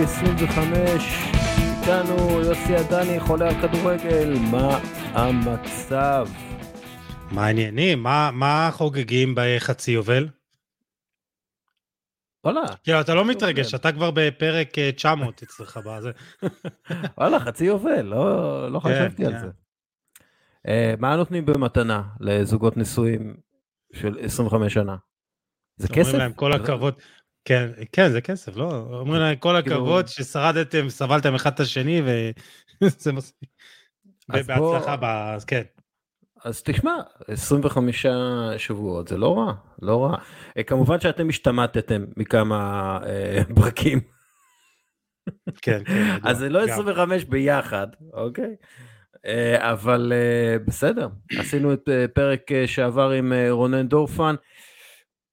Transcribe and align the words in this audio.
25, 0.00 1.32
איתנו 1.58 2.40
יוסי 2.40 2.76
עדני, 2.76 3.20
חולה 3.20 3.48
על 3.48 3.54
כדורגל, 3.62 4.34
מה 4.50 4.78
המצב? 5.12 6.28
מה 7.30 7.46
העניינים? 7.46 8.02
מה, 8.02 8.30
מה 8.32 8.70
חוגגים 8.72 9.34
בחצי 9.36 9.90
יובל? 9.90 10.28
וואלה. 12.44 12.60
כאילו, 12.84 13.00
אתה 13.00 13.14
לא 13.14 13.24
מתרגש, 13.24 13.74
אתה 13.74 13.92
כבר 13.92 14.10
בפרק 14.10 14.68
900 14.96 15.42
אה, 15.42 15.46
אצלך 15.46 15.80
בזה. 15.86 16.10
וואלה, 17.18 17.40
חצי 17.40 17.64
יובל, 17.64 18.02
לא, 18.02 18.72
לא 18.72 18.80
כן, 18.80 18.88
חשבתי 18.88 19.26
על 19.26 19.32
כן. 19.32 19.38
זה. 19.40 19.48
אה, 20.68 20.94
מה 20.98 21.16
נותנים 21.16 21.46
במתנה 21.46 22.02
לזוגות 22.20 22.76
נשואים 22.76 23.36
של 23.92 24.18
25 24.20 24.74
שנה? 24.74 24.96
זה 25.76 25.88
כסף? 25.88 25.98
אומרים 25.98 26.18
להם 26.18 26.32
כל 26.32 26.52
הכבוד. 26.52 26.94
כן, 27.44 27.70
כן, 27.92 28.10
זה 28.12 28.20
כסף, 28.20 28.56
לא? 28.56 28.86
אומרים 28.92 29.20
להם 29.20 29.36
כל 29.36 29.56
כאילו- 29.62 29.76
הכבוד 29.76 30.08
ששרדתם, 30.08 30.88
סבלתם 30.88 31.34
אחד 31.34 31.52
את 31.52 31.60
השני, 31.60 32.02
וזה 32.04 33.12
מספיק. 33.18 33.48
בהצלחה, 34.28 34.96
אז 35.34 35.44
כן. 35.44 35.62
אז 36.44 36.62
תשמע, 36.62 36.92
25 37.28 38.06
שבועות 38.56 39.08
זה 39.08 39.16
לא 39.18 39.38
רע, 39.38 39.52
לא 39.82 40.04
רע. 40.04 40.16
אה, 40.58 40.62
כמובן 40.62 41.00
שאתם 41.00 41.28
השתמטתם 41.28 42.04
מכמה 42.16 42.98
אה, 43.06 43.42
ברקים. 43.54 44.00
כן, 45.62 45.82
כן. 45.84 46.18
אז 46.28 46.38
זה 46.38 46.48
לא 46.48 46.62
25 46.64 47.24
ביחד, 47.24 47.86
אוקיי? 48.12 48.56
אה, 49.26 49.72
אבל 49.72 50.12
אה, 50.14 50.56
בסדר, 50.66 51.08
עשינו 51.38 51.72
את 51.72 51.88
אה, 51.88 52.04
פרק 52.14 52.40
שעבר 52.66 53.10
עם 53.10 53.32
רונן 53.50 53.88
דורפן. 53.88 54.34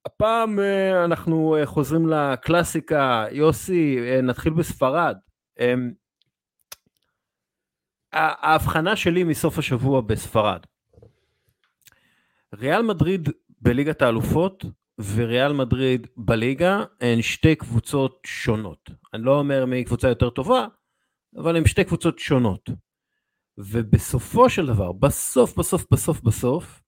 הפעם 0.06 0.60
אנחנו 1.06 1.58
חוזרים 1.66 2.08
לקלאסיקה, 2.10 3.26
יוסי, 3.32 3.98
נתחיל 4.24 4.54
בספרד. 4.54 5.18
ההבחנה 8.14 8.96
שלי 8.96 9.24
מסוף 9.24 9.58
השבוע 9.58 10.02
בספרד. 10.02 10.60
ריאל 12.56 12.82
מדריד 12.82 13.30
בליגת 13.62 14.02
האלופות 14.02 14.66
וריאל 15.16 15.54
מדריד 15.54 16.08
בליגה 16.18 16.84
הן 17.02 17.22
שתי 17.22 17.56
קבוצות 17.56 18.20
שונות. 18.26 18.90
אני 19.14 19.24
לא 19.24 19.40
אומר 19.40 19.66
מי 19.66 19.84
קבוצה 19.84 20.08
יותר 20.08 20.30
טובה, 20.30 20.68
אבל 21.38 21.56
הן 21.56 21.66
שתי 21.66 21.84
קבוצות 21.84 22.20
שונות. 22.20 22.70
ובסופו 23.58 24.50
של 24.50 24.66
דבר, 24.66 24.92
בסוף 24.92 25.58
בסוף 25.58 25.86
בסוף 25.92 26.22
בסוף, 26.22 26.82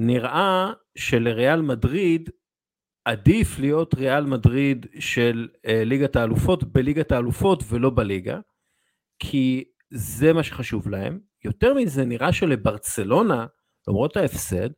נראה 0.00 0.72
שלריאל 0.98 1.62
מדריד 1.62 2.30
עדיף 3.04 3.58
להיות 3.58 3.94
ריאל 3.94 4.24
מדריד 4.24 4.86
של 4.98 5.48
אה, 5.66 5.84
ליגת 5.84 6.16
האלופות 6.16 6.64
בליגת 6.64 7.12
האלופות 7.12 7.62
ולא 7.68 7.90
בליגה, 7.90 8.40
כי 9.18 9.64
זה 9.90 10.32
מה 10.32 10.42
שחשוב 10.42 10.88
להם. 10.88 11.20
יותר 11.44 11.74
מזה, 11.74 12.04
נראה 12.04 12.32
שלברצלונה, 12.32 13.46
למרות 13.88 14.16
ההפסד, 14.16 14.68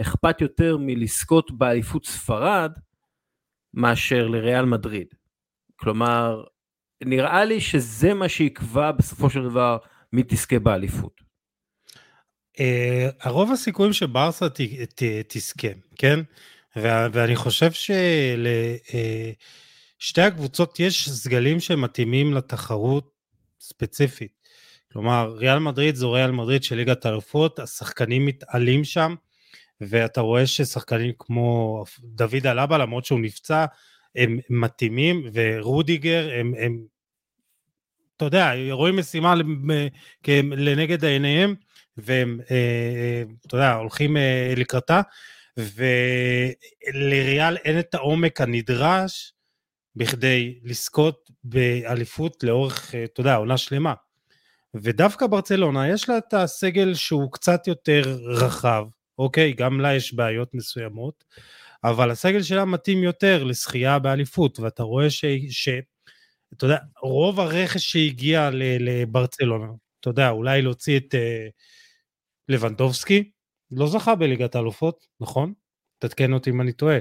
אכפת 0.00 0.40
יותר 0.40 0.76
מלזכות 0.80 1.50
באליפות 1.58 2.06
ספרד 2.06 2.72
מאשר 3.74 4.28
לריאל 4.28 4.64
מדריד. 4.64 5.08
כלומר, 5.76 6.44
נראה 7.04 7.44
לי 7.44 7.60
שזה 7.60 8.14
מה 8.14 8.28
שיקבע 8.28 8.92
בסופו 8.92 9.30
של 9.30 9.42
דבר 9.44 9.78
מי 10.12 10.22
תזכה 10.22 10.58
באליפות. 10.58 11.29
Uh, 12.60 12.62
הרוב 13.20 13.52
הסיכויים 13.52 13.92
שברסה 13.92 14.48
ת, 14.48 14.60
ת, 14.94 15.02
תזכה, 15.28 15.68
כן? 15.96 16.20
ואני 16.76 17.36
חושב 17.36 17.72
שלשתי 17.72 18.90
uh, 20.20 20.24
הקבוצות 20.24 20.80
יש 20.80 21.08
סגלים 21.08 21.60
שמתאימים 21.60 22.34
לתחרות 22.34 23.10
ספציפית. 23.60 24.32
כלומר, 24.92 25.34
ריאל 25.36 25.58
מדריד 25.58 25.94
זו 25.94 26.12
ריאל 26.12 26.30
מדריד 26.30 26.62
של 26.62 26.76
ליגת 26.76 27.06
האלופות, 27.06 27.58
השחקנים 27.58 28.26
מתעלים 28.26 28.84
שם, 28.84 29.14
ואתה 29.80 30.20
רואה 30.20 30.46
ששחקנים 30.46 31.12
כמו 31.18 31.84
דוד 32.00 32.46
אלבה, 32.46 32.78
למרות 32.78 33.04
שהוא 33.04 33.20
נפצע, 33.20 33.64
הם 34.16 34.38
מתאימים, 34.50 35.26
ורודיגר, 35.32 36.30
הם, 36.40 36.54
הם 36.58 36.78
אתה 38.16 38.24
יודע, 38.24 38.52
רואים 38.70 38.96
משימה 38.96 39.34
לנגד 40.56 41.04
עיניהם, 41.04 41.54
והם, 41.96 42.40
אה, 42.50 42.56
אה, 42.56 43.22
אתה 43.46 43.56
יודע, 43.56 43.72
הולכים 43.72 44.16
אה, 44.16 44.54
לקראתה, 44.56 45.00
ולריאל 45.56 47.56
אין 47.56 47.78
את 47.78 47.94
העומק 47.94 48.40
הנדרש 48.40 49.32
בכדי 49.96 50.58
לזכות 50.64 51.30
באליפות 51.44 52.44
לאורך, 52.44 52.94
אתה 52.94 53.20
יודע, 53.20 53.34
עונה 53.34 53.56
שלמה. 53.56 53.94
ודווקא 54.74 55.26
ברצלונה 55.26 55.88
יש 55.88 56.08
לה 56.08 56.18
את 56.18 56.34
הסגל 56.34 56.94
שהוא 56.94 57.32
קצת 57.32 57.66
יותר 57.66 58.18
רחב, 58.24 58.84
אוקיי? 59.18 59.52
גם 59.52 59.80
לה 59.80 59.94
יש 59.94 60.14
בעיות 60.14 60.54
מסוימות, 60.54 61.24
אבל 61.84 62.10
הסגל 62.10 62.42
שלה 62.42 62.64
מתאים 62.64 63.02
יותר 63.02 63.44
לזכייה 63.44 63.98
באליפות, 63.98 64.60
ואתה 64.60 64.82
רואה 64.82 65.10
ש... 65.10 65.24
ש... 65.50 65.68
אתה 66.56 66.64
יודע, 66.64 66.78
רוב 67.02 67.40
הרכש 67.40 67.92
שהגיע 67.92 68.50
לברצלונה, 68.52 69.66
אתה 70.00 70.10
יודע, 70.10 70.30
אולי 70.30 70.62
להוציא 70.62 70.98
את 70.98 71.14
uh, 71.14 71.50
לבנדובסקי, 72.50 73.30
לא 73.70 73.86
זכה 73.86 74.14
בליגת 74.14 74.54
האלופות, 74.54 75.06
נכון? 75.20 75.52
תתקן 75.98 76.32
אותי 76.32 76.50
אם 76.50 76.60
אני 76.60 76.72
טועה. 76.72 76.98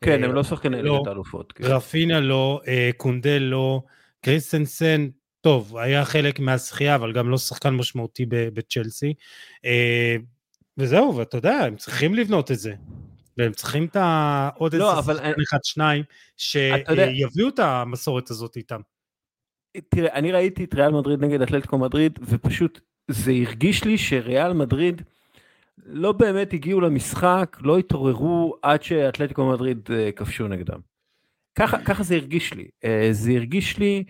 כן, 0.00 0.24
הם 0.24 0.32
לא 0.32 0.42
שחקני 0.42 0.82
לא, 0.82 0.94
ליגת 0.94 1.06
האלופות. 1.06 1.52
כן. 1.52 1.64
רפינה 1.64 2.20
לא, 2.20 2.60
uh, 2.64 2.68
קונדל 2.96 3.38
לא, 3.42 3.82
קריסטנסן, 4.20 5.08
טוב, 5.40 5.76
היה 5.76 6.04
חלק 6.04 6.40
מהזכייה, 6.40 6.94
אבל 6.94 7.12
גם 7.12 7.30
לא 7.30 7.38
שחקן 7.38 7.70
משמעותי 7.70 8.26
בצ'לסי. 8.28 9.14
Uh, 9.56 10.22
וזהו, 10.78 11.16
ואתה 11.16 11.36
יודע, 11.36 11.54
הם 11.54 11.76
צריכים 11.76 12.14
לבנות 12.14 12.50
את 12.50 12.58
זה. 12.58 12.74
והם 13.36 13.52
צריכים 13.52 13.84
את 13.84 13.96
העוד 13.96 14.74
לא, 14.74 14.98
איזה 14.98 15.12
שחקן 15.12 15.40
אחד, 15.48 15.58
שניים, 15.62 16.04
שיביאו 16.36 17.48
את 17.48 17.58
המסורת 17.58 18.30
הזאת 18.30 18.56
איתם. 18.56 18.80
תראה, 19.88 20.14
אני 20.14 20.32
ראיתי 20.32 20.64
את 20.64 20.74
ריאל 20.74 20.92
מדריד 20.92 21.20
נגד 21.20 21.42
אתלטיקו 21.42 21.78
מדריד, 21.78 22.18
ופשוט 22.22 22.80
זה 23.12 23.32
הרגיש 23.46 23.84
לי 23.84 23.98
שריאל 23.98 24.52
מדריד 24.52 25.02
לא 25.86 26.12
באמת 26.12 26.52
הגיעו 26.52 26.80
למשחק, 26.80 27.56
לא 27.60 27.78
התעוררו 27.78 28.56
עד 28.62 28.82
שאתלטיקו 28.82 29.46
מדריד 29.46 29.88
uh, 29.88 30.12
כבשו 30.16 30.48
נגדם. 30.48 30.80
ככה, 31.54 31.84
ככה 31.84 32.02
זה 32.02 32.14
הרגיש 32.14 32.54
לי. 32.54 32.68
Uh, 32.84 32.88
זה 33.12 33.30
הרגיש 33.30 33.78
לי 33.78 34.04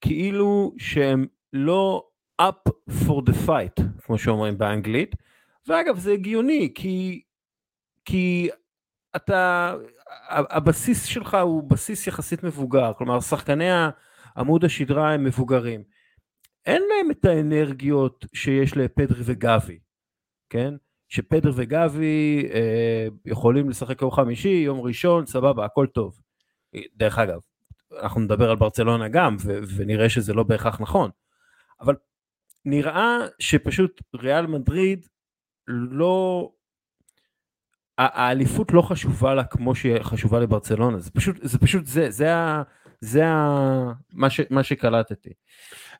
כאילו 0.00 0.74
שהם 0.78 1.26
לא 1.52 2.06
up 2.42 2.70
for 2.88 3.22
the 3.30 3.48
fight, 3.48 3.82
כמו 4.02 4.18
שאומרים 4.18 4.58
באנגלית. 4.58 5.14
ואגב, 5.66 5.98
זה 5.98 6.12
הגיוני, 6.12 6.72
כי, 6.74 7.22
כי 8.04 8.48
אתה, 9.16 9.74
הבסיס 10.28 11.04
שלך 11.04 11.36
הוא 11.42 11.62
בסיס 11.62 12.06
יחסית 12.06 12.42
מבוגר, 12.44 12.92
כלומר 12.98 13.20
שחקני 13.20 13.68
עמוד 14.36 14.64
השדרה 14.64 15.12
הם 15.12 15.24
מבוגרים. 15.24 15.82
אין 16.66 16.82
להם 16.82 17.10
את 17.10 17.24
האנרגיות 17.24 18.26
שיש 18.34 18.76
לפדרי 18.76 19.22
וגבי, 19.24 19.78
כן? 20.50 20.74
שפדר 21.08 21.52
וגבי 21.54 22.48
אה, 22.54 23.06
יכולים 23.26 23.70
לשחק 23.70 24.02
יום 24.02 24.10
חמישי, 24.10 24.48
יום 24.48 24.80
ראשון, 24.80 25.26
סבבה, 25.26 25.64
הכל 25.64 25.86
טוב. 25.86 26.20
דרך 26.96 27.18
אגב, 27.18 27.40
אנחנו 28.02 28.20
נדבר 28.20 28.50
על 28.50 28.56
ברצלונה 28.56 29.08
גם, 29.08 29.36
ו- 29.44 29.58
ונראה 29.76 30.08
שזה 30.08 30.34
לא 30.34 30.42
בהכרח 30.42 30.80
נכון, 30.80 31.10
אבל 31.80 31.96
נראה 32.64 33.18
שפשוט 33.38 34.02
ריאל 34.14 34.46
מדריד 34.46 35.06
לא 35.68 36.50
האליפות 37.98 38.72
לא 38.72 38.82
חשובה 38.82 39.34
לה 39.34 39.44
כמו 39.44 39.74
שהיא 39.74 40.02
חשובה 40.02 40.40
לברצלונה, 40.40 40.98
זה 40.98 41.10
פשוט, 41.10 41.36
זה 41.42 41.58
פשוט 41.58 41.86
זה, 41.86 42.10
זה, 42.10 42.34
ה, 42.34 42.62
זה 43.00 43.26
ה, 43.26 43.92
מה, 44.12 44.30
ש, 44.30 44.40
מה 44.50 44.62
שקלטתי. 44.62 45.32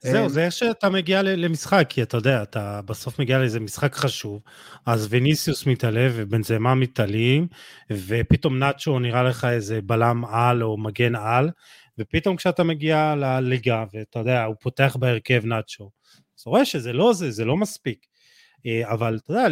זהו, 0.02 0.28
זה 0.28 0.44
איך 0.44 0.52
שאתה 0.52 0.90
מגיע 0.90 1.22
למשחק, 1.22 1.86
כי 1.88 2.02
אתה 2.02 2.16
יודע, 2.16 2.42
אתה 2.42 2.80
בסוף 2.86 3.18
מגיע 3.18 3.38
לאיזה 3.38 3.60
משחק 3.60 3.94
חשוב, 3.94 4.42
אז 4.86 5.06
וניסיוס 5.10 5.66
מתעלה 5.66 6.08
ובנזמה 6.12 6.74
מתעלים, 6.74 7.46
ופתאום 7.92 8.58
נאצ'ו 8.58 8.98
נראה 8.98 9.22
לך 9.22 9.44
איזה 9.44 9.80
בלם 9.82 10.24
על 10.24 10.62
או 10.62 10.76
מגן 10.76 11.14
על, 11.14 11.50
ופתאום 11.98 12.36
כשאתה 12.36 12.64
מגיע 12.64 13.14
לליגה, 13.16 13.84
ואתה 13.92 14.18
יודע, 14.18 14.44
הוא 14.44 14.56
פותח 14.60 14.96
בהרכב 15.00 15.46
נאצ'ו, 15.46 15.90
אז 16.38 16.46
רואה 16.46 16.64
שזה 16.64 16.92
לא 16.92 17.12
זה, 17.12 17.30
זה 17.30 17.44
לא 17.44 17.56
מספיק. 17.56 18.06
אה, 18.66 18.92
אבל 18.92 19.18
אתה 19.24 19.32
יודע, 19.32 19.46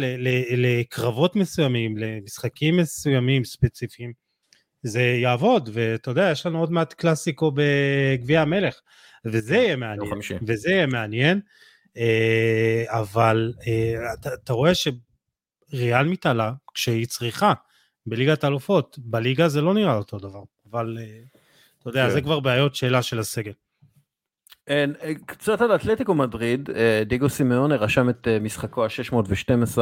לקרבות 0.57 1.35
מסוימים, 1.35 1.97
למשחקים 1.97 2.77
מסוימים 2.77 3.43
ספציפיים, 3.43 4.13
זה 4.83 5.01
יעבוד, 5.01 5.69
ואתה 5.73 6.11
יודע, 6.11 6.29
יש 6.31 6.45
לנו 6.45 6.59
עוד 6.59 6.71
מעט 6.71 6.93
קלאסיקו 6.93 7.51
בגביע 7.55 8.41
המלך, 8.41 8.79
וזה 9.25 9.55
יהיה 9.55 9.75
מעניין, 9.75 10.13
וזה 10.47 10.69
יהיה 10.71 10.87
מעניין, 10.87 11.39
אה, 11.97 12.83
אבל 12.87 13.53
אה, 13.67 14.13
אתה, 14.13 14.33
אתה 14.33 14.53
רואה 14.53 14.71
שריאל 14.75 16.07
מתעלה 16.07 16.51
כשהיא 16.73 17.07
צריכה 17.07 17.53
בליגת 18.05 18.43
האלופות, 18.43 18.99
בליגה 18.99 19.47
זה 19.47 19.61
לא 19.61 19.73
נראה 19.73 19.95
אותו 19.95 20.19
דבר, 20.19 20.43
אבל 20.71 20.97
אתה 21.79 21.89
יודע, 21.89 22.07
כן. 22.07 22.13
זה 22.13 22.21
כבר 22.21 22.39
בעיות 22.39 22.75
שאלה 22.75 23.01
של 23.01 23.19
הסגל. 23.19 23.51
קצת 25.25 25.61
על 25.61 25.75
אתלטיקו 25.75 26.13
מדריד, 26.13 26.69
דיגו 27.05 27.29
סימאונה 27.29 27.75
רשם 27.75 28.09
את 28.09 28.27
משחקו 28.41 28.85
ה-612 28.85 29.77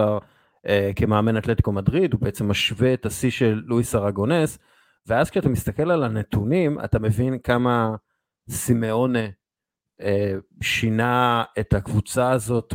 כמאמן 0.95 1.37
אתלטיקו 1.37 1.71
מדריד, 1.71 2.13
הוא 2.13 2.21
בעצם 2.21 2.47
משווה 2.47 2.93
את 2.93 3.05
השיא 3.05 3.31
של 3.31 3.61
לואיס 3.65 3.95
ארגונס, 3.95 4.59
ואז 5.07 5.29
כשאתה 5.29 5.49
מסתכל 5.49 5.91
על 5.91 6.03
הנתונים 6.03 6.79
אתה 6.83 6.99
מבין 6.99 7.39
כמה 7.39 7.95
סימאונה 8.49 9.27
שינה 10.61 11.43
את 11.59 11.73
הקבוצה 11.73 12.31
הזאת 12.31 12.73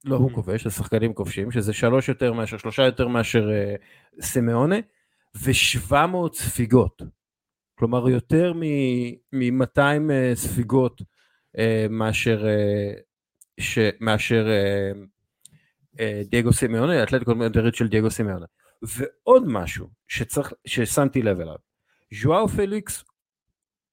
לא 0.04 0.16
הוא 0.16 0.30
mm-hmm. 0.30 0.34
כובש, 0.34 0.66
השחקנים 0.66 1.14
כובשים, 1.14 1.50
שזה 1.50 1.72
שלוש 1.72 2.08
יותר 2.08 2.32
מאשר, 2.32 2.58
שלושה 2.58 2.82
יותר 2.82 3.08
מאשר 3.08 3.48
uh, 3.48 4.22
סימאונה, 4.22 4.76
ו-700 5.36 6.34
ספיגות. 6.34 7.02
כלומר 7.78 8.08
יותר 8.08 8.52
מ-200 8.52 9.98
מ- 10.00 10.10
uh, 10.10 10.34
ספיגות 10.34 11.02
uh, 11.02 11.60
מאשר, 11.90 12.44
uh, 12.44 13.00
ש- 13.60 13.78
מאשר 14.00 14.46
uh, 14.46 14.98
uh, 15.96 16.00
דייגו 16.30 16.52
סימאונה, 16.52 17.02
אתלטיקו 17.02 17.34
מדריד 17.34 17.74
של 17.74 17.88
דייגו 17.88 18.10
סימאונה. 18.10 18.46
ועוד 18.82 19.42
משהו 19.46 19.88
שצריך, 20.08 20.52
ששמתי 20.66 21.22
לב 21.22 21.40
אליו, 21.40 21.56
ז'ואר 22.14 22.46
פליקס 22.46 23.04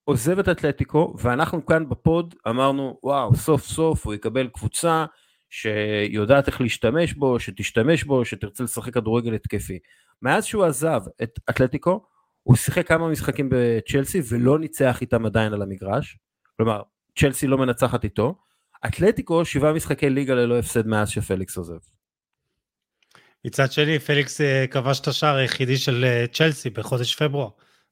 עוזב 0.06 0.40
את 0.40 0.50
אתלטיקו 0.50 1.16
ואנחנו 1.20 1.66
כאן 1.66 1.90
בפוד 1.90 2.36
אמרנו 2.48 3.00
וואו 3.04 3.36
סוף 3.36 3.66
סוף 3.66 4.06
הוא 4.06 4.14
יקבל 4.14 4.48
קבוצה 4.48 5.06
שיודעת 5.50 6.48
איך 6.48 6.62
להשתמש 6.62 7.14
בו, 7.14 7.40
שתשתמש 7.40 8.04
בו, 8.04 8.26
שתרצה 8.26 8.64
לשחק 8.64 8.94
כדורגל 8.94 9.34
התקפי. 9.34 9.80
מאז 10.22 10.46
שהוא 10.46 10.64
עזב 10.64 11.02
את 11.24 11.40
אתלטיקו 11.50 12.06
הוא 12.44 12.56
שיחק 12.56 12.88
כמה 12.88 13.08
משחקים 13.08 13.50
בצ'לסי 13.52 14.22
ולא 14.30 14.60
ניצח 14.60 15.02
איתם 15.02 15.26
עדיין 15.26 15.54
על 15.54 15.62
המגרש, 15.62 16.18
כלומר 16.58 16.82
צ'לסי 17.20 17.48
לא 17.48 17.58
מנצחת 17.58 18.04
איתו, 18.04 18.36
אתלטיקו 18.86 19.46
שבעה 19.46 19.74
משחקי 19.74 20.10
ליגה 20.10 20.36
ללא 20.36 20.60
הפסד 20.60 20.88
מאז 20.88 21.10
שפליקס 21.10 21.58
עוזב. 21.58 21.78
מצד 23.46 23.72
שני, 23.72 24.00
פליקס 24.00 24.42
אה, 24.42 24.66
כבש 24.68 25.00
את 25.00 25.08
השער 25.08 25.36
היחידי 25.36 25.78
של 25.78 26.06
אה, 26.06 26.26
צ'לסי 26.34 26.70
בחודש 26.70 27.16
פברואר. 27.16 27.50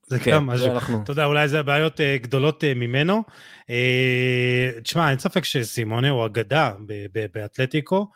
זה 0.07 0.19
כן, 0.19 0.31
גם 0.31 0.47
משהו, 0.47 0.71
אנחנו... 0.71 1.03
אתה 1.03 1.11
יודע, 1.11 1.25
אולי 1.25 1.47
זה 1.47 1.59
הבעיות 1.59 2.01
אה, 2.01 2.17
גדולות 2.17 2.63
ממנו. 2.75 3.23
תשמע, 4.83 5.09
אין 5.09 5.19
ספק 5.19 5.43
שסימונה 5.43 6.09
הוא 6.09 6.25
אגדה 6.25 6.71
באתלטיקו. 7.33 8.07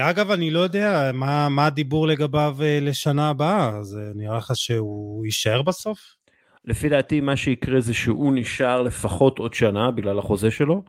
אגב, 0.00 0.30
אני 0.30 0.50
לא 0.50 0.60
יודע 0.60 1.10
מה, 1.14 1.48
מה 1.48 1.66
הדיבור 1.66 2.06
לגביו 2.06 2.56
לשנה 2.80 3.28
הבאה, 3.28 3.68
אז 3.78 3.98
נראה 4.14 4.36
לך 4.36 4.52
שהוא 4.54 5.24
יישאר 5.24 5.62
בסוף? 5.62 5.98
לפי 6.64 6.88
דעתי 6.88 7.20
מה 7.20 7.36
שיקרה 7.36 7.80
זה 7.80 7.94
שהוא 7.94 8.32
נשאר 8.34 8.82
לפחות 8.82 9.38
עוד 9.38 9.54
שנה 9.54 9.90
בגלל 9.90 10.18
החוזה 10.18 10.50
שלו. 10.50 10.82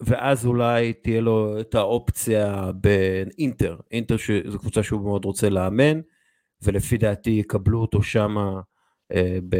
ואז 0.00 0.46
אולי 0.46 0.92
תהיה 0.92 1.20
לו 1.20 1.60
את 1.60 1.74
האופציה 1.74 2.70
באינטר, 2.74 3.76
אינטר 3.90 4.16
שזו 4.16 4.58
קבוצה 4.58 4.82
שהוא 4.82 5.00
מאוד 5.00 5.24
רוצה 5.24 5.48
לאמן, 5.48 6.00
ולפי 6.66 6.96
דעתי 6.96 7.30
יקבלו 7.30 7.80
אותו 7.80 8.02
שמה 8.02 8.60
אה, 9.12 9.38
ב, 9.48 9.56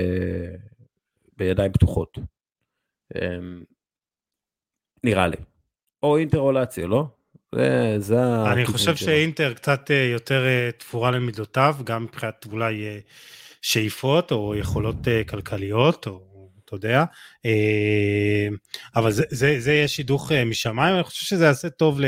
בידיים 1.37 1.73
פתוחות. 1.73 2.19
אה, 3.17 3.39
נראה 5.05 5.29
לי. 5.29 5.37
או 6.03 6.17
אינטר 6.17 6.39
או 6.39 6.53
לאציו, 6.53 6.89
לא? 6.89 7.07
זה, 7.55 7.95
זה 7.99 8.43
אני 8.53 8.67
חושב 8.67 8.97
שלו. 8.97 9.07
שאינטר 9.07 9.55
קצת 9.55 9.91
אה, 9.91 10.05
יותר 10.13 10.47
אה, 10.47 10.71
תפורה 10.79 11.11
למידותיו, 11.11 11.77
גם 11.85 12.03
מבחינת 12.03 12.47
אולי 12.53 12.87
אה, 12.87 12.99
שאיפות 13.63 14.33
או 14.33 14.55
יכולות 14.55 14.97
כלכליות, 15.29 16.07
או 16.07 16.21
אתה 16.67 16.75
יודע, 16.75 17.05
אה, 17.45 18.49
אבל 18.97 19.13
זה, 19.13 19.23
זה, 19.31 19.57
זה 19.59 19.73
יהיה 19.73 19.89
שידוך 19.89 20.33
אה, 20.33 20.45
משמיים, 20.45 20.95
אני 20.95 21.05
חושב 21.05 21.27
שזה 21.27 21.45
יעשה 21.45 21.71
טוב 21.71 22.01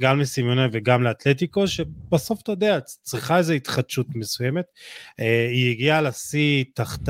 גם 0.00 0.20
לסימיונה 0.20 0.68
וגם 0.72 1.02
לאתלטיקו, 1.02 1.68
שבסוף 1.68 2.42
אתה 2.42 2.52
יודע, 2.52 2.80
צריכה 2.80 3.38
איזו 3.38 3.52
התחדשות 3.52 4.06
מסוימת. 4.14 4.64
אה, 5.20 5.48
היא 5.50 5.70
הגיעה 5.70 6.00
לשיא 6.00 6.64
תחת, 6.74 7.00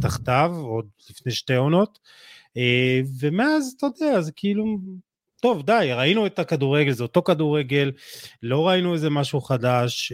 תחתיו, 0.00 0.52
עוד 0.56 0.86
לפני 1.10 1.32
שתי 1.32 1.54
עונות, 1.54 1.98
ומאז, 3.20 3.74
אתה 3.76 3.86
יודע, 3.86 4.20
זה 4.20 4.32
כאילו, 4.32 4.78
טוב, 5.42 5.66
די, 5.66 5.90
ראינו 5.92 6.26
את 6.26 6.38
הכדורגל, 6.38 6.92
זה 6.92 7.02
אותו 7.02 7.22
כדורגל, 7.22 7.92
לא 8.42 8.68
ראינו 8.68 8.94
איזה 8.94 9.10
משהו 9.10 9.40
חדש, 9.40 10.12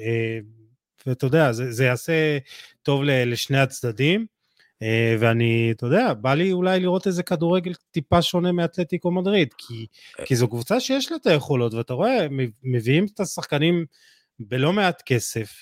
ואתה 1.07 1.27
יודע, 1.27 1.53
זה, 1.53 1.73
זה 1.73 1.85
יעשה 1.85 2.39
טוב 2.83 3.03
לשני 3.05 3.59
הצדדים. 3.59 4.27
אה, 4.83 5.17
ואני, 5.21 5.71
אתה 5.71 5.87
יודע, 5.87 6.15
בא 6.15 6.35
לי 6.35 6.53
אולי 6.53 6.81
לראות 6.81 7.07
איזה 7.07 7.23
כדורגל 7.23 7.73
טיפה 7.91 8.23
שונה 8.23 8.53
מאתלטיקו 8.53 9.11
מדריד, 9.11 9.49
כי, 9.59 9.87
כי 10.25 10.37
זו 10.37 10.49
קבוצה 10.49 10.81
שיש 10.81 11.11
לה 11.11 11.17
את 11.17 11.27
היכולות, 11.27 11.75
ואתה 11.75 11.95
רואה, 11.95 12.27
מביאים 12.63 13.07
את 13.15 13.21
השחקנים 13.21 13.87
בלא 14.39 14.73
מעט 14.73 15.03
כסף, 15.07 15.53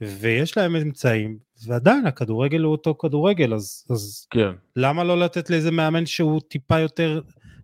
ויש 0.00 0.56
להם 0.56 0.76
אמצעים, 0.76 1.38
ועדיין 1.66 2.06
הכדורגל 2.06 2.60
הוא 2.60 2.72
אותו 2.72 2.94
כדורגל, 2.94 3.54
אז, 3.54 3.84
אז 3.90 4.26
כן. 4.30 4.50
למה 4.76 5.04
לא 5.04 5.20
לתת 5.20 5.50
לאיזה 5.50 5.70
מאמן 5.70 6.06
שהוא 6.06 6.40
טיפה 6.48 6.80
יותר 6.80 7.20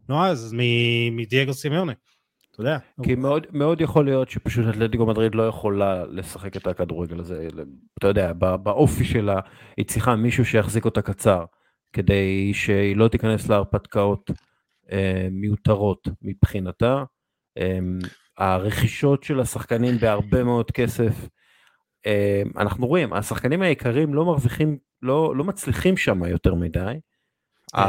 נועז 0.09 0.55
מדייגו 1.13 1.55
סימיוני? 1.55 1.93
אתה 2.53 2.61
יודע. 2.61 2.79
כי 3.03 3.15
מאוד, 3.15 3.47
מאוד 3.51 3.81
יכול 3.81 4.05
להיות 4.05 4.31
שפשוט 4.31 4.69
אתלטיקו 4.69 5.07
מדריד 5.07 5.35
לא 5.35 5.49
יכולה 5.49 6.05
לשחק 6.07 6.57
את 6.57 6.67
הכדורגל 6.67 7.21
הזה, 7.21 7.49
אתה 7.99 8.07
יודע, 8.07 8.33
באופי 8.63 9.05
שלה, 9.05 9.41
היא 9.77 9.87
צריכה 9.87 10.17
מישהו 10.17 10.45
שיחזיק 10.45 10.85
אותה 10.85 11.03
קצר, 11.03 11.45
כדי 11.93 12.55
שהיא 12.55 12.97
לא 12.97 13.09
תיכנס 13.09 13.49
להרפתקאות 13.49 14.31
אה, 14.93 15.29
מיותרות 15.31 16.09
מבחינתה. 16.23 17.05
אה, 17.59 17.79
הרכישות 18.39 19.23
של 19.23 19.41
השחקנים 19.41 19.99
בהרבה 19.99 20.45
מאוד 20.45 20.71
כסף, 20.71 21.29
אה, 22.07 22.43
אנחנו 22.57 22.87
רואים, 22.87 23.13
השחקנים 23.13 23.63
העיקריים 23.63 24.15
לא 24.15 24.25
מרוויחים, 24.25 24.79
לא, 25.03 25.37
לא 25.37 25.45
מצליחים 25.45 25.97
שם 25.97 26.25
יותר 26.25 26.55
מדי. 26.55 26.95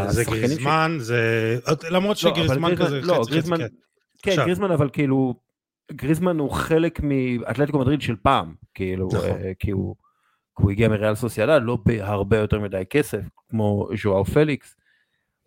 זה 0.08 0.24
גריזמן, 0.24 0.98
ש... 1.00 1.04
זה... 1.04 1.58
למרות 1.90 2.24
לא, 2.24 2.32
שגריזמן 2.32 2.72
לא, 2.72 2.76
כזה 2.76 3.02
לא, 3.02 3.22
חצי 3.22 3.32
גריזמן, 3.32 3.58
חצי 3.58 3.74
כן. 4.24 4.36
גריזמן 4.36 4.72
אבל 4.72 4.90
כאילו, 4.90 5.34
גריזמן 5.92 6.40
הוא 6.40 6.52
חלק 6.52 7.00
מאתלטיקו 7.04 7.80
מדריד 7.80 8.02
של 8.02 8.16
פעם, 8.16 8.56
כאילו, 8.74 9.10
נכון. 9.14 9.30
uh, 9.30 9.54
כי 9.60 9.72
הוא, 9.72 9.96
הוא 10.54 10.72
הגיע 10.72 10.88
מריאל 10.88 11.16
סוסיאדה, 11.16 11.60
לא 11.60 11.78
בהרבה 11.86 12.38
יותר 12.38 12.60
מדי 12.60 12.84
כסף, 12.90 13.22
כמו 13.50 13.88
ז'ואאו 14.02 14.26
פליקס. 14.26 14.76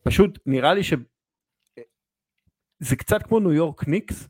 פשוט 0.02 0.38
נראה 0.46 0.74
לי 0.74 0.82
שזה 0.82 2.96
קצת 2.96 3.22
כמו 3.22 3.40
ניו 3.40 3.52
יורק 3.52 3.88
ניקס. 3.88 4.28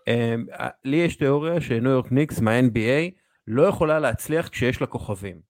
Um, 0.00 0.56
לי 0.84 0.96
יש 0.96 1.16
תיאוריה 1.16 1.60
שניו 1.60 1.90
יורק 1.90 2.12
ניקס 2.12 2.40
מה-NBA 2.40 3.10
לא 3.46 3.62
יכולה 3.62 3.98
להצליח 3.98 4.48
כשיש 4.48 4.80
לה 4.80 4.86
כוכבים. 4.86 5.48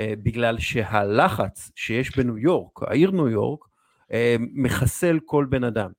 בגלל 0.00 0.58
שהלחץ 0.58 1.70
שיש 1.76 2.16
בניו 2.16 2.38
יורק, 2.38 2.82
העיר 2.82 3.10
ניו 3.10 3.28
יורק, 3.28 3.64
מחסל 4.54 5.18
כל 5.24 5.46
בן 5.50 5.64
אדם. 5.64 5.90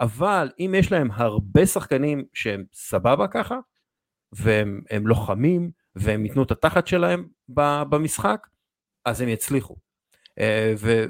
אבל 0.00 0.50
אם 0.58 0.74
יש 0.78 0.92
להם 0.92 1.08
הרבה 1.12 1.66
שחקנים 1.66 2.24
שהם 2.34 2.64
סבבה 2.72 3.28
ככה, 3.28 3.58
והם 4.32 5.06
לוחמים, 5.06 5.70
והם 5.96 6.24
ייתנו 6.24 6.42
את 6.42 6.50
התחת 6.50 6.86
שלהם 6.86 7.28
במשחק, 7.88 8.46
אז 9.04 9.20
הם 9.20 9.28
יצליחו. 9.28 9.76
אה, 10.38 10.74
ו, 10.78 11.04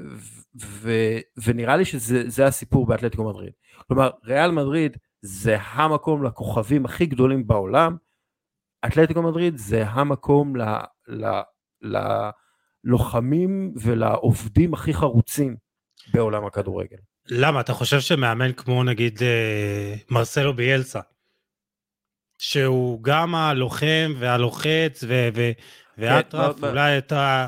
ו, 0.61 0.91
ונראה 1.45 1.77
לי 1.77 1.85
שזה 1.85 2.45
הסיפור 2.45 2.85
באתלטיקו 2.85 3.29
מדריד. 3.29 3.53
כלומר, 3.87 4.09
ריאל 4.23 4.51
מדריד 4.51 4.97
זה 5.21 5.57
המקום 5.61 6.23
לכוכבים 6.23 6.85
הכי 6.85 7.05
גדולים 7.05 7.47
בעולם, 7.47 7.97
אתלטיקו 8.85 9.21
מדריד 9.21 9.57
זה 9.57 9.87
המקום 9.87 10.55
ל, 10.55 10.61
ל, 11.07 11.41
ללוחמים 12.85 13.73
ולעובדים 13.81 14.73
הכי 14.73 14.93
חרוצים 14.93 15.55
בעולם 16.13 16.45
הכדורגל. 16.45 16.97
למה? 17.29 17.61
אתה 17.61 17.73
חושב 17.73 17.99
שמאמן 17.99 18.53
כמו 18.53 18.83
נגיד 18.83 19.19
אה, 19.23 19.95
מרסלו 20.09 20.55
ביאלסה, 20.55 20.99
שהוא 22.37 23.03
גם 23.03 23.35
הלוחם 23.35 24.13
והלוחץ 24.19 25.03
ו- 25.07 25.29
ו- 25.35 25.51
ואטרף, 25.97 26.59
כן, 26.59 26.67
אולי 26.67 26.97
אתה 26.97 27.47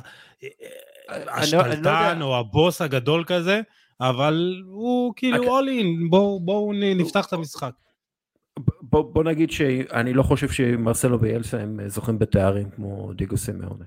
השתלטן 1.09 2.21
או 2.21 2.37
הבוס 2.39 2.81
הגדול 2.81 3.23
כזה, 3.27 3.61
אבל 4.01 4.61
הוא 4.65 5.13
כאילו 5.15 5.37
אוקיי. 5.37 5.49
all 5.49 5.81
in, 5.81 6.09
בואו 6.09 6.39
בוא 6.39 6.73
נפתח 6.73 7.25
את 7.25 7.33
המשחק. 7.33 7.71
בוא, 8.81 9.13
בוא 9.13 9.23
נגיד 9.23 9.51
שאני 9.51 10.13
לא 10.13 10.23
חושב 10.23 10.49
שמרסלו 10.49 11.19
ביאלסה 11.19 11.59
הם 11.59 11.79
זוכים 11.87 12.19
בתארים 12.19 12.69
כמו 12.69 13.13
דיגו 13.13 13.37
סמיונה. 13.37 13.85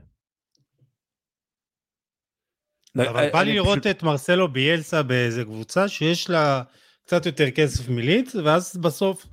אבל 2.96 3.30
בא 3.32 3.42
לי 3.42 3.54
לראות 3.54 3.86
את 3.86 4.02
מרסלו 4.02 4.48
ביאלסה 4.48 5.02
באיזה 5.02 5.44
קבוצה 5.44 5.88
שיש 5.88 6.30
לה 6.30 6.62
קצת 7.04 7.26
יותר 7.26 7.50
כסף 7.50 7.88
מליץ, 7.88 8.34
ואז 8.34 8.76
בסוף, 8.76 9.26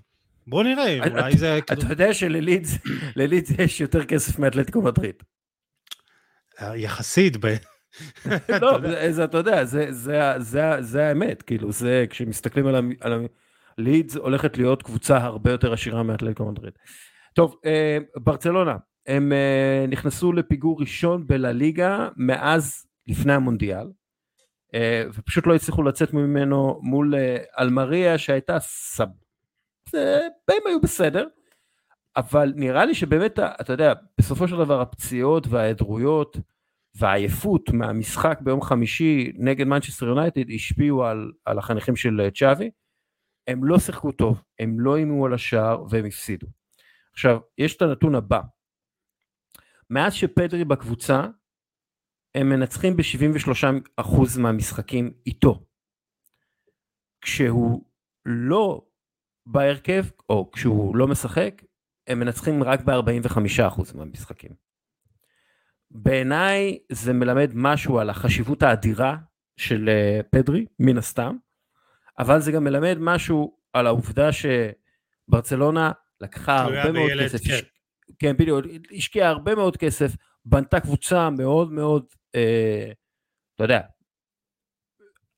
בוא 0.48 0.64
נראה, 0.64 1.10
אולי 1.12 1.38
זה... 1.38 1.58
אתה 1.58 1.74
יודע 1.90 2.14
שלליץ 2.14 3.50
יש 3.60 3.82
יותר 3.82 4.06
כסף 4.06 4.40
מאתלטיקו 4.40 4.82
מדריד. 4.82 5.16
יחסית. 6.76 7.38
לא, 8.62 8.80
זה 9.12 9.24
אתה 9.24 9.38
יודע, 9.38 9.66
זה 10.80 11.08
האמת, 11.08 11.42
כאילו, 11.42 11.72
זה, 11.72 12.06
כשמסתכלים 12.10 12.68
על 13.02 13.14
ה... 13.14 13.18
לידס 13.78 14.16
הולכת 14.16 14.58
להיות 14.58 14.84
קבוצה 14.84 15.18
הרבה 15.18 15.52
יותר 15.52 15.74
עשירה 15.74 16.04
מאתלטיקו 16.04 16.46
מדריד. 16.46 16.74
טוב, 17.34 17.56
אה, 17.66 17.98
ברצלונה, 18.16 18.78
הם 19.08 19.34
אה, 19.34 19.86
נכנסו 19.88 20.34
לפיגור 20.34 20.82
ראשון 20.82 21.28
בלליגה 21.28 22.08
מאז 22.18 22.86
לפני 23.10 23.34
המונדיאל, 23.34 23.88
אה, 24.74 25.04
ופשוט 25.14 25.48
לא 25.48 25.56
הצליחו 25.56 25.84
לצאת 25.84 26.14
ממנו 26.14 26.80
מול 26.84 27.14
אלמריה 27.60 28.18
שהייתה 28.18 28.60
סב... 28.60 29.08
הם 29.94 30.68
היו 30.68 30.82
בסדר, 30.82 31.28
אבל 32.18 32.54
נראה 32.56 32.86
לי 32.86 32.96
שבאמת, 32.96 33.40
אתה 33.40 33.74
יודע, 33.74 33.94
בסופו 34.18 34.48
של 34.48 34.58
דבר 34.58 34.82
הפציעות 34.82 35.48
וההיעדרויות 35.48 36.38
והעייפות 36.96 37.70
מהמשחק 37.70 38.40
ביום 38.42 38.62
חמישי 38.62 39.32
נגד 39.36 39.68
מנצ'סטר 39.68 40.06
יונייטד 40.06 40.52
השפיעו 40.56 41.06
על, 41.06 41.32
על 41.46 41.60
החניכים 41.60 41.96
של 41.96 42.30
צ'אבי. 42.36 42.72
הם 43.48 43.64
לא 43.64 43.80
שיחקו 43.80 44.12
טוב, 44.12 44.44
הם 44.60 44.80
לא 44.80 44.98
אימו 44.98 45.26
על 45.26 45.34
השער 45.34 45.84
והם 45.90 46.06
הפסידו. 46.06 46.48
עכשיו, 47.14 47.40
יש 47.58 47.76
את 47.76 47.82
הנתון 47.82 48.16
הבא. 48.16 48.42
מאז 49.90 50.14
שפדרי 50.14 50.66
בקבוצה, 50.66 51.26
הם 52.40 52.50
מנצחים 52.50 52.98
ב-73% 52.98 54.40
מהמשחקים 54.40 55.12
איתו. 55.26 55.64
כשהוא 57.22 57.84
לא 58.26 58.82
בהרכב, 59.46 60.04
או 60.30 60.52
כשהוא 60.52 60.96
לא 60.96 61.08
משחק, 61.08 61.62
הם 62.08 62.20
מנצחים 62.20 62.64
רק 62.64 62.82
ב-45% 62.82 63.96
מהמשחקים. 63.96 64.52
בעיניי 65.92 66.78
זה 66.92 67.14
מלמד 67.14 67.52
משהו 67.54 68.00
על 68.00 68.10
החשיבות 68.10 68.64
האדירה 68.64 69.18
של 69.58 69.90
אה, 69.90 70.20
פדרי, 70.32 70.66
מן 70.80 70.98
הסתם, 70.98 71.36
אבל 72.20 72.40
זה 72.40 72.52
גם 72.52 72.64
מלמד 72.64 72.98
משהו 73.00 73.58
על 73.74 73.88
העובדה 73.88 74.30
שברצלונה 74.32 75.92
לקחה 76.22 76.62
הרבה 76.62 76.92
מאוד 76.92 77.10
ילד, 77.10 77.24
כסף, 77.26 77.48
כן. 77.48 77.60
כן 78.20 78.38
בדיוק, 78.38 78.66
השקיעה 78.98 79.30
הרבה 79.30 79.56
מאוד 79.56 79.78
כסף, 79.78 80.16
בנתה 80.46 80.80
קבוצה 80.80 81.30
מאוד 81.30 81.72
מאוד, 81.72 82.06
אה, 82.36 82.92
אתה 83.56 83.64
יודע, 83.64 83.82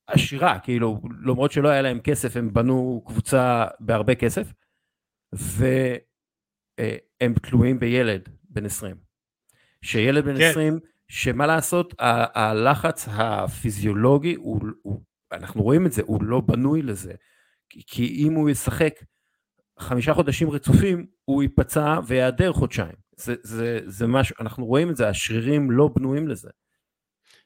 עשירה, 0.08 0.60
כאילו, 0.60 1.02
למרות 1.26 1.52
שלא 1.52 1.70
היה 1.70 1.82
להם 1.82 2.00
כסף, 2.00 2.38
הם 2.38 2.54
בנו 2.54 3.04
קבוצה 3.08 3.66
בהרבה 3.80 4.16
כסף, 4.16 4.54
והם 5.34 6.00
אה, 7.22 7.40
תלויים 7.42 7.80
בילד 7.80 8.30
בן 8.50 8.66
20. 8.66 8.96
שילד 9.82 10.26
בן 10.26 10.38
כן. 10.38 10.50
20, 10.52 10.80
שמה 11.08 11.48
לעשות, 11.48 11.94
הלחץ 12.00 13.08
הפיזיולוגי 13.12 14.36
הוא, 14.36 14.62
הוא 14.82 15.02
אנחנו 15.32 15.64
רואים 15.64 15.86
את 15.86 15.92
זה, 15.92 16.02
הוא 16.06 16.24
לא 16.24 16.42
בנוי 16.42 16.82
לזה. 16.82 17.14
כי, 17.70 17.82
כי 17.88 18.26
אם 18.28 18.34
הוא 18.34 18.50
ישחק 18.50 18.94
חמישה 19.80 20.14
חודשים 20.14 20.50
רצופים, 20.50 21.06
הוא 21.26 21.44
ייפצע 21.44 22.00
ויעדר 22.08 22.54
חודשיים. 22.54 22.96
זה, 23.18 23.36
זה, 23.44 23.80
זה 23.86 24.08
משהו, 24.08 24.36
אנחנו 24.40 24.66
רואים 24.66 24.90
את 24.90 24.96
זה, 24.96 25.08
השרירים 25.08 25.72
לא 25.72 25.90
בנויים 25.96 26.28
לזה. 26.28 26.50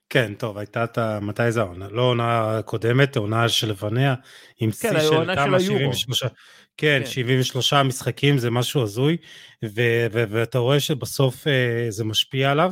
כן, 0.09 0.33
טוב, 0.33 0.57
הייתה 0.57 0.83
את 0.83 0.97
ה... 0.97 1.19
מתי 1.19 1.51
זה 1.51 1.61
העונה? 1.61 1.87
לא 1.91 2.01
עונה 2.01 2.59
קודמת, 2.65 3.17
עונה 3.17 3.49
שלפניה, 3.49 4.15
עם 4.59 4.71
כן, 4.71 4.99
שיא 4.99 4.99
של 4.99 5.35
כמה? 5.35 5.59
73... 5.59 6.23
כן, 6.23 6.29
כן, 6.77 7.05
73 7.05 7.73
משחקים 7.73 8.37
זה 8.37 8.51
משהו 8.51 8.83
הזוי, 8.83 9.17
ו- 9.65 10.07
ו- 10.11 10.23
ואתה 10.29 10.59
רואה 10.59 10.79
שבסוף 10.79 11.43
uh, 11.43 11.49
זה 11.89 12.03
משפיע 12.03 12.51
עליו, 12.51 12.71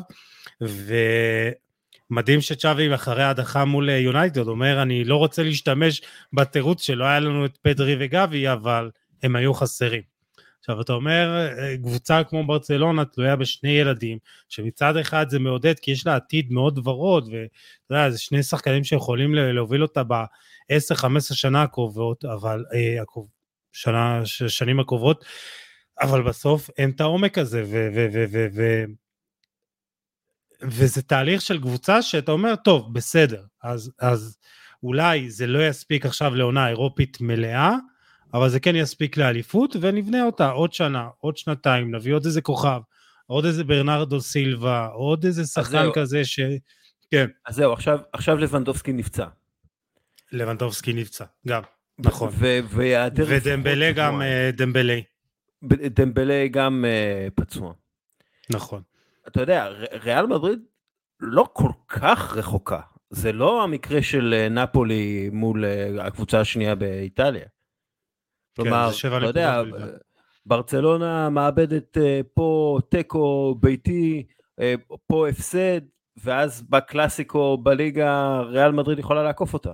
ו... 0.64 0.96
מדהים 2.10 2.42
שצ'אבי 2.42 2.96
אחרי 2.96 3.24
ההדחה 3.24 3.66
מול 3.66 3.90
אה, 3.90 3.98
יונייטד 3.98 4.48
אומר 4.48 4.82
אני 4.82 5.04
לא 5.04 5.16
רוצה 5.16 5.44
להשתמש 5.44 6.02
בתירוץ 6.34 6.82
שלא 6.82 7.06
היה 7.06 7.20
לנו 7.20 7.46
את 7.46 7.58
פדרי 7.62 7.96
וגבי 8.00 8.52
אבל 8.52 8.90
הם 9.24 9.36
היו 9.36 9.54
חסרים. 9.54 10.13
עכשיו 10.64 10.82
אתה 10.82 10.94
אומר 10.94 11.48
אה, 11.60 11.78
קבוצה 11.78 12.24
כמו 12.24 12.48
ברצלונה 12.48 13.06
תלויה 13.06 13.36
בשני 13.36 13.70
ילדים 13.70 14.18
שמצד 14.50 14.98
אחד 14.98 15.30
זה 15.30 15.40
מעודד 15.40 15.80
כי 15.80 15.92
יש 15.92 16.08
לה 16.08 16.16
עתיד 16.16 16.52
מאוד 16.52 16.88
ורוד 16.88 17.24
ואתה 17.24 17.40
יודע 17.90 18.10
זה 18.10 18.20
שני 18.20 18.44
שחקנים 18.44 18.84
שיכולים 18.84 19.36
להוביל 19.36 19.82
אותה 19.82 20.04
ב-10-15 20.04 21.20
שנה 21.20 21.62
הקרובות 21.62 22.26
אבל 22.26 22.64
אה, 22.74 23.04
שנה, 23.72 24.22
שנים 24.26 24.80
הקרובות 24.80 25.26
אבל 26.02 26.24
בסוף 26.24 26.70
אין 26.78 26.90
את 26.90 27.02
העומק 27.02 27.38
הזה 27.38 27.64
ו... 27.64 27.90
ו, 27.96 28.08
ו, 28.14 28.26
ו, 28.32 28.48
ו 28.56 28.84
וזה 30.62 31.02
תהליך 31.02 31.42
של 31.42 31.62
קבוצה 31.62 32.02
שאתה 32.02 32.32
אומר, 32.32 32.56
טוב, 32.56 32.94
בסדר, 32.94 33.44
אז, 33.64 33.92
אז 34.00 34.38
אולי 34.84 35.30
זה 35.30 35.48
לא 35.48 35.68
יספיק 35.68 36.06
עכשיו 36.06 36.36
לעונה 36.36 36.70
אירופית 36.70 37.22
מלאה, 37.22 37.76
אבל 38.34 38.50
זה 38.50 38.60
כן 38.60 38.76
יספיק 38.76 39.18
לאליפות, 39.18 39.76
ונבנה 39.82 40.24
אותה 40.26 40.50
עוד 40.50 40.74
שנה, 40.74 41.08
עוד 41.18 41.38
שנתיים, 41.38 41.96
נביא 41.96 42.14
עוד 42.14 42.26
איזה 42.26 42.42
כוכב, 42.42 42.80
עוד 43.28 43.46
איזה 43.46 43.64
ברנרדו 43.64 44.22
סילבה, 44.22 44.86
עוד 44.86 45.26
איזה 45.26 45.44
שחקן 45.46 45.88
כזה 45.94 46.26
ש... 46.26 46.40
כן. 47.12 47.28
אז 47.46 47.56
זהו, 47.56 47.74
עכשיו, 47.74 48.00
עכשיו 48.14 48.38
לבנדובסקי 48.38 48.94
נפצע. 48.94 49.26
לבנדובסקי 50.32 50.94
נפצע, 50.94 51.26
גם, 51.48 51.62
נכון. 52.00 52.34
ויעדר... 52.70 53.26
ודמבלה 53.28 53.92
גם, 53.92 54.22
אה, 54.22 54.50
דמבלה. 54.54 55.00
דמבלה 55.96 56.48
גם 56.52 56.86
אה, 56.88 57.28
פצוע. 57.36 57.74
נכון. 58.50 58.82
אתה 59.28 59.42
יודע, 59.42 59.68
ריאל 60.04 60.26
מדריד 60.26 60.60
לא 61.20 61.48
כל 61.54 61.72
כך 61.88 62.34
רחוקה. 62.38 62.80
זה 63.10 63.32
לא 63.32 63.64
המקרה 63.64 64.02
של 64.02 64.34
אה, 64.38 64.50
נפולי 64.50 65.30
מול 65.34 65.66
אה, 65.66 66.08
הקבוצה 66.08 66.40
השנייה 66.40 66.76
באיטליה. 66.76 67.46
כן, 68.56 68.64
כלומר, 68.64 68.90
אתה 69.18 69.26
יודע, 69.26 69.62
ברצלונה 70.46 71.30
מאבדת 71.30 71.98
אה, 71.98 72.22
פה 72.34 72.80
תיקו 72.90 73.56
ביתי, 73.60 74.24
פה 75.08 75.28
הפסד, 75.30 75.82
ואז 76.24 76.62
בקלאסיקו 76.62 77.58
בליגה 77.58 78.40
ריאל 78.42 78.72
מדריד 78.72 79.00
יכולה 79.00 79.24
לעקוף 79.24 79.54
אותה. 79.54 79.74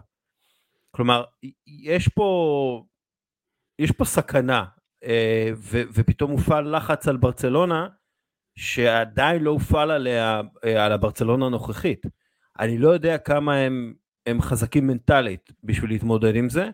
כלומר, 0.91 1.23
יש 1.67 2.07
פה, 2.07 2.83
יש 3.79 3.91
פה 3.91 4.05
סכנה, 4.05 4.65
ו, 5.53 5.81
ופתאום 5.93 6.31
מופעל 6.31 6.75
לחץ 6.75 7.07
על 7.07 7.17
ברצלונה, 7.17 7.87
שעדיין 8.55 9.43
לא 9.43 9.51
הופעל 9.51 9.91
עליה, 9.91 10.41
אה, 10.65 10.85
על 10.85 10.91
הברצלונה 10.91 11.45
הנוכחית. 11.45 12.05
אני 12.59 12.77
לא 12.77 12.89
יודע 12.89 13.17
כמה 13.17 13.55
הם, 13.55 13.93
הם 14.25 14.41
חזקים 14.41 14.87
מנטלית 14.87 15.51
בשביל 15.63 15.89
להתמודד 15.89 16.35
עם 16.35 16.49
זה, 16.49 16.69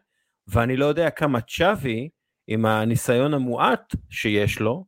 ואני 0.48 0.78
לא 0.78 0.86
יודע 0.86 1.10
כמה 1.10 1.42
צ'אבי, 1.42 2.10
עם 2.48 2.66
הניסיון 2.66 3.34
המועט 3.34 3.96
שיש 4.10 4.60
לו, 4.60 4.86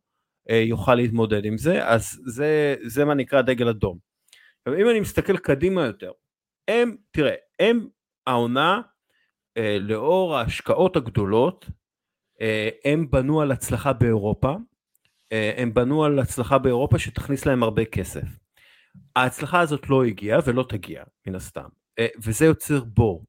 אה, 0.50 0.56
יוכל 0.56 0.96
להתמודד 0.96 1.46
עם 1.46 1.58
זה, 1.58 1.88
אז 1.88 2.20
זה, 2.26 2.76
זה 2.86 3.06
מה 3.06 3.14
נקרא 3.14 3.42
דגל 3.42 3.70
אדום. 3.70 3.98
אם 4.68 4.90
אני 4.90 5.00
מסתכל 5.00 5.38
קדימה 5.38 5.86
יותר, 5.86 6.12
הם, 6.68 6.96
תראה, 7.12 7.36
הם 7.60 7.88
העונה, 8.28 8.82
אה, 9.58 9.78
לאור 9.80 10.36
ההשקעות 10.36 10.96
הגדולות, 10.96 11.66
הם 12.86 13.12
בנו 13.12 13.42
על 13.42 13.52
הצלחה 13.52 13.94
באירופה, 13.94 14.56
אה, 15.32 15.54
הם 15.58 15.74
בנו 15.74 16.04
על 16.04 16.20
הצלחה 16.20 16.58
באירופה 16.58 17.00
שתכניס 17.00 17.46
להם 17.46 17.64
הרבה 17.64 17.86
כסף. 17.86 18.28
ההצלחה 19.16 19.60
הזאת 19.60 19.90
לא 19.90 20.04
הגיעה 20.04 20.40
ולא 20.46 20.66
תגיע 20.70 21.04
מן 21.28 21.36
הסתם, 21.36 21.68
אה, 22.00 22.08
וזה 22.24 22.46
יוצר 22.46 22.84
בור. 22.84 23.26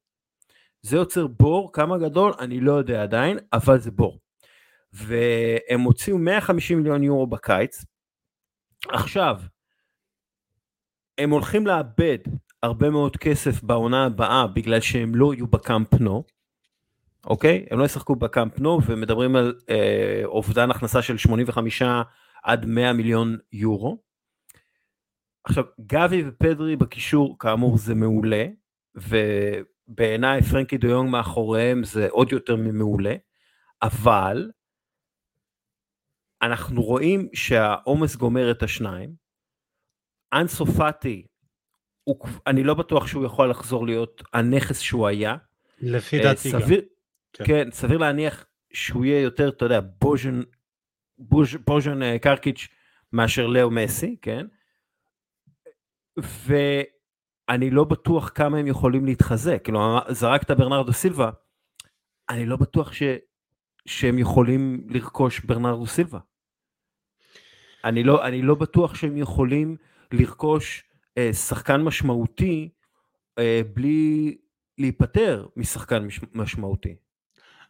זה 0.83 0.97
יוצר 0.97 1.27
בור, 1.27 1.73
כמה 1.73 1.99
גדול 1.99 2.33
אני 2.39 2.61
לא 2.61 2.73
יודע 2.73 3.03
עדיין, 3.03 3.39
אבל 3.53 3.81
זה 3.81 3.91
בור. 3.91 4.19
והם 4.93 5.81
הוציאו 5.81 6.19
150 6.19 6.79
מיליון 6.79 7.03
יורו 7.03 7.27
בקיץ. 7.27 7.85
עכשיו, 8.89 9.41
הם 11.19 11.31
הולכים 11.31 11.67
לאבד 11.67 12.19
הרבה 12.63 12.91
מאוד 12.91 13.17
כסף 13.17 13.63
בעונה 13.63 14.05
הבאה 14.05 14.47
בגלל 14.47 14.81
שהם 14.81 15.15
לא 15.15 15.35
יהיו 15.35 15.47
בקאמפ 15.47 15.95
נו. 16.01 16.25
אוקיי? 17.25 17.67
הם 17.71 17.79
לא 17.79 17.85
ישחקו 17.85 18.17
בקאמפ 18.17 18.59
נו 18.59 18.81
ומדברים 18.87 19.37
על 19.37 19.55
אה, 19.71 20.23
אובדן 20.25 20.71
הכנסה 20.71 21.03
של 21.03 21.19
85 21.19 21.83
עד 22.43 22.67
100 22.67 22.93
מיליון 22.93 23.37
יורו. 23.53 23.99
עכשיו 25.45 25.65
גבי 25.81 26.23
ופדרי 26.27 26.77
בקישור 26.77 27.37
כאמור 27.39 27.79
זה 27.79 27.95
מעולה 27.95 28.47
ובעיניי 29.89 30.43
פרנקי 30.43 30.79
דיונג 30.79 31.11
מאחוריהם 31.11 31.85
זה 31.85 32.09
עוד 32.11 32.33
יותר 32.33 32.57
ממעולה 32.57 33.15
אבל 33.83 34.51
אנחנו 36.43 36.83
רואים 36.83 37.29
שהעומס 37.35 38.17
גומר 38.17 38.51
את 38.51 38.63
השניים. 38.63 39.15
אנסופטי 40.33 41.27
אני 42.47 42.65
לא 42.65 42.75
בטוח 42.75 43.07
שהוא 43.07 43.25
יכול 43.25 43.51
לחזור 43.51 43.87
להיות 43.87 44.23
הנכס 44.33 44.81
שהוא 44.81 45.07
היה. 45.07 45.37
לפי 45.79 46.23
דעתי 46.23 46.53
גם. 46.53 46.61
כן. 47.33 47.45
כן, 47.47 47.69
סביר 47.71 47.99
להניח 47.99 48.47
שהוא 48.73 49.05
יהיה 49.05 49.21
יותר, 49.21 49.49
אתה 49.49 49.65
יודע, 49.65 49.81
בוז'ן, 50.01 50.41
בוז'ן 51.67 52.03
אה, 52.03 52.19
קרקיץ' 52.19 52.69
מאשר 53.13 53.47
לאו 53.47 53.71
מסי, 53.71 54.17
כן? 54.23 54.47
ואני 57.49 57.71
לא 57.71 57.85
בטוח 57.85 58.31
כמה 58.35 58.59
הם 58.59 58.67
יכולים 58.67 59.05
להתחזק, 59.05 59.61
כאילו 59.65 59.99
זרקת 60.09 60.51
ברנרדו 60.51 60.93
סילבה, 60.93 61.31
אני 62.31 62.47
לא 62.47 62.57
בטוח 62.57 62.93
ש... 62.93 63.03
שהם 63.87 64.19
יכולים 64.19 64.87
לרכוש 64.89 65.41
ברנרדו 65.41 65.87
סילבה. 65.87 66.19
אני 67.85 68.05
לא, 68.05 68.27
אני 68.27 68.43
לא 68.43 68.55
בטוח 68.55 68.95
שהם 68.95 69.17
יכולים 69.17 69.77
לרכוש 70.13 70.85
אה, 71.19 71.33
שחקן 71.33 71.83
משמעותי 71.83 72.69
אה, 73.39 73.61
בלי 73.75 74.37
להיפטר 74.79 75.47
משחקן 75.57 76.05
מש, 76.05 76.21
משמעותי. 76.33 76.95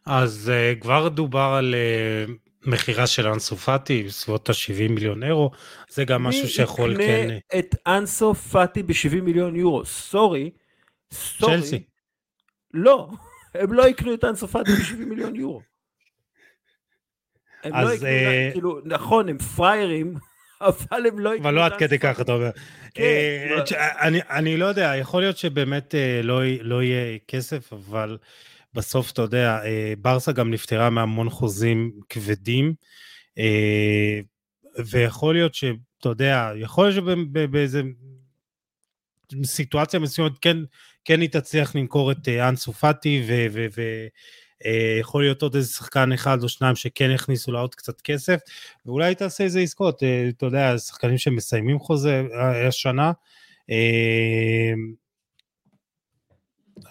אז 0.05 0.51
uh, 0.51 0.81
כבר 0.81 1.09
דובר 1.09 1.55
על 1.57 1.75
uh, 1.75 2.48
מכירה 2.65 3.07
של 3.07 3.27
אנסו 3.27 3.55
פאטי 3.55 4.03
בסביבות 4.03 4.49
ה-70 4.49 4.91
מיליון 4.91 5.23
אירו, 5.23 5.51
זה 5.89 6.05
גם 6.05 6.23
משהו 6.23 6.47
שיכול 6.47 6.91
כן... 6.91 6.97
מי 6.97 7.03
יקנה 7.03 7.59
את 7.59 7.75
אנסו 7.87 8.33
פאטי 8.33 8.83
ב-70 8.83 9.21
מיליון 9.21 9.55
יורו? 9.55 9.85
סורי, 9.85 10.51
סורי. 11.13 11.53
צ'לסי. 11.53 11.83
לא, 12.73 13.09
הם 13.55 13.73
לא 13.73 13.87
יקנו 13.87 14.13
את 14.13 14.23
אנסו 14.23 14.47
פאטי 14.47 14.71
ב-70 14.71 15.05
מיליון 15.05 15.35
יורו. 15.35 15.61
הם 17.63 17.73
לא 17.85 17.93
יקנו, 17.93 18.07
uh... 18.07 18.51
כאילו, 18.51 18.79
נכון, 18.85 19.29
הם 19.29 19.37
פריירים, 19.37 20.15
אבל 20.61 21.05
הם 21.07 21.19
לא... 21.19 21.31
אבל 21.41 21.53
לא 21.53 21.65
עד 21.65 21.73
כדי 21.77 21.99
ככה, 21.99 22.21
אתה 22.21 22.31
אומר. 22.31 22.49
כן, 22.93 23.47
אני 24.29 24.57
לא 24.57 24.65
יודע, 24.65 24.93
יכול 24.95 25.21
להיות 25.21 25.37
שבאמת 25.37 25.95
לא, 26.23 26.41
לא 26.61 26.83
יהיה 26.83 27.17
כסף, 27.27 27.73
אבל 27.73 28.17
בסוף, 28.73 29.11
אתה 29.11 29.21
יודע, 29.21 29.59
אה, 29.65 29.93
ברסה 29.97 30.31
גם 30.31 30.51
נפטרה 30.51 30.89
מהמון 30.89 31.29
חוזים 31.29 31.91
כבדים, 32.09 32.73
אה, 33.37 34.19
ויכול 34.85 35.35
להיות 35.35 35.55
שאתה 35.55 36.09
יודע, 36.09 36.51
יכול 36.55 36.89
להיות 36.89 36.95
שבאיזה 36.95 37.81
סיטואציה 39.43 39.99
מסוימת 39.99 40.31
כן, 40.41 40.57
כן 41.05 41.21
היא 41.21 41.29
תצליח 41.29 41.75
למכור 41.75 42.11
את 42.11 42.27
אה, 42.27 42.49
אנסו 42.49 42.73
פאטי, 42.73 43.27
ויכול 44.65 45.23
להיות 45.23 45.41
עוד 45.41 45.55
איזה 45.55 45.73
שחקן 45.73 46.11
אחד 46.11 46.43
או 46.43 46.49
שניים 46.49 46.75
שכן 46.75 47.11
יכניסו 47.11 47.51
לה 47.51 47.59
עוד 47.59 47.75
קצת 47.75 48.01
כסף, 48.01 48.39
ואולי 48.85 49.15
תעשה 49.15 49.43
איזה 49.43 49.59
עסקות, 49.59 50.03
אתה 50.29 50.45
יודע, 50.45 50.77
שחקנים 50.77 51.17
שמסיימים 51.17 51.79
חוזה 51.79 52.23
השנה. 52.67 53.11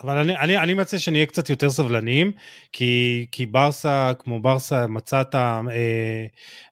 אבל 0.03 0.18
אני, 0.18 0.37
אני, 0.37 0.59
אני 0.59 0.74
מציע 0.74 0.98
שנהיה 0.98 1.27
קצת 1.27 1.51
יותר 1.51 1.70
סבלניים, 1.70 2.33
כי, 2.72 3.27
כי 3.33 3.46
ברסה, 3.46 4.12
כמו 4.18 4.40
ברסה, 4.40 4.87
מצא 4.87 5.20
את 5.20 5.35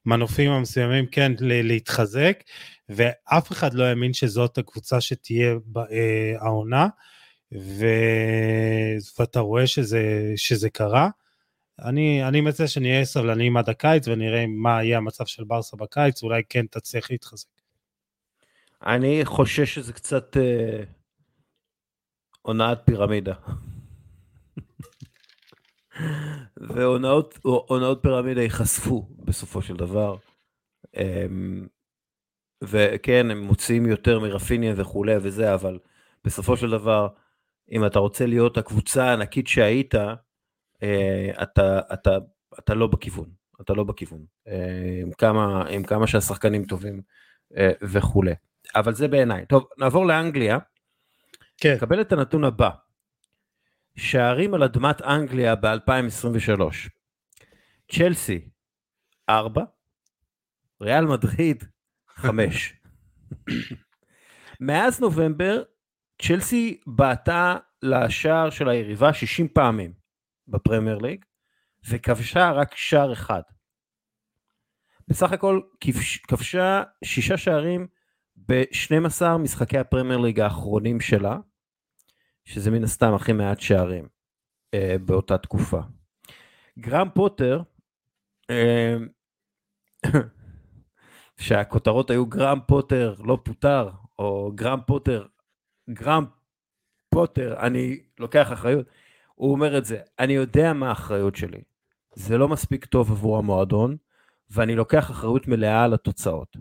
המנופים 0.05 0.51
המסוימים 0.51 1.05
כן 1.05 1.31
להתחזק, 1.39 2.43
ואף 2.89 3.51
אחד 3.51 3.73
לא 3.73 3.83
האמין 3.83 4.13
שזאת 4.13 4.57
הקבוצה 4.57 5.01
שתהיה 5.01 5.55
אה, 5.91 6.33
העונה, 6.39 6.87
ו... 7.53 7.85
ואתה 9.19 9.39
רואה 9.39 9.67
שזה, 9.67 10.33
שזה 10.35 10.69
קרה. 10.69 11.09
אני, 11.81 12.27
אני 12.27 12.41
מציע 12.41 12.67
שנהיה 12.67 13.05
סבלניים 13.05 13.57
עד 13.57 13.69
הקיץ 13.69 14.07
ונראה 14.07 14.45
מה 14.47 14.83
יהיה 14.83 14.97
המצב 14.97 15.25
של 15.25 15.43
ברסה 15.43 15.77
בקיץ, 15.77 16.23
אולי 16.23 16.41
כן 16.49 16.65
תצליח 16.71 17.11
להתחזק. 17.11 17.47
אני 18.85 19.21
חושש 19.25 19.75
שזה 19.75 19.93
קצת... 19.93 20.37
אה, 20.37 20.96
הונאת 22.47 22.79
פירמידה. 22.85 23.33
והונאות 26.57 27.99
פירמידה 28.01 28.41
ייחשפו 28.41 29.07
בסופו 29.19 29.61
של 29.61 29.75
דבר. 29.75 30.15
אמ, 30.97 31.67
וכן, 32.63 33.31
הם 33.31 33.41
מוציאים 33.41 33.85
יותר 33.85 34.19
מרפיניה 34.19 34.73
וכולי 34.77 35.15
וזה, 35.21 35.53
אבל 35.53 35.79
בסופו 36.23 36.57
של 36.57 36.69
דבר, 36.69 37.07
אם 37.71 37.85
אתה 37.85 37.99
רוצה 37.99 38.25
להיות 38.25 38.57
הקבוצה 38.57 39.03
הענקית 39.05 39.47
שהיית, 39.47 39.95
אה, 40.83 41.31
אתה, 41.43 41.79
אתה, 41.93 42.17
אתה 42.59 42.73
לא 42.73 42.87
בכיוון, 42.87 43.29
אתה 43.61 43.73
לא 43.73 43.83
בכיוון. 43.83 44.25
אה, 44.47 44.99
עם 45.01 45.11
כמה, 45.11 45.65
עם 45.69 45.83
כמה 45.83 46.07
שהשחקנים 46.07 46.65
טובים 46.65 47.01
אה, 47.57 47.71
וכולי. 47.81 48.33
אבל 48.75 48.93
זה 48.93 49.07
בעיניי. 49.07 49.45
טוב, 49.45 49.67
נעבור 49.77 50.05
לאנגליה. 50.05 50.57
כן. 51.57 51.77
קבל 51.79 52.01
את 52.01 52.11
הנתון 52.11 52.43
הבא. 52.43 52.69
שערים 53.97 54.53
על 54.53 54.63
אדמת 54.63 55.01
אנגליה 55.01 55.55
ב-2023. 55.55 56.61
צ'לסי 57.91 58.49
4, 59.29 59.63
ריאל 60.81 61.05
מדריד 61.05 61.63
5. 62.07 62.73
מאז 64.59 64.99
נובמבר 65.01 65.63
צ'לסי 66.21 66.79
בעטה 66.87 67.57
לשער 67.83 68.49
של 68.49 68.69
היריבה 68.69 69.13
60 69.13 69.47
פעמים 69.47 69.93
בפרמייר 70.47 70.97
ליג 70.97 71.25
וכבשה 71.89 72.51
רק 72.51 72.75
שער 72.75 73.13
אחד. 73.13 73.41
בסך 75.07 75.31
הכל 75.31 75.61
כבשה 76.27 76.83
שישה 77.03 77.37
שערים 77.37 77.87
ב-12 78.37 79.37
משחקי 79.39 79.77
הפרמייר 79.77 80.17
ליג 80.17 80.39
האחרונים 80.39 80.99
שלה, 80.99 81.37
שזה 82.45 82.71
מן 82.71 82.83
הסתם 82.83 83.13
הכי 83.13 83.33
מעט 83.33 83.59
שערים 83.59 84.07
אה, 84.73 84.95
באותה 85.05 85.37
תקופה. 85.37 85.79
גרם 86.79 87.09
פוטר, 87.13 87.61
אה, 88.49 88.95
שהכותרות 91.37 92.09
היו 92.09 92.25
גרם 92.25 92.59
פוטר 92.67 93.15
לא 93.19 93.37
פוטר, 93.43 93.89
או 94.19 94.51
גרם 94.55 94.79
פוטר, 94.87 95.25
גרם 95.89 96.25
פוטר, 97.09 97.55
אני 97.59 97.99
לוקח 98.19 98.53
אחריות, 98.53 98.85
הוא 99.35 99.51
אומר 99.51 99.77
את 99.77 99.85
זה, 99.85 99.99
אני 100.19 100.33
יודע 100.33 100.73
מה 100.73 100.89
האחריות 100.89 101.35
שלי, 101.35 101.61
זה 102.15 102.37
לא 102.37 102.47
מספיק 102.47 102.85
טוב 102.85 103.11
עבור 103.11 103.37
המועדון, 103.37 103.97
ואני 104.49 104.75
לוקח 104.75 105.11
אחריות 105.11 105.47
מלאה 105.47 105.83
על 105.83 105.93
התוצאות. 105.93 106.57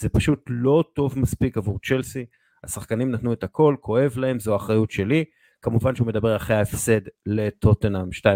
זה 0.00 0.08
פשוט 0.08 0.44
לא 0.46 0.84
טוב 0.92 1.18
מספיק 1.18 1.56
עבור 1.56 1.78
צ'לסי, 1.84 2.26
השחקנים 2.64 3.10
נתנו 3.10 3.32
את 3.32 3.44
הכל, 3.44 3.76
כואב 3.80 4.18
להם, 4.18 4.40
זו 4.40 4.56
אחריות 4.56 4.90
שלי, 4.90 5.24
כמובן 5.62 5.94
שהוא 5.94 6.06
מדבר 6.06 6.36
אחרי 6.36 6.56
ההפסד 6.56 7.00
לטוטנאם 7.26 8.08
2-0 8.08 8.26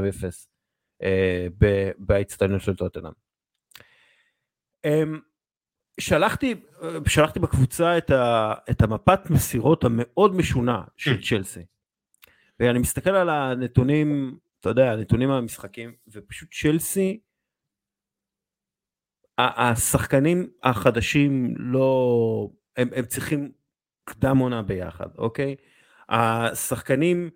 אה, 1.02 1.46
בהצטיינות 1.98 2.60
של 2.60 2.76
טוטנאם. 2.76 3.12
אה, 4.84 5.02
שלחתי, 6.00 6.54
שלחתי 7.06 7.38
בקבוצה 7.38 7.98
את, 7.98 8.10
ה, 8.10 8.54
את 8.70 8.82
המפת 8.82 9.30
מסירות 9.30 9.84
המאוד 9.84 10.34
משונה 10.36 10.82
של 10.96 11.22
צ'לסי. 11.22 11.64
ואני 12.60 12.78
מסתכל 12.78 13.10
על 13.10 13.30
הנתונים, 13.30 14.38
אתה 14.60 14.68
יודע, 14.68 14.92
הנתונים 14.92 15.28
מהמשחקים, 15.28 15.94
ופשוט 16.08 16.48
צ'לסי 16.52 17.20
השחקנים 19.38 20.46
החדשים 20.62 21.54
לא, 21.56 22.48
הם, 22.76 22.88
הם 22.94 23.04
צריכים 23.04 23.52
קדם 24.04 24.38
עונה 24.38 24.62
ביחד, 24.62 25.06
אוקיי? 25.18 25.56
השחקנים 26.08 27.30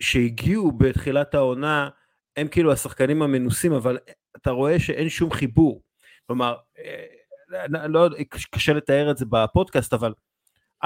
שהגיעו 0.00 0.72
בתחילת 0.72 1.34
העונה 1.34 1.88
הם 2.36 2.48
כאילו 2.48 2.72
השחקנים 2.72 3.22
המנוסים, 3.22 3.72
אבל 3.72 3.98
אתה 4.36 4.50
רואה 4.50 4.80
שאין 4.80 5.08
שום 5.08 5.30
חיבור. 5.30 5.82
כלומר, 6.26 6.56
אה, 6.78 7.66
לא, 7.88 8.08
קשה 8.50 8.72
לתאר 8.72 9.10
את 9.10 9.16
זה 9.16 9.24
בפודקאסט, 9.28 9.92
אבל 9.92 10.14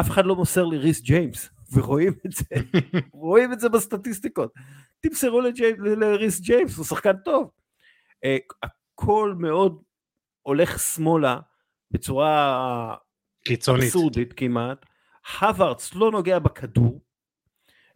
אף 0.01 0.11
אחד 0.11 0.27
לא 0.27 0.37
מוסר 0.37 0.65
לי 0.65 0.79
ריס 0.79 1.01
ג'יימס, 1.01 1.51
ורואים 1.73 2.13
את 2.27 2.33
זה, 2.33 2.45
רואים 3.13 3.53
את 3.53 3.61
זה 3.61 3.69
בסטטיסטיקות. 3.69 4.53
תמסרו 5.01 5.41
לריס 5.79 6.41
ג'יימס, 6.41 6.77
הוא 6.77 6.85
שחקן 6.85 7.17
טוב. 7.25 7.51
אה, 8.25 8.37
הכל 8.63 9.35
מאוד 9.39 9.83
הולך 10.47 10.79
שמאלה 10.79 11.39
בצורה 11.91 12.95
קיצונית. 13.45 13.85
אבסורדית 13.85 14.33
כמעט. 14.33 14.87
הווארדס 15.41 15.95
לא 15.95 16.11
נוגע 16.11 16.39
בכדור, 16.39 17.01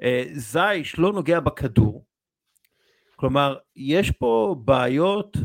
אה, 0.03 0.25
זייש 0.33 0.99
לא 0.99 1.13
נוגע 1.13 1.41
בכדור, 1.41 2.07
כלומר 3.17 3.59
יש 3.77 4.11
פה 4.11 4.57
בעיות 4.65 5.37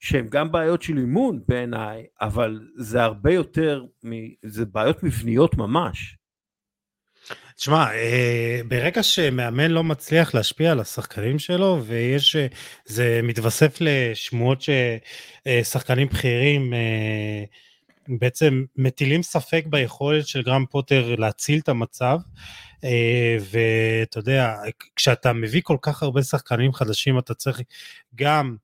שהן 0.00 0.28
גם 0.28 0.52
בעיות 0.52 0.82
של 0.82 0.98
אימון 0.98 1.40
בעיניי, 1.48 2.06
אבל 2.20 2.68
זה 2.76 3.02
הרבה 3.02 3.32
יותר, 3.32 3.84
זה 4.44 4.64
בעיות 4.66 5.02
מבניות 5.02 5.54
ממש. 5.54 6.17
תשמע, 7.58 7.92
אה, 7.94 8.60
ברגע 8.68 9.02
שמאמן 9.02 9.70
לא 9.70 9.84
מצליח 9.84 10.34
להשפיע 10.34 10.72
על 10.72 10.80
השחקנים 10.80 11.38
שלו, 11.38 11.82
ויש, 11.86 12.36
אה, 12.36 12.46
זה 12.84 13.20
מתווסף 13.22 13.76
לשמועות 13.80 14.62
ששחקנים 14.62 16.08
בכירים 16.08 16.74
אה, 16.74 17.44
בעצם 18.08 18.64
מטילים 18.76 19.22
ספק 19.22 19.64
ביכולת 19.66 20.26
של 20.26 20.42
גרם 20.42 20.64
פוטר 20.70 21.14
להציל 21.14 21.58
את 21.58 21.68
המצב, 21.68 22.18
ואתה 23.50 24.18
יודע, 24.18 24.54
כשאתה 24.96 25.32
מביא 25.32 25.60
כל 25.64 25.76
כך 25.82 26.02
הרבה 26.02 26.22
שחקנים 26.22 26.72
חדשים, 26.72 27.18
אתה 27.18 27.34
צריך 27.34 27.60
גם 28.14 28.56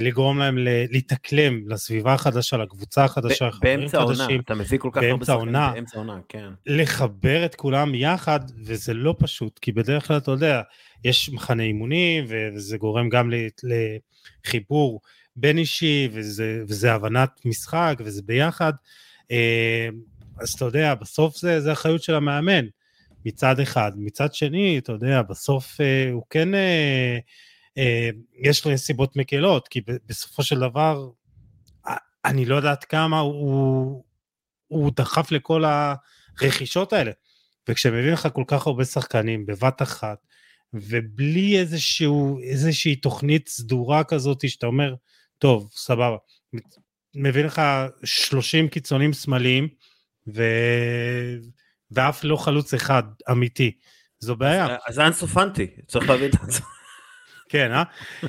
לגרום 0.00 0.38
להם 0.38 0.58
להתאקלם 0.90 1.68
לסביבה 1.68 2.14
החדשה, 2.14 2.56
לקבוצה 2.56 3.04
החדשה, 3.04 3.48
באמצע 3.60 3.98
העונה, 3.98 4.26
אתה 4.44 4.54
מביא 4.54 4.78
כל 4.78 4.90
כך 4.92 5.02
הרבה 5.02 5.24
שחקנים 5.24 5.52
באמצע 5.52 5.96
העונה, 5.96 6.18
כן. 6.28 6.48
לחבר 6.66 7.44
את 7.44 7.54
כולם 7.54 7.94
יחד, 7.94 8.40
וזה 8.64 8.94
לא 8.94 9.14
פשוט, 9.18 9.58
כי 9.58 9.72
בדרך 9.72 10.06
כלל 10.06 10.16
אתה 10.16 10.30
יודע, 10.30 10.62
יש 11.04 11.30
מחנה 11.30 11.62
אימונים, 11.62 12.24
וזה 12.28 12.78
גורם 12.78 13.08
גם 13.08 13.30
לחיבור 14.44 15.00
בין 15.36 15.58
אישי, 15.58 16.08
וזה, 16.12 16.62
וזה 16.68 16.92
הבנת 16.92 17.40
משחק, 17.44 17.94
וזה 18.04 18.22
ביחד. 18.24 18.72
אה, 19.30 19.88
אז 20.40 20.50
אתה 20.50 20.64
יודע, 20.64 20.94
בסוף 20.94 21.36
זה, 21.36 21.60
זה 21.60 21.72
אחריות 21.72 22.02
של 22.02 22.14
המאמן, 22.14 22.64
מצד 23.26 23.60
אחד. 23.60 23.92
מצד 23.96 24.34
שני, 24.34 24.78
אתה 24.78 24.92
יודע, 24.92 25.22
בסוף 25.22 25.80
אה, 25.80 26.10
הוא 26.12 26.22
כן... 26.30 26.48
אה, 27.78 28.10
יש 28.38 28.66
לו 28.66 28.78
סיבות 28.78 29.16
מקלות, 29.16 29.68
כי 29.68 29.80
בסופו 30.06 30.42
של 30.42 30.60
דבר, 30.60 31.10
אני 32.24 32.44
לא 32.44 32.56
יודעת 32.56 32.84
כמה 32.84 33.18
הוא, 33.18 34.04
הוא 34.66 34.92
דחף 34.96 35.32
לכל 35.32 35.64
הרכישות 35.64 36.92
האלה. 36.92 37.10
וכשמביא 37.68 38.12
לך 38.12 38.28
כל 38.32 38.44
כך 38.46 38.66
הרבה 38.66 38.84
שחקנים 38.84 39.46
בבת 39.46 39.82
אחת, 39.82 40.18
ובלי 40.74 41.58
איזשהו, 41.58 42.38
איזושהי 42.42 42.96
תוכנית 42.96 43.48
סדורה 43.48 44.04
כזאת, 44.04 44.48
שאתה 44.48 44.66
אומר, 44.66 44.94
טוב, 45.38 45.70
סבבה, 45.74 46.16
מביא 47.14 47.44
לך 47.44 47.62
30 48.04 48.68
קיצונים 48.68 49.12
שמאליים, 49.12 49.68
ו... 50.34 50.42
ואף 51.90 52.24
לא 52.24 52.36
חלוץ 52.36 52.74
אחד 52.74 53.02
אמיתי. 53.30 53.72
זו 54.18 54.36
בעיה. 54.36 54.76
אז 54.86 54.94
זה 54.94 55.06
אנסופנטי, 55.06 55.66
צריך 55.86 56.08
להבין 56.08 56.30
את 56.44 56.50
זה. 56.50 56.60
כן, 57.48 57.72
אה? 57.72 57.82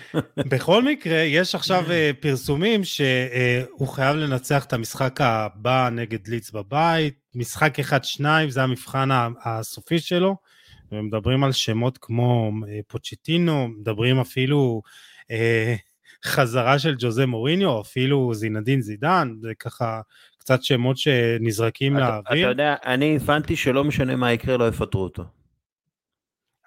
בכל 0.51 0.83
מקרה, 0.83 1.17
יש 1.17 1.55
עכשיו 1.55 1.91
אה, 1.91 2.11
פרסומים 2.19 2.83
שהוא 2.83 3.87
חייב 3.87 4.15
לנצח 4.15 4.65
את 4.65 4.73
המשחק 4.73 5.21
הבא 5.21 5.89
נגד 5.91 6.27
ליץ 6.27 6.51
בבית, 6.51 7.19
משחק 7.35 7.79
אחד-שניים, 7.79 8.49
זה 8.49 8.63
המבחן 8.63 9.09
הסופי 9.43 9.99
שלו, 9.99 10.35
ומדברים 10.91 11.43
על 11.43 11.51
שמות 11.51 11.97
כמו 12.01 12.51
אה, 12.67 12.79
פוצ'טינו, 12.87 13.67
מדברים 13.67 14.19
אפילו 14.19 14.81
אה, 15.31 15.75
חזרה 16.25 16.79
של 16.79 16.95
ג'וזה 16.99 17.25
מוריניו, 17.25 17.81
אפילו 17.81 18.33
זינדין 18.33 18.81
זידן, 18.81 19.33
זה 19.41 19.51
ככה 19.59 20.01
קצת 20.37 20.63
שמות 20.63 20.97
שנזרקים 20.97 21.97
אתה, 21.97 22.03
לאוויר. 22.05 22.45
אתה 22.45 22.51
יודע, 22.51 22.75
אני 22.85 23.15
הבנתי 23.15 23.55
שלא 23.55 23.83
משנה 23.83 24.15
מה 24.15 24.33
יקרה, 24.33 24.57
לא 24.57 24.67
יפטרו 24.67 25.03
אותו. 25.03 25.23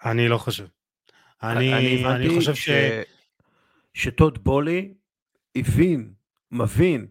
אני 0.04 0.28
לא 0.28 0.38
חושב. 0.38 0.66
אני, 1.42 1.74
אני, 1.74 2.06
אני 2.06 2.28
חושב 2.28 2.54
ש... 2.54 2.70
ש... 2.70 2.72
שטוד 3.94 4.44
בולי 4.44 4.94
הבין, 5.56 6.10
מבין, 6.52 7.06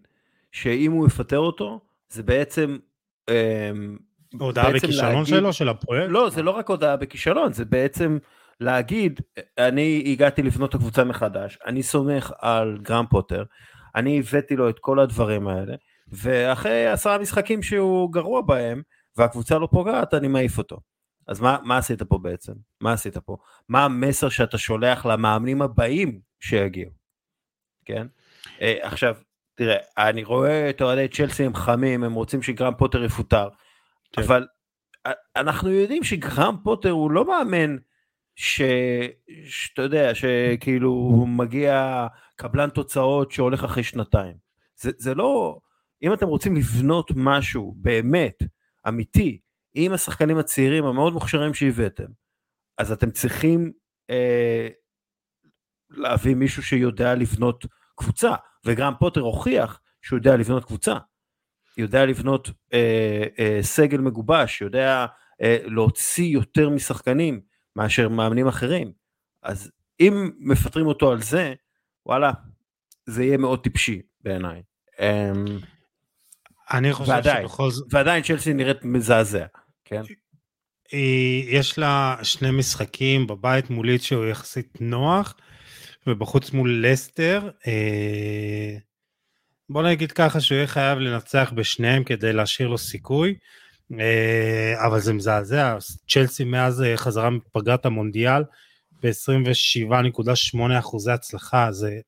שאם 0.52 0.92
הוא 0.92 1.08
יפטר 1.08 1.40
אותו, 1.40 1.80
זה 2.10 2.24
בעצם... 2.24 2.78
אמ, 3.30 3.98
הודעה 4.40 4.74
בכישלון 4.74 5.12
להגיד... 5.12 5.26
שלו, 5.26 5.54
של 5.54 5.70
הפרויקט? 5.70 6.08
לא, 6.10 6.30
זה 6.30 6.44
לא 6.44 6.52
רק 6.52 6.70
הודעה 6.70 6.96
בכישלון, 6.96 7.54
זה 7.54 7.66
בעצם 7.66 8.18
להגיד, 8.60 9.22
אני 9.58 10.04
הגעתי 10.12 10.42
לבנות 10.42 10.70
את 10.70 10.76
הקבוצה 10.76 11.04
מחדש, 11.04 11.58
אני 11.66 11.84
סומך 11.84 12.32
על 12.40 12.78
גרם 12.82 13.06
פוטר, 13.10 13.44
אני 13.96 14.20
הבאתי 14.20 14.56
לו 14.56 14.70
את 14.70 14.80
כל 14.80 15.00
הדברים 15.00 15.48
האלה, 15.48 15.76
ואחרי 16.08 16.88
עשרה 16.88 17.18
משחקים 17.18 17.64
שהוא 17.64 18.14
גרוע 18.14 18.42
בהם, 18.42 18.82
והקבוצה 19.18 19.58
לא 19.58 19.68
פוגעת, 19.72 20.14
אני 20.14 20.28
מעיף 20.28 20.58
אותו. 20.58 20.80
אז 21.28 21.42
מה, 21.42 21.58
מה 21.64 21.78
עשית 21.78 22.04
פה 22.04 22.18
בעצם? 22.18 22.54
מה 22.82 22.94
עשית 22.94 23.18
פה? 23.18 23.38
מה 23.70 23.86
המסר 23.86 24.30
שאתה 24.30 24.58
שולח 24.58 25.06
למאמנים 25.06 25.62
הבאים 25.62 26.20
שיגיעו? 26.40 26.92
כן? 27.86 28.08
אה, 28.62 28.78
עכשיו, 28.82 29.16
תראה, 29.56 29.78
אני 29.98 30.24
רואה 30.24 30.70
את 30.70 30.82
אוהדי 30.82 31.08
צ'לסי 31.08 31.44
הם 31.44 31.56
חמים, 31.56 32.04
הם 32.04 32.14
רוצים 32.14 32.42
שגרם 32.42 32.74
פוטר 32.78 33.04
יפוטר, 33.04 33.50
כן. 34.14 34.22
אבל 34.22 34.48
אנחנו 35.36 35.72
יודעים 35.72 36.04
שגרם 36.04 36.56
פוטר 36.64 36.90
הוא 36.90 37.12
לא 37.12 37.28
מאמן 37.28 37.78
ש... 38.36 38.62
שאתה 39.46 39.82
יודע, 39.82 40.16
שכאילו 40.16 40.90
הוא 40.90 41.28
מגיע 41.28 42.08
קבלן 42.36 42.70
תוצאות 42.70 43.32
שהולך 43.32 43.64
אחרי 43.64 43.84
שנתיים. 43.84 44.34
זה, 44.76 44.92
זה 44.98 45.16
לא, 45.16 45.60
אם 46.04 46.14
אתם 46.14 46.28
רוצים 46.28 46.56
לבנות 46.56 47.12
משהו 47.16 47.76
באמת, 47.78 48.44
אמיתי, 48.88 49.40
עם 49.80 49.94
השחקנים 49.94 50.38
הצעירים 50.38 50.86
המאוד 50.86 51.14
מוכשרים 51.14 51.54
שהבאתם, 51.54 52.06
אז 52.78 52.92
אתם 52.92 53.12
צריכים 53.12 53.72
אה, 54.10 54.68
להביא 55.90 56.36
מישהו 56.36 56.64
שיודע 56.64 57.16
לבנות 57.16 57.66
קבוצה, 57.96 58.36
וגרם 58.66 58.94
פוטר 59.00 59.22
הוכיח 59.22 59.82
שהוא 60.02 60.18
יודע 60.18 60.38
לבנות 60.38 60.66
קבוצה, 60.66 60.98
יודע 61.78 62.06
לבנות 62.06 62.50
אה, 62.74 63.24
אה, 63.40 63.60
סגל 63.62 63.98
מגובש, 63.98 64.62
יודע 64.62 65.06
אה, 65.42 65.58
להוציא 65.64 66.26
יותר 66.26 66.70
משחקנים 66.70 67.42
מאשר 67.76 68.10
מאמנים 68.10 68.48
אחרים, 68.48 68.92
אז 69.44 69.72
אם 70.00 70.32
מפטרים 70.40 70.88
אותו 70.88 71.12
על 71.12 71.22
זה, 71.22 71.54
וואלה, 72.06 72.32
זה 73.06 73.24
יהיה 73.24 73.38
מאוד 73.38 73.64
טיפשי 73.64 74.02
בעיניי. 74.22 74.64
אה, 75.00 75.32
אני 76.72 76.94
חושב 76.94 77.12
ועדיין, 77.12 77.48
שבכל 77.48 77.72
זאת... 77.72 77.88
ועדיין 77.94 78.24
צ'לסי 78.24 78.54
נראית 78.54 78.84
מזעזע. 78.84 79.46
כן. 79.88 80.02
יש 81.48 81.78
לה 81.78 82.16
שני 82.24 82.52
משחקים 82.52 83.28
בבית 83.28 83.70
מול 83.70 83.88
ליץ 83.88 84.02
שהוא 84.02 84.26
יחסית 84.26 84.82
נוח, 84.82 85.36
ובחוץ 86.08 86.52
מול 86.52 86.86
לסטר. 86.86 87.50
אה, 87.68 88.78
בוא 89.70 89.84
נגיד 89.84 90.12
ככה 90.12 90.42
שהוא 90.42 90.56
יהיה 90.56 90.68
חייב 90.68 91.00
לנצח 91.00 91.52
בשניהם 91.56 92.04
כדי 92.04 92.34
להשאיר 92.34 92.68
לו 92.68 92.78
סיכוי, 92.78 93.36
אה, 94.00 94.86
אבל 94.88 95.00
זה 95.00 95.14
מזעזע, 95.14 95.78
צ'לסי 96.10 96.44
מאז 96.44 96.82
אה, 96.82 96.98
חזרה 96.98 97.30
מפגרת 97.30 97.86
המונדיאל 97.86 98.44
ב-27.8 99.04 100.80
אחוזי 100.80 101.12
הצלחה, 101.12 101.72
זה... 101.72 102.00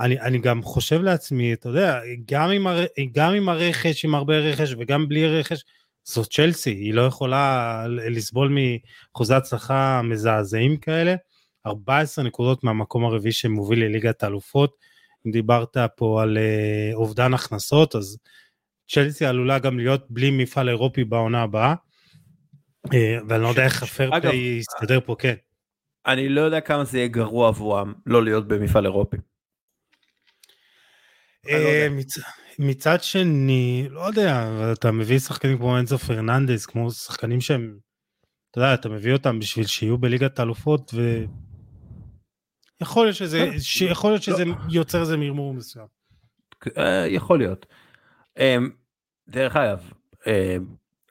אני, 0.00 0.20
אני 0.20 0.38
גם 0.38 0.62
חושב 0.62 1.02
לעצמי, 1.02 1.52
אתה 1.52 1.68
יודע, 1.68 2.00
גם 2.30 2.50
עם, 2.50 2.66
הר... 2.66 2.84
גם 3.12 3.34
עם 3.34 3.48
הרכש, 3.48 4.04
עם 4.04 4.14
הרבה 4.14 4.38
רכש 4.38 4.74
וגם 4.78 5.08
בלי 5.08 5.38
רכש, 5.38 5.64
זאת 6.04 6.32
צ'לסי, 6.32 6.70
היא 6.70 6.94
לא 6.94 7.02
יכולה 7.02 7.86
לסבול 7.88 8.48
מאחוזי 8.48 9.34
הצלחה 9.34 10.02
מזעזעים 10.02 10.76
כאלה. 10.76 11.14
14 11.66 12.24
נקודות 12.24 12.64
מהמקום 12.64 13.04
הרביעי 13.04 13.32
שמוביל 13.32 13.84
לליגת 13.84 14.22
האלופות. 14.22 14.76
אם 15.26 15.30
דיברת 15.30 15.76
פה 15.96 16.22
על 16.22 16.38
uh, 16.38 16.94
אובדן 16.94 17.34
הכנסות, 17.34 17.94
אז 17.94 18.18
צ'לסי 18.88 19.26
עלולה 19.26 19.58
גם 19.58 19.78
להיות 19.78 20.06
בלי 20.10 20.30
מפעל 20.30 20.68
אירופי 20.68 21.04
בעונה 21.04 21.42
הבאה. 21.42 21.74
Uh, 22.86 22.90
ואני 23.28 23.42
לא 23.42 23.48
יודע 23.48 23.64
איך 23.64 23.82
הפרפליי 23.82 24.36
יסתדר 24.36 25.00
פה, 25.00 25.16
כן. 25.18 25.34
אני 26.06 26.28
לא 26.28 26.40
יודע 26.40 26.60
כמה 26.60 26.84
זה 26.84 26.98
יהיה 26.98 27.08
גרוע 27.08 27.48
עבורם 27.48 27.92
לא 28.06 28.24
להיות 28.24 28.48
במפעל 28.48 28.84
אירופי. 28.84 29.16
Uh, 31.46 31.50
מצד 32.58 33.02
שני, 33.02 33.86
לא 33.90 34.00
יודע, 34.00 34.48
אתה 34.72 34.92
מביא 34.92 35.18
שחקנים 35.18 35.58
כמו 35.58 35.78
אנזו 35.78 35.98
פרננדס, 35.98 36.66
כמו 36.66 36.90
שחקנים 36.90 37.40
שהם, 37.40 37.78
אתה 38.50 38.58
יודע, 38.58 38.74
אתה 38.74 38.88
מביא 38.88 39.12
אותם 39.12 39.38
בשביל 39.38 39.66
שיהיו 39.66 39.98
בליגת 39.98 40.38
האלופות, 40.38 40.94
ו... 40.94 41.24
יכול 42.80 43.06
להיות 43.06 43.16
שזה, 43.16 43.48
כן. 43.50 43.86
יכול 43.90 44.10
להיות 44.10 44.22
שזה 44.22 44.44
לא. 44.44 44.54
יוצר 44.70 45.00
איזה 45.00 45.16
מרמור 45.16 45.54
מסוים. 45.54 45.86
אה, 46.78 47.06
יכול 47.06 47.38
להיות. 47.38 47.66
אמ, 48.38 48.70
דרך 49.28 49.56
אגב, 49.56 49.90
אמ, 50.26 50.66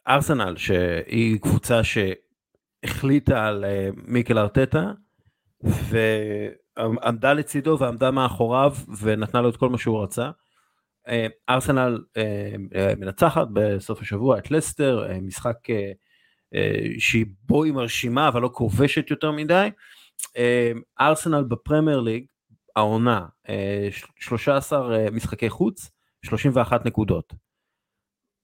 ארסנל 0.08 0.58
שהיא 0.58 1.40
קבוצה 1.40 1.82
שהחליטה 1.84 3.48
על 3.48 3.66
אה, 3.66 3.90
מיקל 3.96 4.38
ארטטה 4.38 4.92
ועמדה 5.64 7.34
לצידו 7.34 7.78
ועמדה 7.80 8.12
מאחוריו 8.12 8.76
ונתנה 9.02 9.42
לו 9.42 9.50
את 9.50 9.58
כל 9.58 9.70
מה 9.70 9.78
שהוא 9.78 10.04
רצה. 10.04 10.32
ארסנל 11.50 12.04
מנצחת 12.98 13.48
בסוף 13.54 14.02
השבוע 14.02 14.38
את 14.38 14.52
לסטר, 14.52 15.08
משחק 15.22 15.58
שהיא 17.00 17.26
בו 17.42 17.64
היא 17.64 17.74
מרשימה 17.74 18.28
אבל 18.28 18.42
לא 18.42 18.50
כובשת 18.54 19.12
יותר 19.12 19.32
מדי. 19.32 19.70
ארסנל 21.00 21.44
בפרמייר 21.44 22.00
ליג 22.00 22.26
העונה 22.76 23.26
13 24.20 25.12
משחקי 25.12 25.50
חוץ 25.50 25.92
31 26.26 26.86
נקודות. 26.86 27.34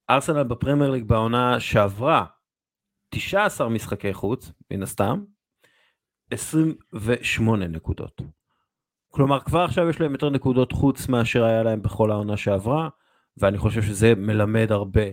ארסנל 0.09 0.43
בפרמייר 0.43 0.91
ליג 0.91 1.03
בעונה 1.03 1.59
שעברה 1.59 2.25
19 3.09 3.69
משחקי 3.69 4.13
חוץ 4.13 4.51
מן 4.71 4.83
הסתם 4.83 5.23
28 6.31 7.67
נקודות. 7.67 8.21
כלומר 9.09 9.39
כבר 9.39 9.59
עכשיו 9.59 9.89
יש 9.89 10.01
להם 10.01 10.11
יותר 10.11 10.29
נקודות 10.29 10.71
חוץ 10.71 11.09
מאשר 11.09 11.43
היה 11.43 11.63
להם 11.63 11.81
בכל 11.81 12.11
העונה 12.11 12.37
שעברה 12.37 12.89
ואני 13.37 13.57
חושב 13.57 13.81
שזה 13.81 14.13
מלמד 14.15 14.71
הרבה 14.71 15.05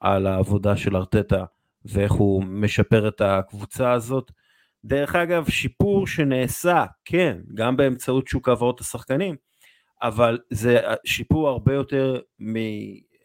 על 0.00 0.26
העבודה 0.26 0.76
של 0.76 0.96
ארטטה 0.96 1.44
ואיך 1.84 2.12
הוא 2.12 2.44
משפר 2.44 3.08
את 3.08 3.20
הקבוצה 3.20 3.92
הזאת. 3.92 4.30
דרך 4.84 5.14
אגב 5.14 5.48
שיפור 5.48 6.06
שנעשה 6.06 6.84
כן 7.04 7.38
גם 7.54 7.76
באמצעות 7.76 8.28
שוק 8.28 8.48
העברות 8.48 8.80
השחקנים 8.80 9.36
אבל 10.02 10.38
זה 10.50 10.80
שיפור 11.04 11.48
הרבה 11.48 11.74
יותר 11.74 12.20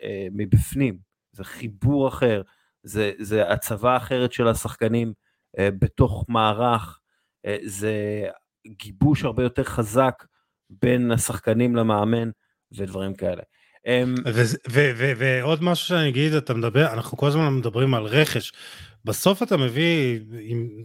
אה, 0.03 0.27
מבפנים 0.31 0.97
זה 1.31 1.43
חיבור 1.43 2.07
אחר 2.07 2.41
זה, 2.83 3.11
זה 3.19 3.51
הצבה 3.51 3.97
אחרת 3.97 4.31
של 4.31 4.47
השחקנים 4.47 5.13
אה, 5.59 5.69
בתוך 5.79 6.25
מערך 6.29 6.99
אה, 7.45 7.57
זה 7.63 8.25
גיבוש 8.67 9.23
הרבה 9.23 9.43
יותר 9.43 9.63
חזק 9.63 10.23
בין 10.69 11.11
השחקנים 11.11 11.75
למאמן 11.75 12.29
ודברים 12.71 13.13
כאלה. 13.13 13.41
אמ, 13.87 14.15
ועוד 15.17 15.63
משהו 15.63 15.87
שאני 15.87 16.09
אגיד, 16.09 16.33
אתה 16.33 16.53
מדבר, 16.53 16.93
אנחנו 16.93 17.17
כל 17.17 17.27
הזמן 17.27 17.53
מדברים 17.53 17.93
על 17.93 18.03
רכש. 18.03 18.51
בסוף 19.05 19.43
אתה 19.43 19.57
מביא, 19.57 20.19
עם, 20.41 20.83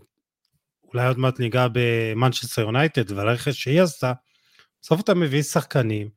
אולי 0.85 1.07
עוד 1.07 1.19
מעט 1.19 1.41
ניגע 1.41 1.67
במנצ'סטר 1.73 2.63
יונייטד 2.63 3.13
ועל 3.13 3.29
הרכש 3.29 3.63
שהיא 3.63 3.83
עשתה, 3.83 4.13
בסוף 4.83 5.01
אתה 5.01 5.15
מביא 5.15 5.43
שחקנים 5.43 6.09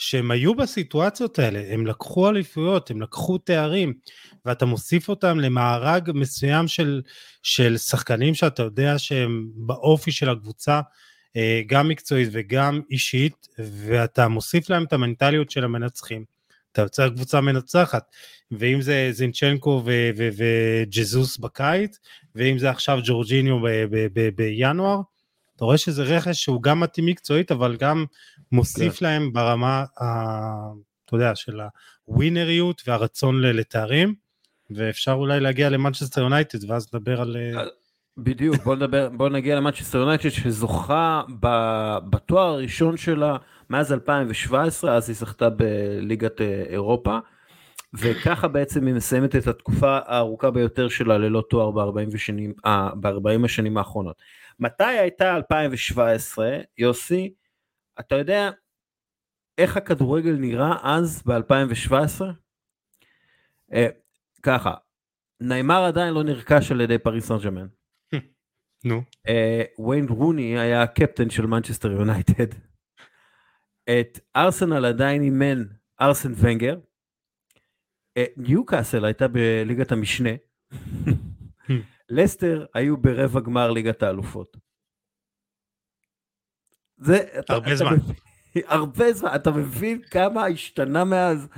שהם 0.00 0.30
היו 0.30 0.54
בסיטואציות 0.54 1.38
האלה, 1.38 1.62
הם 1.68 1.86
לקחו 1.86 2.28
אליפויות, 2.28 2.90
הם 2.90 3.02
לקחו 3.02 3.38
תארים, 3.38 3.94
ואתה 4.44 4.66
מוסיף 4.66 5.08
אותם 5.08 5.40
למארג 5.40 6.10
מסוים 6.14 6.68
של, 6.68 7.02
של 7.42 7.76
שחקנים 7.78 8.34
שאתה 8.34 8.62
יודע 8.62 8.98
שהם 8.98 9.46
באופי 9.54 10.12
של 10.12 10.28
הקבוצה, 10.30 10.80
אה, 11.36 11.62
גם 11.66 11.88
מקצועית 11.88 12.28
וגם 12.32 12.80
אישית, 12.90 13.48
ואתה 13.58 14.28
מוסיף 14.28 14.70
להם 14.70 14.84
את 14.84 14.92
המנטליות 14.92 15.50
של 15.50 15.64
המנצחים. 15.64 16.24
אתה 16.72 16.82
יוצר 16.82 17.08
קבוצה 17.08 17.40
מנצחת, 17.40 18.10
ואם 18.50 18.80
זה 18.80 19.08
זינצ'נקו 19.12 19.82
וג'זוס 20.16 21.38
בקיץ, 21.38 21.98
ואם 22.34 22.58
זה 22.58 22.70
עכשיו 22.70 22.98
ג'ורג'יניו 23.04 23.56
בינואר, 24.36 25.00
אתה 25.56 25.64
רואה 25.64 25.78
שזה 25.78 26.02
רכש 26.02 26.42
שהוא 26.42 26.62
גם 26.62 26.80
מתאים 26.80 27.06
מקצועית, 27.06 27.52
אבל 27.52 27.76
גם 27.76 28.04
מוסיף 28.52 28.98
כן. 28.98 29.06
להם 29.06 29.32
ברמה, 29.32 29.84
ה, 30.00 30.04
אתה 31.04 31.16
יודע, 31.16 31.34
של 31.34 31.60
הווינריות 32.04 32.82
והרצון 32.86 33.40
לתארים, 33.40 34.14
ואפשר 34.70 35.12
אולי 35.12 35.40
להגיע 35.40 35.68
למנצ'סטר 35.68 36.20
יונייטד, 36.20 36.70
ואז 36.70 36.94
נדבר 36.94 37.20
על... 37.20 37.36
אה, 37.36 37.64
בדיוק, 38.16 38.56
בוא 38.56 38.76
נדבר, 38.76 39.08
בוא 39.08 39.28
נגיע 39.28 39.56
למנצ'סטר 39.56 39.98
יונייטד 39.98 40.28
שזוכה 40.28 41.22
בתואר 42.10 42.48
הראשון 42.48 42.96
שלה 42.96 43.36
מאז 43.70 43.92
2017, 43.92 44.96
אז 44.96 45.08
היא 45.08 45.16
זכתה 45.16 45.50
בליגת 45.50 46.40
אה, 46.40 46.62
אירופה, 46.68 47.18
וככה 47.94 48.48
בעצם 48.48 48.86
היא 48.86 48.94
מסיימת 48.94 49.36
את 49.36 49.46
התקופה 49.46 49.98
הארוכה 50.06 50.50
ביותר 50.50 50.88
שלה 50.88 51.18
ללא 51.18 51.42
תואר 51.50 51.70
ב-40 51.70 52.14
השנים, 52.14 52.52
ב-40 53.00 53.44
השנים 53.44 53.76
האחרונות. 53.76 54.16
מתי 54.60 54.84
הייתה 54.84 55.36
2017, 55.36 56.58
יוסי? 56.78 57.32
אתה 58.00 58.14
יודע 58.14 58.50
איך 59.58 59.76
הכדורגל 59.76 60.36
נראה 60.36 60.76
אז 60.82 61.22
ב-2017? 61.22 62.24
אה, 63.72 63.86
ככה, 64.42 64.74
ניימר 65.40 65.84
עדיין 65.84 66.14
לא 66.14 66.24
נרכש 66.24 66.70
על 66.70 66.80
ידי 66.80 66.98
פריס 66.98 67.26
סן 67.26 67.38
ג'רמן. 67.44 67.66
נו. 68.84 69.02
אה, 69.28 69.62
ויין 69.86 70.08
רוני 70.08 70.58
היה 70.58 70.82
הקפטן 70.82 71.30
של 71.30 71.46
מנצ'סטר 71.46 71.92
יונייטד. 71.92 72.54
את 73.90 74.20
ארסנל 74.36 74.84
עדיין 74.84 75.22
אימן 75.22 75.64
ארסן 76.00 76.32
ונגר. 76.36 76.78
אה, 78.16 78.24
ניוקאסל 78.36 79.04
הייתה 79.04 79.28
בליגת 79.28 79.92
המשנה. 79.92 80.30
לסטר 82.08 82.66
היו 82.74 82.96
ברבע 82.96 83.40
גמר 83.40 83.70
ליגת 83.70 84.02
האלופות. 84.02 84.56
זה 87.00 87.18
הרבה 87.48 87.76
זמן. 87.76 87.96
הרבה 88.66 89.12
זמן, 89.12 89.30
אתה 89.34 89.50
מבין 89.50 90.00
כמה 90.10 90.46
השתנה 90.46 91.04
מאז 91.04 91.48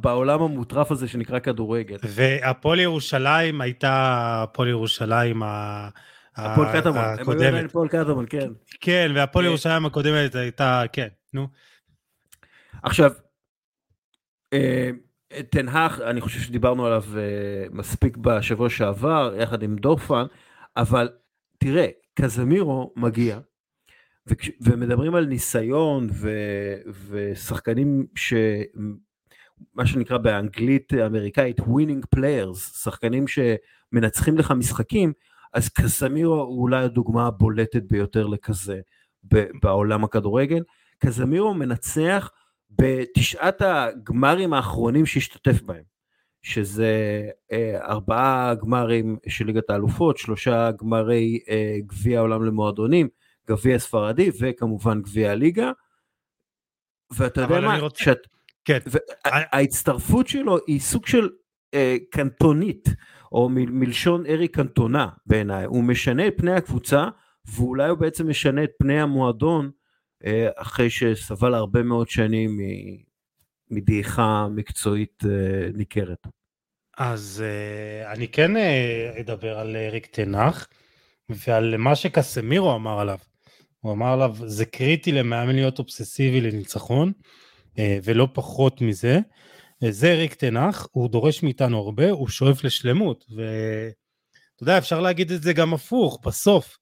בעולם 0.00 0.42
המוטרף 0.42 0.90
הזה 0.90 1.08
שנקרא 1.08 1.38
כדורגל. 1.38 1.96
והפועל 2.02 2.80
ירושלים 2.80 3.60
הייתה 3.60 3.92
הפועל 4.42 4.68
ירושלים 4.68 5.42
הפועל 6.36 6.80
קטמון, 6.80 6.98
הם 6.98 7.30
היו 7.30 7.32
עדיין 7.32 7.64
הפועל 7.64 7.88
קטמון, 7.88 8.26
כן. 8.30 8.48
כן, 8.80 9.12
והפועל 9.14 9.44
אה, 9.44 9.50
ירושלים 9.50 9.86
הקודמת 9.86 10.34
הייתה, 10.34 10.82
כן, 10.92 11.08
נו. 11.34 11.48
עכשיו, 12.82 13.12
אה, 14.52 14.90
תנהך, 15.50 16.00
אני 16.00 16.20
חושב 16.20 16.40
שדיברנו 16.40 16.86
עליו 16.86 17.04
אה, 17.16 17.66
מספיק 17.70 18.16
בשבוע 18.16 18.70
שעבר, 18.70 19.34
יחד 19.38 19.62
עם 19.62 19.76
דורפן, 19.76 20.24
אבל 20.76 21.08
תראה, 21.58 21.86
קזמירו 22.14 22.92
מגיע, 22.96 23.38
ומדברים 24.60 25.14
על 25.14 25.26
ניסיון 25.26 26.08
ו, 26.12 26.30
ושחקנים 27.08 28.06
ש... 28.14 28.34
מה 29.74 29.86
שנקרא 29.86 30.18
באנגלית 30.18 30.92
אמריקאית 30.94 31.60
winning 31.60 32.16
players, 32.16 32.58
שחקנים 32.82 33.24
שמנצחים 33.28 34.38
לך 34.38 34.50
משחקים, 34.50 35.12
אז 35.54 35.68
קזמירו 35.68 36.34
הוא 36.34 36.62
אולי 36.62 36.84
הדוגמה 36.84 37.26
הבולטת 37.26 37.82
ביותר 37.82 38.26
לכזה 38.26 38.80
בעולם 39.62 40.04
הכדורגל. 40.04 40.62
קזמירו 40.98 41.54
מנצח 41.54 42.30
בתשעת 42.70 43.62
הגמרים 43.62 44.52
האחרונים 44.52 45.06
שהשתתף 45.06 45.62
בהם, 45.62 45.82
שזה 46.42 47.22
אה, 47.52 47.78
ארבעה 47.82 48.54
גמרים 48.54 49.16
של 49.28 49.46
ליגת 49.46 49.70
האלופות, 49.70 50.18
שלושה 50.18 50.70
גמרי 50.70 51.38
אה, 51.48 51.76
גביע 51.86 52.18
העולם 52.18 52.44
למועדונים, 52.44 53.08
גביע 53.48 53.78
ספרדי 53.78 54.30
וכמובן 54.40 55.02
גביע 55.02 55.30
הליגה. 55.30 55.72
ואתה 57.10 57.40
יודע 57.40 57.60
מה, 57.60 57.78
רוצה... 57.78 58.04
שאת... 58.04 58.26
כן. 58.64 58.78
ההצטרפות 59.24 60.28
שלו 60.28 60.58
היא 60.66 60.80
סוג 60.80 61.06
של 61.06 61.28
אה, 61.74 61.96
קנטונית, 62.10 62.88
או 63.32 63.48
מ- 63.48 63.80
מלשון 63.80 64.26
אריק 64.26 64.56
קנטונה 64.56 65.08
בעיניי, 65.26 65.64
הוא 65.64 65.84
משנה 65.84 66.28
את 66.28 66.34
פני 66.36 66.52
הקבוצה, 66.52 67.08
ואולי 67.44 67.88
הוא 67.88 67.98
בעצם 67.98 68.28
משנה 68.28 68.64
את 68.64 68.70
פני 68.78 69.00
המועדון, 69.00 69.70
אה, 70.24 70.48
אחרי 70.56 70.90
שסבל 70.90 71.54
הרבה 71.54 71.82
מאוד 71.82 72.08
שנים 72.08 72.60
מדעיכה 73.70 74.48
מקצועית 74.50 75.22
אה, 75.26 75.68
ניכרת. 75.74 76.26
אז 76.98 77.44
אה, 77.46 78.12
אני 78.12 78.28
כן 78.28 78.50
אדבר 79.20 79.58
על 79.58 79.76
אריק 79.76 80.06
תנח 80.06 80.68
ועל 81.28 81.76
מה 81.76 81.96
שקסמירו 81.96 82.74
אמר 82.74 83.00
עליו. 83.00 83.18
הוא 83.88 83.94
אמר 83.94 84.12
עליו, 84.12 84.36
זה 84.46 84.64
קריטי 84.64 85.12
למאמן 85.12 85.54
להיות 85.54 85.78
אובססיבי 85.78 86.40
לניצחון, 86.40 87.12
ולא 87.78 88.28
פחות 88.32 88.80
מזה. 88.80 89.18
זה 89.88 90.12
אריק 90.12 90.34
תנח, 90.34 90.88
הוא 90.92 91.08
דורש 91.08 91.42
מאיתנו 91.42 91.78
הרבה, 91.78 92.10
הוא 92.10 92.28
שואף 92.28 92.64
לשלמות, 92.64 93.24
ואתה 93.30 94.62
יודע, 94.62 94.78
אפשר 94.78 95.00
להגיד 95.00 95.32
את 95.32 95.42
זה 95.42 95.52
גם 95.52 95.74
הפוך, 95.74 96.20
בסוף. 96.24 96.78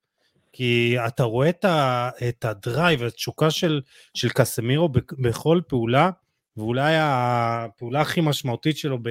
כי 0.53 0.97
אתה 1.07 1.23
רואה 1.23 1.49
את, 1.49 1.65
ה, 1.65 2.11
את 2.29 2.45
הדרייב, 2.45 3.03
התשוקה 3.03 3.51
של, 3.51 3.81
של 4.15 4.29
קסמירו 4.29 4.89
בכל 5.19 5.61
פעולה, 5.69 6.11
ואולי 6.57 6.95
הפעולה 7.01 8.01
הכי 8.01 8.21
משמעותית 8.21 8.79
שלו 8.79 8.99
ב, 9.03 9.09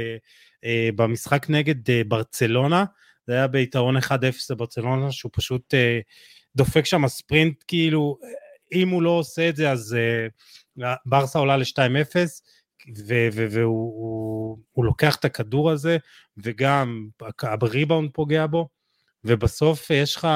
אה, 0.64 0.90
במשחק 0.96 1.46
נגד 1.50 1.90
אה, 1.90 2.02
ברצלונה, 2.08 2.86
זה 3.28 3.34
היה 3.34 3.48
ביתרון 3.48 3.98
1-0 3.98 4.12
לברצלונה, 4.50 5.12
שהוא 5.12 5.32
פשוט 5.36 5.74
אה, 5.74 6.00
דופק 6.56 6.86
שם 6.86 7.08
ספרינט, 7.08 7.64
כאילו, 7.68 8.18
אם 8.74 8.90
הוא 8.90 9.02
לא 9.02 9.10
עושה 9.10 9.50
את 9.50 9.56
זה, 9.56 9.72
אז 9.72 9.98
ברסה 11.06 11.40
עולה 11.40 11.58
ל-2-0, 11.58 12.16
והוא 13.34 13.56
הוא, 13.56 14.58
הוא 14.72 14.86
לוקח 14.86 15.16
את 15.16 15.26
הכדור 15.26 15.72
הזה, 15.72 15.98
וגם 16.38 17.08
הריבאונד 17.42 18.10
פוגע 18.14 18.46
בו, 18.48 18.70
ובסוף 19.24 19.90
יש 19.90 20.16
לך 20.16 20.28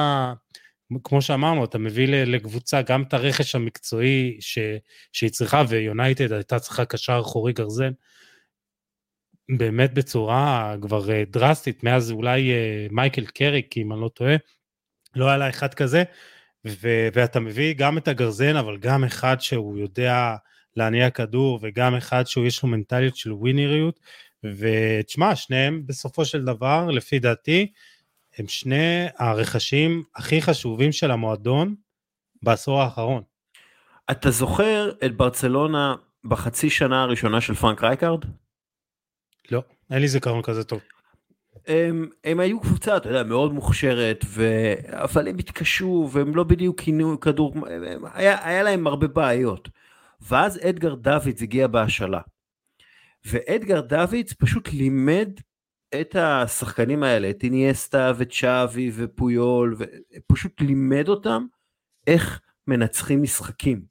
כמו 1.04 1.22
שאמרנו, 1.22 1.64
אתה 1.64 1.78
מביא 1.78 2.06
לקבוצה 2.08 2.82
גם 2.82 3.02
את 3.02 3.14
הרכש 3.14 3.54
המקצועי 3.54 4.36
ש, 4.40 4.58
שהיא 5.12 5.30
צריכה, 5.30 5.62
ויונייטד 5.68 6.32
הייתה 6.32 6.58
צריכה 6.58 6.84
קשר 6.84 7.20
אחורי 7.20 7.52
גרזן, 7.52 7.92
באמת 9.56 9.94
בצורה 9.94 10.74
כבר 10.82 11.10
אה, 11.10 11.24
דרסטית, 11.30 11.84
מאז 11.84 12.10
אולי 12.10 12.52
אה, 12.52 12.86
מייקל 12.90 13.26
קריק, 13.26 13.76
אם 13.76 13.92
אני 13.92 14.00
לא 14.00 14.08
טועה, 14.08 14.36
לא 15.16 15.28
היה 15.28 15.36
לה 15.36 15.48
אחד 15.48 15.74
כזה, 15.74 16.02
ו- 16.66 17.08
ואתה 17.12 17.40
מביא 17.40 17.74
גם 17.74 17.98
את 17.98 18.08
הגרזן, 18.08 18.56
אבל 18.56 18.76
גם 18.76 19.04
אחד 19.04 19.40
שהוא 19.40 19.78
יודע 19.78 20.36
להניע 20.76 21.10
כדור, 21.10 21.58
וגם 21.62 21.94
אחד 21.94 22.26
שהוא 22.26 22.46
יש 22.46 22.62
לו 22.62 22.68
מנטליות 22.68 23.16
של 23.16 23.32
ווינריות, 23.32 24.00
ותשמע, 24.44 25.36
שניהם 25.36 25.82
בסופו 25.86 26.24
של 26.24 26.44
דבר, 26.44 26.86
לפי 26.86 27.18
דעתי, 27.18 27.72
הם 28.38 28.48
שני 28.48 29.06
הרכשים 29.18 30.02
הכי 30.16 30.42
חשובים 30.42 30.92
של 30.92 31.10
המועדון 31.10 31.74
בעשור 32.42 32.82
האחרון. 32.82 33.22
אתה 34.10 34.30
זוכר 34.30 34.90
את 35.04 35.16
ברצלונה 35.16 35.94
בחצי 36.24 36.70
שנה 36.70 37.02
הראשונה 37.02 37.40
של 37.40 37.54
פרנק 37.54 37.84
רייקארד? 37.84 38.24
לא, 39.50 39.62
אין 39.90 40.00
לי 40.00 40.08
זיכרון 40.08 40.42
כזה 40.42 40.64
טוב. 40.64 40.80
הם, 41.66 42.08
הם 42.24 42.40
היו 42.40 42.60
קבוצה, 42.60 42.96
אתה 42.96 43.08
יודע, 43.08 43.22
מאוד 43.22 43.52
מוכשרת, 43.52 44.24
ו... 44.26 44.44
אבל 44.88 45.28
הם 45.28 45.38
התקשו 45.38 46.08
והם 46.12 46.36
לא 46.36 46.44
בדיוק 46.44 46.80
הניעו 46.80 47.20
כדור, 47.20 47.54
היה, 48.14 48.48
היה 48.48 48.62
להם 48.62 48.86
הרבה 48.86 49.06
בעיות. 49.06 49.68
ואז 50.20 50.58
אדגר 50.68 50.94
דוידס 50.94 51.42
הגיע 51.42 51.66
בהשאלה. 51.66 52.20
ואדגר 53.24 53.80
דוידס 53.80 54.32
פשוט 54.32 54.68
לימד 54.72 55.30
את 56.00 56.16
השחקנים 56.16 57.02
האלה, 57.02 57.30
את 57.30 57.42
איניאסטה 57.42 58.12
וצ'אבי 58.18 58.90
ופויול, 58.94 59.76
ופשוט 59.78 60.60
לימד 60.60 61.08
אותם 61.08 61.46
איך 62.06 62.40
מנצחים 62.66 63.22
משחקים. 63.22 63.82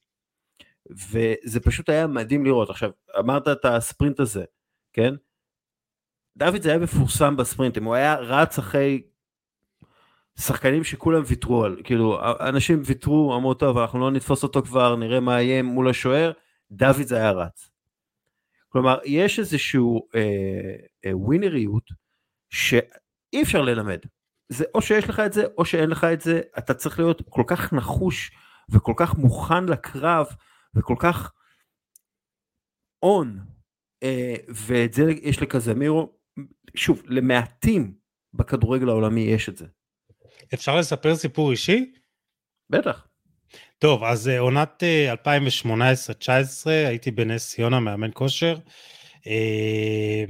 וזה 0.89 1.60
פשוט 1.60 1.89
היה 1.89 2.08
מדהים 2.08 2.45
לראות. 2.45 2.69
עכשיו, 2.69 2.91
אמרת 3.19 3.47
את 3.47 3.65
הספרינט 3.65 4.19
הזה, 4.19 4.43
כן? 4.93 5.13
דוד 6.39 6.62
זה 6.62 6.69
היה 6.69 6.80
מפורסם 6.80 7.38
בספרינטים, 7.38 7.84
הוא 7.84 7.95
היה 7.95 8.15
רץ 8.15 8.60
אחרי 8.60 9.02
שחקנים 10.39 10.84
שכולם 10.84 11.21
ויתרו 11.28 11.63
על, 11.63 11.82
כאילו, 11.84 12.19
אנשים 12.39 12.82
ויתרו, 12.86 13.36
אמרו 13.36 13.54
טוב, 13.54 13.78
אנחנו 13.78 13.99
לא 13.99 14.12
נתפוס 14.12 14.43
אותו 14.43 14.62
כבר, 14.62 14.95
נראה 14.95 15.19
מה 15.19 15.41
יהיה 15.41 15.63
מול 15.63 15.89
השוער, 15.89 16.32
דוד 16.71 17.02
זה 17.02 17.15
היה 17.15 17.32
רץ. 17.32 17.69
כלומר, 18.69 18.99
יש 19.06 19.39
איזשהו 19.39 20.08
אה, 20.15 20.21
אה, 21.06 21.17
ווינריות 21.17 21.84
שאי 22.49 23.41
אפשר 23.43 23.62
ללמד. 23.62 23.99
זה 24.49 24.65
או 24.75 24.82
שיש 24.82 25.10
לך 25.10 25.19
את 25.19 25.34
זה, 25.34 25.43
או 25.58 25.65
שאין 25.65 25.89
לך 25.89 26.04
את 26.04 26.21
זה, 26.21 26.41
אתה 26.58 26.73
צריך 26.73 26.99
להיות 26.99 27.21
כל 27.30 27.43
כך 27.47 27.73
נחוש 27.73 28.32
וכל 28.69 28.93
כך 28.95 29.15
מוכן 29.15 29.65
לקרב 29.65 30.28
וכל 30.75 30.95
כך 30.99 31.32
און, 33.04 33.39
אה, 34.04 34.36
ואת 34.49 34.93
זה 34.93 35.12
יש 35.21 35.41
לקזמירו, 35.41 36.18
שוב, 36.75 37.04
למעטים 37.06 37.93
בכדורגל 38.34 38.89
העולמי 38.89 39.21
יש 39.21 39.49
את 39.49 39.58
זה. 39.58 39.65
אפשר 40.54 40.75
לספר 40.75 41.15
סיפור 41.15 41.52
אישי? 41.52 41.91
בטח. 42.69 43.08
טוב, 43.80 44.04
אז 44.04 44.28
אה, 44.28 44.39
עונת 44.39 44.84
2018-2019, 45.25 46.67
אה, 46.67 46.88
הייתי 46.88 47.12
בנס 47.12 47.49
ציונה, 47.49 47.80
מאמן 47.80 48.10
כושר. 48.13 48.58
אה, 49.28 50.23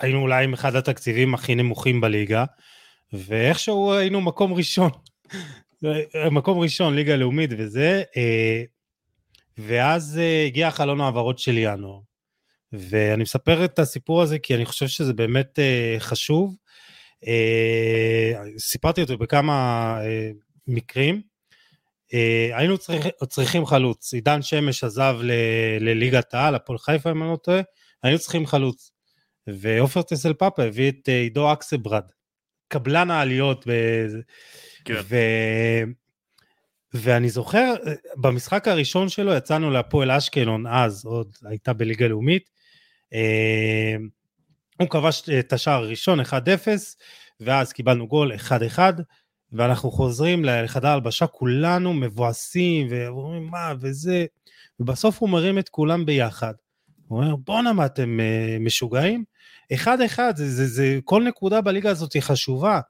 היינו 0.00 0.22
אולי 0.22 0.44
עם 0.44 0.52
אחד 0.52 0.76
התקציבים 0.76 1.34
הכי 1.34 1.54
נמוכים 1.54 2.00
בליגה, 2.00 2.44
ואיכשהו 3.12 3.92
היינו 3.92 4.20
מקום 4.20 4.52
ראשון. 4.52 4.90
מקום 6.38 6.58
ראשון, 6.58 6.94
ליגה 6.94 7.16
לאומית 7.16 7.50
וזה, 7.58 8.02
ואז 9.58 10.20
הגיע 10.46 10.70
חלון 10.70 11.00
העברות 11.00 11.38
של 11.38 11.58
ינואר. 11.58 12.00
ואני 12.78 13.22
מספר 13.22 13.64
את 13.64 13.78
הסיפור 13.78 14.22
הזה 14.22 14.38
כי 14.38 14.54
אני 14.54 14.64
חושב 14.64 14.88
שזה 14.88 15.12
באמת 15.12 15.58
חשוב. 15.98 16.56
סיפרתי 18.58 19.02
אותו 19.02 19.18
בכמה 19.18 19.98
מקרים. 20.66 21.22
Uh, 22.14 22.56
היינו 22.56 22.78
צריכ, 22.78 23.06
צריכים 23.28 23.66
חלוץ, 23.66 24.14
עידן 24.14 24.42
שמש 24.42 24.84
עזב 24.84 25.16
ל, 25.22 25.32
לליגת 25.80 26.34
העל, 26.34 26.54
הפועל 26.54 26.78
חיפה 26.78 27.10
אם 27.10 27.22
אני 27.22 27.30
לא 27.30 27.36
טועה, 27.36 27.60
היינו 28.02 28.18
צריכים 28.18 28.46
חלוץ. 28.46 28.90
ועופר 29.46 30.02
טסל 30.02 30.32
פאפה 30.32 30.64
הביא 30.64 30.88
את 30.88 31.08
uh, 31.08 31.10
עידו 31.10 31.52
אקסברד, 31.52 32.04
קבלן 32.68 33.10
העליות. 33.10 33.64
ב... 33.66 33.72
כן. 34.84 34.94
ו... 35.04 35.16
ואני 36.94 37.30
זוכר, 37.30 37.74
במשחק 38.16 38.68
הראשון 38.68 39.08
שלו 39.08 39.34
יצאנו 39.34 39.70
להפועל 39.70 40.10
אשקלון, 40.10 40.66
אז 40.66 41.04
עוד 41.04 41.36
הייתה 41.44 41.72
בליגה 41.72 42.08
לאומית. 42.08 42.50
Uh, 43.14 44.02
הוא 44.80 44.88
כבש 44.88 45.28
את 45.28 45.52
השער 45.52 45.82
הראשון 45.82 46.20
1-0, 46.20 46.24
ואז 47.40 47.72
קיבלנו 47.72 48.08
גול 48.08 48.32
1-1. 48.76 48.78
ואנחנו 49.52 49.90
חוזרים 49.90 50.44
לחדר 50.44 50.88
הלבשה, 50.88 51.26
כולנו 51.26 51.94
מבואסים, 51.94 52.86
ואומרים 52.90 53.46
מה, 53.46 53.72
וזה, 53.80 54.26
ובסוף 54.80 55.18
הוא 55.18 55.28
מרים 55.28 55.58
את 55.58 55.68
כולם 55.68 56.06
ביחד. 56.06 56.54
הוא 57.08 57.22
אומר, 57.22 57.36
בואנה, 57.36 57.72
מה 57.72 57.86
אתם 57.86 58.18
uh, 58.20 58.62
משוגעים? 58.62 59.24
אחד 59.74 60.00
אחד, 60.00 60.36
זה, 60.36 60.50
זה, 60.50 60.66
זה, 60.66 60.98
כל 61.04 61.22
נקודה 61.22 61.60
בליגה 61.60 61.90
הזאת 61.90 62.12
היא 62.12 62.22
חשובה, 62.22 62.80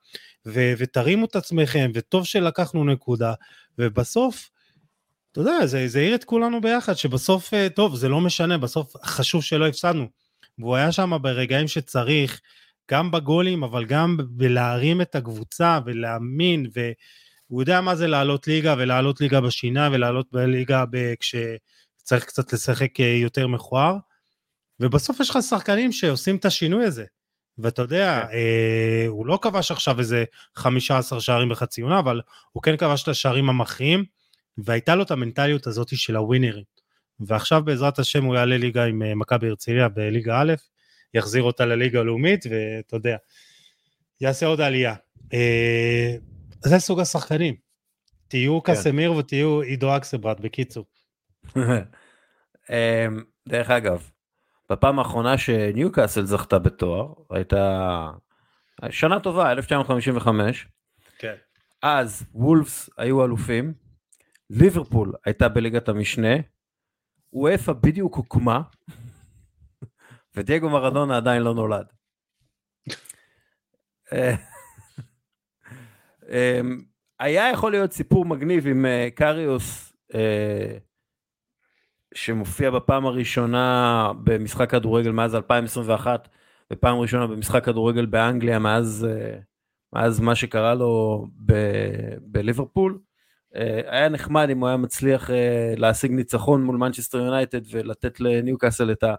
ו, 0.47 0.73
ותרימו 0.79 1.27
את 1.27 1.37
עצמכם, 1.37 1.91
וטוב 1.95 2.25
שלקחנו 2.25 2.85
נקודה, 2.85 3.35
ובסוף, 3.79 4.51
אתה 5.35 5.43
יודע, 5.43 5.67
זה, 5.67 5.89
זה 5.89 5.99
העיר 5.99 6.15
את 6.15 6.25
כולנו 6.25 6.61
ביחד, 6.61 6.95
שבסוף, 6.95 7.55
uh, 7.55 7.69
טוב, 7.75 7.97
זה 7.97 8.09
לא 8.09 8.21
משנה, 8.21 8.59
בסוף 8.59 8.97
חשוב 9.05 9.43
שלא 9.43 9.67
הפסדנו. 9.67 10.09
והוא 10.59 10.77
היה 10.77 10.93
שם 10.93 11.13
ברגעים 11.23 11.69
שצריך, 11.69 12.41
גם 12.91 13.11
בגולים, 13.11 13.63
אבל 13.65 13.85
גם 13.85 14.17
בלהרים 14.29 15.01
את 15.01 15.15
הקבוצה 15.15 15.79
ולהאמין, 15.87 16.67
והוא 16.75 17.63
יודע 17.63 17.81
מה 17.81 17.97
זה 17.97 18.07
לעלות 18.07 18.47
ליגה 18.47 18.75
ולעלות 18.79 19.21
ליגה 19.21 19.41
בשינה 19.41 19.89
ולעלות 19.93 20.27
בליגה 20.33 20.85
כשצריך 21.21 22.25
קצת 22.25 22.53
לשחק 22.53 23.01
אה, 23.01 23.07
יותר 23.07 23.47
מכוער. 23.47 23.97
ובסוף 24.81 25.21
יש 25.21 25.31
לך 25.31 25.39
שחקנים 25.43 25.93
שעושים 25.93 26.37
את 26.37 26.45
השינוי 26.45 26.85
הזה. 26.85 27.05
ואתה 27.59 27.83
יודע, 27.83 28.23
כן. 28.23 28.37
אה, 28.37 29.05
הוא 29.09 29.27
לא 29.27 29.39
כבש 29.43 29.71
עכשיו 29.71 29.99
איזה 29.99 30.25
15 30.57 31.21
שערים 31.21 31.49
בחצי 31.49 31.81
עונה, 31.81 31.99
אבל 31.99 32.21
הוא 32.53 32.63
כן 32.63 32.77
כבש 32.77 33.03
את 33.03 33.09
השערים 33.09 33.49
המכריעים, 33.49 34.05
והייתה 34.59 34.95
לו 34.95 35.03
את 35.03 35.11
המנטליות 35.11 35.67
הזאת 35.67 35.89
של 35.97 36.17
הווינרים. 36.17 36.65
ועכשיו 37.21 37.63
בעזרת 37.65 37.99
השם 37.99 38.25
הוא 38.25 38.35
יעלה 38.35 38.57
ליגה 38.57 38.85
עם 38.85 39.03
אה, 39.03 39.15
מכבי 39.15 39.49
הרצליה 39.49 39.89
בליגה 39.89 40.41
א', 40.41 40.53
יחזיר 41.15 41.43
אותה 41.43 41.67
לליגה 41.67 42.01
הלאומית, 42.01 42.45
ואתה 42.51 42.97
יודע, 42.97 43.17
יעשה 44.21 44.47
עוד 44.47 44.61
עלייה. 44.61 44.95
אה, 45.33 46.17
זה 46.65 46.79
סוג 46.79 47.01
השחקנים. 47.01 47.55
תהיו 48.29 48.63
כן. 48.63 48.73
קסמיר 48.73 49.13
ותהיו 49.13 49.61
עידו 49.61 49.97
אקסברד, 49.97 50.41
בקיצור. 50.41 50.85
אה, 52.71 53.07
דרך 53.49 53.71
אגב, 53.71 54.11
בפעם 54.71 54.99
האחרונה 54.99 55.39
שניוקאסל 55.39 56.25
זכתה 56.25 56.59
בתואר, 56.59 57.13
הייתה 57.31 58.11
שנה 58.91 59.21
טובה, 59.21 59.53
1955. 59.53 60.67
כן. 61.19 61.35
אז 61.83 62.25
וולפס 62.35 62.91
היו 62.99 63.25
אלופים, 63.25 63.75
ליברפול 64.55 65.13
הייתה 65.25 65.49
בליגת 65.49 65.89
המשנה, 65.89 66.35
וופא 67.33 67.73
בדיוק 67.73 68.15
הוקמה, 68.15 68.63
ודייגו 70.37 70.71
מרדונה 70.71 71.17
עדיין 71.17 71.43
לא 71.43 71.55
נולד. 71.55 71.87
אה, 74.13 74.35
אמ, 76.29 76.85
היה 77.19 77.51
יכול 77.51 77.73
להיות 77.73 77.93
סיפור 77.93 78.25
מגניב 78.25 78.67
עם 78.67 78.87
אה, 78.87 79.09
קריוס 79.15 79.93
אה, 80.15 80.79
שמופיע 82.15 82.71
בפעם 82.71 83.07
הראשונה 83.07 84.13
במשחק 84.25 84.71
כדורגל 84.71 85.11
מאז 85.11 85.35
2021 85.35 86.29
ופעם 86.73 86.99
ראשונה 86.99 87.27
במשחק 87.27 87.65
כדורגל 87.65 88.07
באנגליה 88.07 88.59
מאז, 88.59 89.07
מאז 89.93 90.21
מה 90.21 90.35
שקרה 90.35 90.75
לו 90.75 91.27
ב- 91.47 92.17
בליברפול. 92.21 92.99
היה 93.87 94.09
נחמד 94.09 94.51
אם 94.51 94.59
הוא 94.61 94.69
היה 94.69 94.77
מצליח 94.77 95.31
להשיג 95.77 96.11
ניצחון 96.11 96.65
מול 96.65 96.77
מנצ'סטר 96.77 97.19
יונייטד 97.19 97.61
ולתת 97.71 98.21
לניוקאסל 98.21 98.93
את 98.93 99.03
ה... 99.03 99.15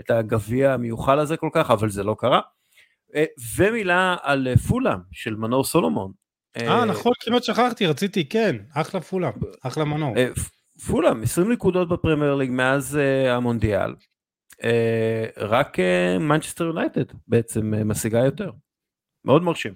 את 0.00 0.10
הגביע 0.10 0.72
המיוחל 0.72 1.18
הזה 1.18 1.36
כל 1.36 1.48
כך, 1.52 1.70
אבל 1.70 1.90
זה 1.90 2.04
לא 2.04 2.16
קרה. 2.18 2.40
אה, 3.14 3.24
ומילה 3.56 4.16
על 4.22 4.48
אה, 4.48 4.56
פולאם 4.56 4.98
של 5.12 5.34
מנור 5.34 5.64
סולומון. 5.64 6.12
אה, 6.56 6.84
נכון, 6.84 7.12
כמעט 7.20 7.42
שכחתי, 7.42 7.86
רציתי, 7.86 8.28
כן, 8.28 8.56
אחלה 8.74 9.00
פולאם, 9.00 9.32
אחלה 9.62 9.84
מנור. 9.84 10.16
אה, 10.16 10.28
פולאם, 10.86 11.22
20 11.22 11.52
נקודות 11.52 11.88
בפרמייר 11.88 12.34
ליג 12.34 12.50
מאז 12.50 12.98
המונדיאל. 13.28 13.94
רק 15.36 15.76
מנצ'סטר 16.20 16.64
יונייטד 16.64 17.04
בעצם 17.28 17.72
משיגה 17.88 18.18
יותר. 18.18 18.50
מאוד 19.24 19.42
מרשים. 19.42 19.74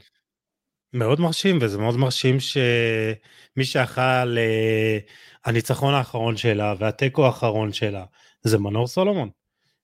מאוד 0.92 1.20
מרשים, 1.20 1.58
וזה 1.60 1.78
מאוד 1.78 1.96
מרשים 1.96 2.40
שמי 2.40 3.64
שאכל 3.64 4.38
אה, 4.38 4.98
הניצחון 5.44 5.94
האחרון 5.94 6.36
שלה 6.36 6.74
והתיקו 6.78 7.26
האחרון 7.26 7.72
שלה 7.72 8.04
זה 8.42 8.58
מנור 8.58 8.86
סולומון. 8.86 9.28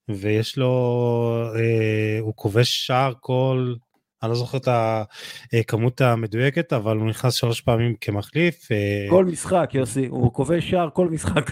ויש 0.08 0.58
לו, 0.58 1.52
אה, 1.56 2.18
הוא 2.20 2.32
כובש 2.36 2.86
שער 2.86 3.12
כל, 3.20 3.74
אני 4.22 4.30
לא 4.30 4.36
זוכר 4.36 4.58
את 4.58 4.68
הכמות 5.52 6.00
המדויקת, 6.00 6.72
אבל 6.72 6.96
הוא 6.96 7.08
נכנס 7.08 7.34
שלוש 7.34 7.60
פעמים 7.60 7.94
כמחליף. 8.00 8.72
אה, 8.72 9.06
כל 9.10 9.24
משחק, 9.24 9.70
יוסי, 9.74 10.06
הוא 10.06 10.32
כובש 10.32 10.70
שער 10.70 10.88
כל 10.92 11.08
משחק. 11.08 11.50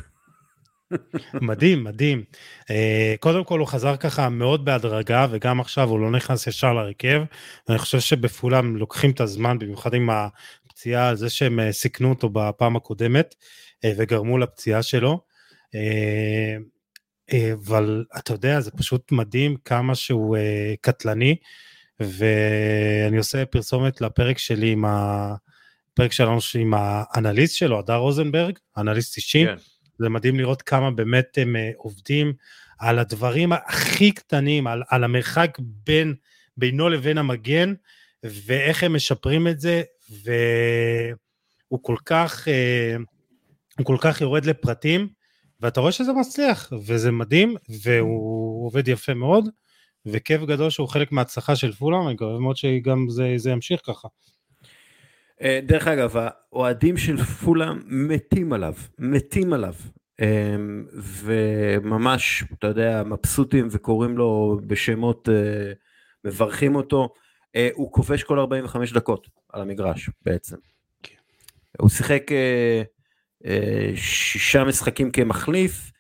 מדהים, 1.43 1.85
מדהים. 1.85 2.25
אה, 2.71 3.15
קודם 3.21 3.45
כל 3.45 3.59
הוא 3.59 3.67
חזר 3.67 3.97
ככה 3.97 4.29
מאוד 4.29 4.65
בהדרגה, 4.65 5.27
וגם 5.31 5.61
עכשיו 5.61 5.89
הוא 5.89 6.01
לא 6.01 6.11
נכנס 6.11 6.47
ישר 6.47 6.73
להרכב. 6.73 7.23
אני 7.69 7.79
חושב 7.79 8.01
שבפולם 8.01 8.77
לוקחים 8.77 9.11
את 9.11 9.21
הזמן, 9.21 9.59
במיוחד 9.59 9.95
עם 9.95 10.11
הפציעה, 10.11 11.09
על 11.09 11.17
זה 11.17 11.31
שהם 11.31 11.61
אה, 11.61 11.73
סיכנו 11.73 12.11
אותו 12.11 12.29
בפעם 12.29 12.77
הקודמת, 12.77 13.35
אה, 13.85 13.93
וגרמו 13.97 14.39
לפציעה 14.39 14.83
שלו. 14.83 15.21
אבל 17.55 18.05
אתה 18.19 18.33
יודע, 18.33 18.61
זה 18.61 18.71
פשוט 18.71 19.13
מדהים 19.13 19.57
כמה 19.65 19.95
שהוא 19.95 20.37
קטלני, 20.81 21.37
ואני 22.01 23.19
עושה 23.19 23.47
פרסומת 23.47 24.01
לפרק 24.01 24.39
שלי 24.39 24.71
עם 24.71 24.85
ה... 24.85 25.35
פרק 25.95 26.13
שלנו 26.13 26.39
עם 26.59 26.75
האנליסט 26.77 27.57
שלו, 27.57 27.79
הדר 27.79 27.97
רוזנברג, 27.97 28.59
אנליסט 28.77 29.17
אישי. 29.17 29.45
כן. 29.45 29.55
זה 30.01 30.09
מדהים 30.09 30.39
לראות 30.39 30.63
כמה 30.63 30.91
באמת 30.91 31.39
הם 31.41 31.57
אה, 31.57 31.71
עובדים 31.77 32.33
על 32.79 32.99
הדברים 32.99 33.53
הכי 33.53 34.13
קטנים, 34.13 34.67
על, 34.67 34.83
על 34.89 35.05
המרחק 35.05 35.59
בין, 35.61 36.15
בינו 36.57 36.89
לבין 36.89 37.19
המגן, 37.19 37.75
ואיך 38.25 38.83
הם 38.83 38.95
משפרים 38.95 39.49
את 39.49 39.61
זה, 39.61 39.83
והוא 40.11 41.81
כל 41.83 41.97
כך, 42.05 42.49
אה, 42.49 42.97
הוא 43.79 43.87
כל 43.87 43.97
כך 44.01 44.21
יורד 44.21 44.45
לפרטים, 44.45 45.09
ואתה 45.61 45.81
רואה 45.81 45.93
שזה 45.93 46.13
מצליח, 46.13 46.73
וזה 46.87 47.11
מדהים, 47.11 47.57
והוא 47.83 48.67
עובד 48.67 48.89
יפה 48.89 49.15
מאוד, 49.15 49.49
וכיף 50.07 50.43
גדול 50.43 50.71
שהוא 50.71 50.89
חלק 50.89 51.13
מההצלחה 51.13 51.57
של 51.57 51.73
פולאם, 51.73 52.07
אני 52.07 52.15
מקווה 52.15 52.39
מאוד 52.39 52.57
שגם 52.57 53.07
זה, 53.09 53.35
זה 53.37 53.51
ימשיך 53.51 53.81
ככה. 53.87 54.09
אה, 55.43 55.61
דרך 55.63 55.87
אגב, 55.87 56.17
האוהדים 56.17 56.97
של 56.97 57.17
פולאם 57.17 57.79
מתים 57.87 58.53
עליו, 58.53 58.75
מתים 58.99 59.53
עליו. 59.53 59.75
אמ, 60.21 60.85
וממש, 60.95 62.45
אתה 62.59 62.67
יודע, 62.67 63.03
מבסוטים 63.07 63.69
וקוראים 63.71 64.19
לו 64.19 64.61
בשמות, 64.67 65.29
אה, 65.29 65.73
מברכים 66.25 66.75
אותו. 66.75 67.09
אה, 67.57 67.69
הוא 67.75 67.93
כובש 67.93 68.23
כל 68.23 68.39
45 68.39 68.93
דקות 68.93 69.29
על 69.53 69.63
המגרש 69.63 70.11
בעצם. 70.25 70.57
כן. 71.03 71.15
הוא 71.81 71.89
שיחק 71.89 72.23
שישה 73.95 74.65
משחקים 74.65 75.11
כמחליף, 75.11 75.91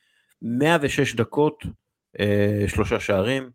106 0.42 1.14
דקות, 1.14 1.64
שלושה 2.66 3.00
שערים. 3.00 3.50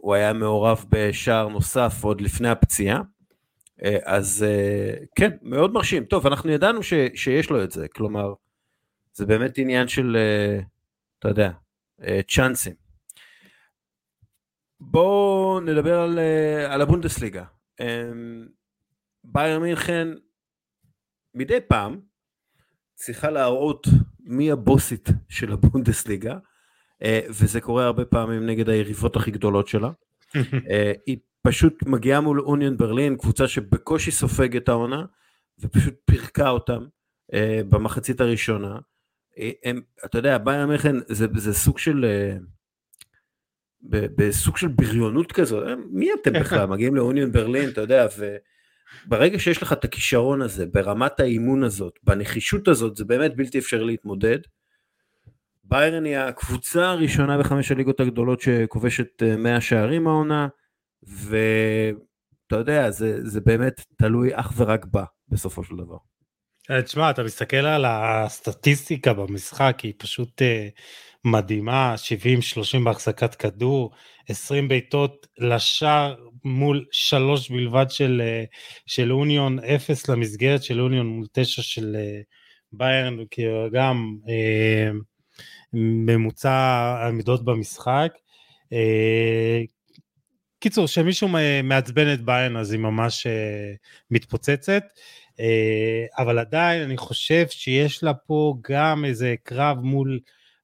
הוא 0.00 0.14
היה 0.14 0.32
מעורב 0.32 0.84
בשער 0.88 1.48
נוסף 1.48 2.04
עוד 2.04 2.20
לפני 2.20 2.48
הפציעה. 2.48 3.00
אה, 3.84 3.98
אז 4.04 4.46
אה, 4.48 4.94
כן, 5.14 5.30
מאוד 5.42 5.72
מרשים. 5.72 6.04
טוב, 6.04 6.26
אנחנו 6.26 6.50
ידענו 6.50 6.82
ש, 6.82 6.92
שיש 7.14 7.50
לו 7.50 7.64
את 7.64 7.70
זה, 7.70 7.88
כלומר, 7.88 8.34
זה 9.14 9.26
באמת 9.26 9.58
עניין 9.58 9.88
של, 9.88 10.16
אה, 10.16 10.60
אתה 11.18 11.28
יודע, 11.28 11.50
צ'אנסים. 12.28 12.74
בואו 14.80 15.60
נדבר 15.60 16.00
על, 16.00 16.18
על 16.68 16.80
הבונדסליגה. 16.80 17.44
בייר 19.24 19.60
מינכן 19.60 20.08
מדי 21.34 21.60
פעם 21.68 22.00
צריכה 22.94 23.30
להראות 23.30 23.86
מי 24.20 24.50
הבוסית 24.50 25.08
של 25.28 25.52
הבונדסליגה, 25.52 26.38
וזה 27.28 27.60
קורה 27.60 27.84
הרבה 27.84 28.04
פעמים 28.04 28.46
נגד 28.46 28.68
היריבות 28.68 29.16
הכי 29.16 29.30
גדולות 29.30 29.68
שלה. 29.68 29.90
היא 31.06 31.18
פשוט 31.46 31.82
מגיעה 31.86 32.20
מול 32.20 32.40
אוניון 32.40 32.76
ברלין, 32.76 33.16
קבוצה 33.16 33.48
שבקושי 33.48 34.10
סופגת 34.10 34.68
העונה, 34.68 35.04
ופשוט 35.58 35.94
פירקה 36.04 36.48
אותם 36.48 36.86
אה, 37.34 37.60
במחצית 37.68 38.20
הראשונה. 38.20 38.78
אה, 39.38 39.50
הם, 39.64 39.80
אתה 40.04 40.18
יודע, 40.18 40.38
בייר 40.38 40.66
מכן 40.66 40.96
זה, 41.08 41.26
זה 41.36 41.54
סוג 41.54 41.78
של... 41.78 42.04
אה, 42.04 42.36
בסוג 43.90 44.56
של 44.56 44.68
בריונות 44.68 45.32
כזו, 45.32 45.68
אה, 45.68 45.74
מי 45.90 46.08
אתם 46.12 46.32
בכלל? 46.40 46.66
מגיעים 46.66 46.94
לאוניון 46.94 47.32
ברלין, 47.32 47.68
אתה 47.68 47.80
יודע, 47.80 48.06
וברגע 49.06 49.38
שיש 49.38 49.62
לך 49.62 49.72
את 49.72 49.84
הכישרון 49.84 50.42
הזה, 50.42 50.66
ברמת 50.66 51.20
האימון 51.20 51.64
הזאת, 51.64 51.98
בנחישות 52.02 52.68
הזאת, 52.68 52.96
זה 52.96 53.04
באמת 53.04 53.36
בלתי 53.36 53.58
אפשרי 53.58 53.84
להתמודד. 53.84 54.38
ביירן 55.64 56.04
היא 56.04 56.16
הקבוצה 56.16 56.90
הראשונה 56.90 57.38
בחמש 57.38 57.72
הליגות 57.72 58.00
הגדולות 58.00 58.40
שכובשת 58.40 59.22
100 59.38 59.60
שערים 59.60 60.06
העונה. 60.06 60.48
ואתה 61.06 62.56
יודע, 62.56 62.90
זה, 62.90 63.28
זה 63.28 63.40
באמת 63.40 63.84
תלוי 63.98 64.30
אך 64.32 64.52
ורק 64.56 64.84
בה 64.84 65.04
בסופו 65.28 65.64
של 65.64 65.76
דבר. 65.76 65.96
אה, 66.70 66.82
תשמע, 66.82 67.10
אתה 67.10 67.22
מסתכל 67.22 67.56
על 67.56 67.84
הסטטיסטיקה 67.88 69.12
במשחק, 69.12 69.80
היא 69.82 69.92
פשוט 69.98 70.42
uh, 70.42 70.44
מדהימה, 71.24 71.94
70-30 72.80 72.84
בהחזקת 72.84 73.34
כדור, 73.34 73.90
20 74.28 74.68
בעיטות 74.68 75.26
לשער 75.38 76.16
מול 76.44 76.84
3 76.92 77.50
בלבד 77.50 77.86
של, 77.88 78.22
uh, 78.24 78.56
של 78.86 79.12
אוניון, 79.12 79.58
0 79.58 80.08
למסגרת 80.08 80.62
של 80.62 80.80
אוניון 80.80 81.06
מול 81.06 81.26
9 81.32 81.62
של 81.62 81.96
uh, 81.96 82.24
ביירן, 82.72 83.16
גם 83.72 84.16
uh, 84.24 84.96
ממוצע 85.72 86.96
עמידות 87.08 87.44
במשחק. 87.44 88.12
Uh, 88.64 89.73
קיצור, 90.64 90.86
כשמישהו 90.86 91.28
מעצבן 91.64 92.12
את 92.14 92.20
ביין 92.20 92.56
אז 92.56 92.72
היא 92.72 92.80
ממש 92.80 93.26
uh, 93.26 93.30
מתפוצצת, 94.10 94.82
uh, 95.30 95.38
אבל 96.18 96.38
עדיין 96.38 96.82
אני 96.82 96.96
חושב 96.96 97.46
שיש 97.48 98.02
לה 98.02 98.14
פה 98.14 98.54
גם 98.70 99.04
איזה 99.04 99.34
קרב 99.42 99.78
מול 99.78 100.20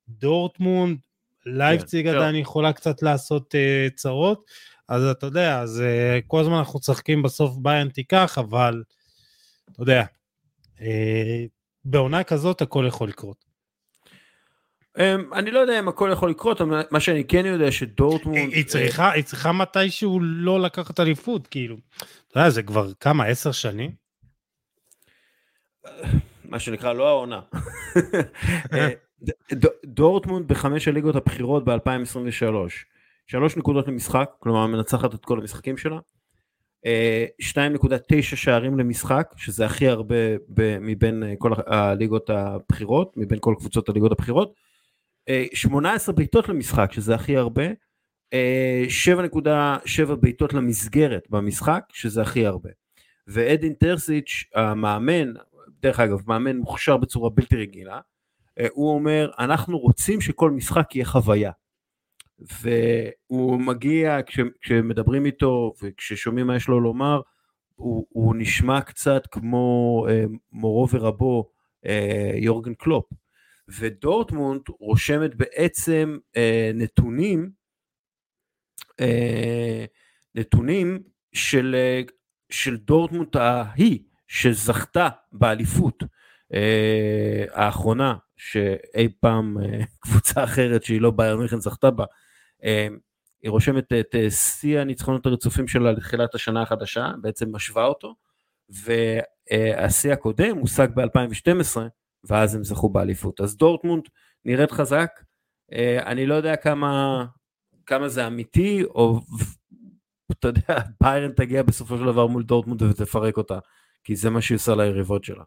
דורטמונד, 0.09 0.99
לייפציג 1.47 2.11
כן, 2.11 2.17
עדיין. 2.17 2.37
יכולה 2.37 2.73
קצת 2.73 3.03
לעשות 3.03 3.55
uh, 3.55 3.95
צרות, 3.95 4.45
אז 4.89 5.05
אתה 5.05 5.27
יודע, 5.27 5.61
אז 5.61 5.83
כל 6.27 6.41
הזמן 6.41 6.55
אנחנו 6.55 6.81
צוחקים 6.81 7.23
בסוף 7.23 7.57
ביין 7.57 7.89
תיקח, 7.89 8.39
אבל 8.39 8.83
אתה 9.73 9.83
יודע, 9.83 10.05
בעונה 11.85 12.25
כזאת 12.25 12.63
הכל 12.63 12.85
יכול 12.89 13.09
לקרות. 13.09 13.50
אמ, 14.99 15.35
אני 15.35 15.51
לא 15.51 15.59
יודע 15.59 15.79
אם 15.79 15.89
הכל 15.89 16.11
יכול 16.13 16.31
לקרות, 16.31 16.61
אבל 16.61 16.83
מה 16.91 17.01
שאני 17.01 17.25
כן 17.25 17.47
יודע 17.47 17.73
שדורטמונד... 17.73 18.53
היא 18.53 18.65
צריכה, 18.65 19.11
היא 19.11 19.25
צריכה 19.25 19.53
מתישהו 19.53 20.21
לא 20.21 20.61
לקחת 20.61 21.01
אליפות, 21.01 21.47
כאילו. 21.47 21.77
אתה 22.29 22.41
יודע, 22.41 22.51
זה 22.51 22.63
כבר 22.63 22.93
כמה, 23.01 23.25
עשר 23.25 23.53
שנים? 23.53 23.91
מה 26.45 26.59
שנקרא, 26.59 26.93
לא 26.93 27.09
העונה. 27.09 27.41
אה, 28.73 28.89
דורטמונד 29.85 30.49
בחמש 30.49 30.89
הליגות 30.89 31.17
הבכירות 31.17 31.65
ב-2023. 31.65 32.55
שלוש 33.27 33.57
נקודות 33.57 33.89
למשחק, 33.89 34.31
כלומר 34.39 34.67
מנצחת 34.67 35.15
את 35.15 35.25
כל 35.25 35.41
המשחקים 35.41 35.77
שלה. 35.77 35.99
2.9 36.87 36.87
אה, 38.15 38.23
שערים 38.23 38.79
למשחק, 38.79 39.33
שזה 39.37 39.67
הכי 39.67 39.89
הרבה 39.89 40.15
מבין 40.81 41.23
אה, 41.23 41.35
כל 41.39 41.53
הליגות 41.67 42.31
הבכירות, 42.31 43.17
מבין 43.17 43.39
כל 43.41 43.55
קבוצות 43.59 43.89
הליגות 43.89 44.13
הבכירות. 44.13 44.70
18 45.55 46.15
בעיטות 46.15 46.49
למשחק, 46.49 46.93
שזה 46.93 47.15
הכי 47.15 47.37
הרבה, 47.37 47.65
7.7 48.35 50.15
בעיטות 50.21 50.53
למסגרת 50.53 51.31
במשחק, 51.31 51.85
שזה 51.93 52.23
הכי 52.23 52.47
הרבה. 52.47 52.71
ואדין 53.27 53.75
טרסיץ', 53.75 54.45
המאמן, 54.55 55.33
דרך 55.81 56.01
אגב, 56.01 56.19
מאמן 56.27 56.57
מוכשר 56.57 56.97
בצורה 56.97 57.31
בלתי 57.31 57.57
רגילה, 57.57 58.01
אה, 58.59 58.67
הוא 58.73 58.95
אומר, 58.95 59.31
אנחנו 59.39 59.79
רוצים 59.79 60.21
שכל 60.21 60.51
משחק 60.51 60.97
יהיה 60.97 61.05
חוויה. 61.05 61.53
והוא 62.63 63.61
מגיע, 63.61 64.23
כש, 64.27 64.41
כשמדברים 64.61 65.27
איתו 65.27 65.75
וכששומעים 65.83 66.47
מה 66.47 66.57
יש 66.57 66.69
לו 66.69 66.81
לומר, 66.81 67.21
הוא, 67.75 68.07
הוא 68.09 68.35
נשמע 68.39 68.81
קצת 68.81 69.23
כמו 69.31 70.07
אה, 70.09 70.25
מורו 70.53 70.89
ורבו 70.91 71.51
אה, 71.87 72.31
יורגן 72.35 72.75
קלופ. 72.75 73.05
ודורטמונד 73.79 74.63
רושמת 74.81 75.35
בעצם 75.35 76.19
אה, 76.37 76.71
נתונים, 76.75 77.51
אה, 79.01 79.85
נתונים 80.35 81.03
של, 81.33 81.77
אה, 81.79 82.03
של 82.51 82.77
דורטמונד 82.77 83.37
ההיא, 83.37 83.99
שזכתה 84.29 85.09
באליפות 85.33 86.03
אה, 86.55 87.45
האחרונה, 87.53 88.15
שאי 88.37 89.09
פעם 89.21 89.57
אה, 89.59 89.85
קבוצה 90.03 90.45
אחרת 90.45 90.83
שהיא 90.83 91.01
לא 91.01 91.11
בייר 91.11 91.37
מיכן 91.37 91.61
זכתה 91.61 91.91
בה, 91.91 92.05
אה, 92.65 92.89
היא 93.43 93.51
רושמת 93.51 93.93
את 93.93 94.15
אה, 94.15 94.31
שיא 94.31 94.79
הניצחונות 94.79 95.27
הרצופים 95.27 95.69
שלה 95.69 95.93
לתחילת 95.93 96.35
השנה 96.35 96.63
החדשה, 96.63 97.11
בעצם 97.21 97.57
משווה 97.57 97.85
אותו, 97.85 98.15
והשיא 98.69 100.13
הקודם 100.13 100.57
הושג 100.57 100.89
ב-2012, 100.95 101.77
ואז 102.25 102.55
הם 102.55 102.65
זכו 102.65 102.89
באליפות. 102.89 103.41
אז 103.41 103.57
דורטמונד 103.57 104.05
נראית 104.45 104.71
חזק, 104.71 105.11
אני 106.07 106.27
לא 106.27 106.35
יודע 106.35 106.57
כמה, 106.57 107.25
כמה 107.87 108.09
זה 108.09 108.27
אמיתי, 108.27 108.83
או 108.85 109.21
אתה 110.33 110.49
יודע, 110.49 110.79
ביירן 111.01 111.33
תגיע 111.33 111.63
בסופו 111.63 111.99
של 111.99 112.05
דבר 112.05 112.27
מול 112.27 112.43
דורטמונד 112.43 112.83
ותפרק 112.83 113.37
אותה, 113.37 113.59
כי 114.05 114.17
זה 114.17 114.31
מה 114.31 114.41
שהיא 114.41 114.57
עושה 114.57 114.75
ליריבות 114.75 115.25
שלה. 115.25 115.45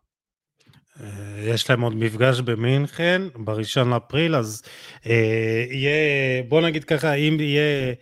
אה, 1.02 1.42
יש 1.44 1.70
להם 1.70 1.82
עוד 1.82 1.96
מפגש 1.96 2.40
במינכן 2.40 3.22
בראשון 3.36 3.90
לאפריל, 3.90 4.36
אז 4.36 4.64
אה, 5.06 5.66
יהיה, 5.70 6.44
בוא 6.44 6.62
נגיד 6.62 6.84
ככה, 6.84 7.14
אם 7.14 7.38
יהיה 7.40 7.94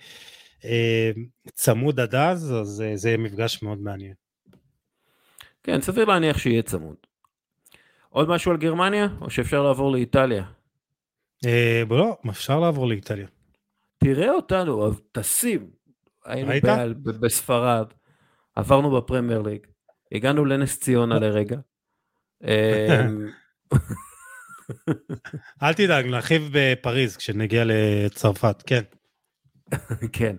אה, 0.66 1.12
צמוד 1.54 2.00
עד 2.00 2.16
אז, 2.16 2.54
אז 2.54 2.82
אה, 2.82 2.98
זה 2.98 3.10
יהיה 3.10 3.18
מפגש 3.18 3.64
מאוד 3.64 3.82
מעניין. 3.82 4.14
כן, 5.64 5.82
סביר 5.82 6.06
להניח 6.06 6.38
שיהיה 6.38 6.62
צמוד. 6.62 6.96
עוד 8.12 8.30
משהו 8.30 8.52
על 8.52 8.58
גרמניה, 8.58 9.08
או 9.22 9.30
שאפשר 9.30 9.64
לעבור 9.64 9.92
לאיטליה? 9.92 10.44
אה, 11.46 11.84
לא, 11.90 12.18
אפשר 12.30 12.60
לעבור 12.60 12.88
לאיטליה. 12.88 13.28
תראה 13.98 14.32
אותנו, 14.32 14.92
טסים. 15.12 15.70
היינו 16.26 16.52
ב- 17.04 17.10
בספרד, 17.10 17.86
עברנו 18.56 18.92
בפרמייר 18.92 19.42
ליג, 19.42 19.68
הגענו 20.12 20.46
לנס 20.46 20.80
ציונה 20.80 21.20
לרגע. 21.24 21.58
אמ, 22.44 23.28
אל 25.64 25.74
תדאג, 25.74 26.06
נרחיב 26.06 26.50
בפריז 26.54 27.18
כשנגיע 27.18 27.64
לצרפת, 27.66 28.64
כן. 28.68 28.82
כן. 30.12 30.36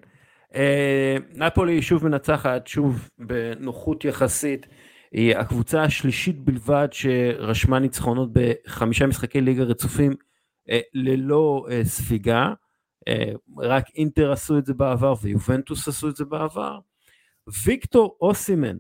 אה, 0.55 1.17
נפולי 1.35 1.83
שוב 1.83 2.09
מנצחת, 2.09 2.67
שוב 2.67 3.09
בנוחות 3.19 4.05
יחסית. 4.05 4.67
היא 5.13 5.37
הקבוצה 5.37 5.83
השלישית 5.83 6.41
בלבד 6.41 6.89
שרשמה 6.93 7.79
ניצחונות 7.79 8.29
בחמישה 8.33 9.07
משחקי 9.07 9.41
ליגה 9.41 9.63
רצופים 9.63 10.15
אה, 10.71 10.81
ללא 10.95 11.67
אה, 11.71 11.85
ספיגה. 11.85 12.53
רק 13.59 13.85
אינטר 13.95 14.33
עשו 14.33 14.59
את 14.59 14.67
זה 14.67 14.75
בעבר 14.75 15.15
ויובנטוס 15.23 15.89
עשו 15.89 16.09
את 16.09 16.17
זה 16.17 16.25
בעבר. 16.25 16.79
ויקטור 17.65 18.17
אוסימן 18.21 18.77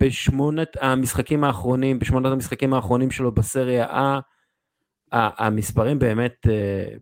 בשמונת 0.00 0.76
המשחקים 0.80 1.44
האחרונים, 1.44 1.98
בשמונת 1.98 2.32
המשחקים 2.32 2.74
האחרונים 2.74 3.10
שלו 3.10 3.32
בסריה 3.32 3.86
A, 3.86 4.22
המספרים 5.12 5.98
באמת 5.98 6.46
אה, 6.48 6.96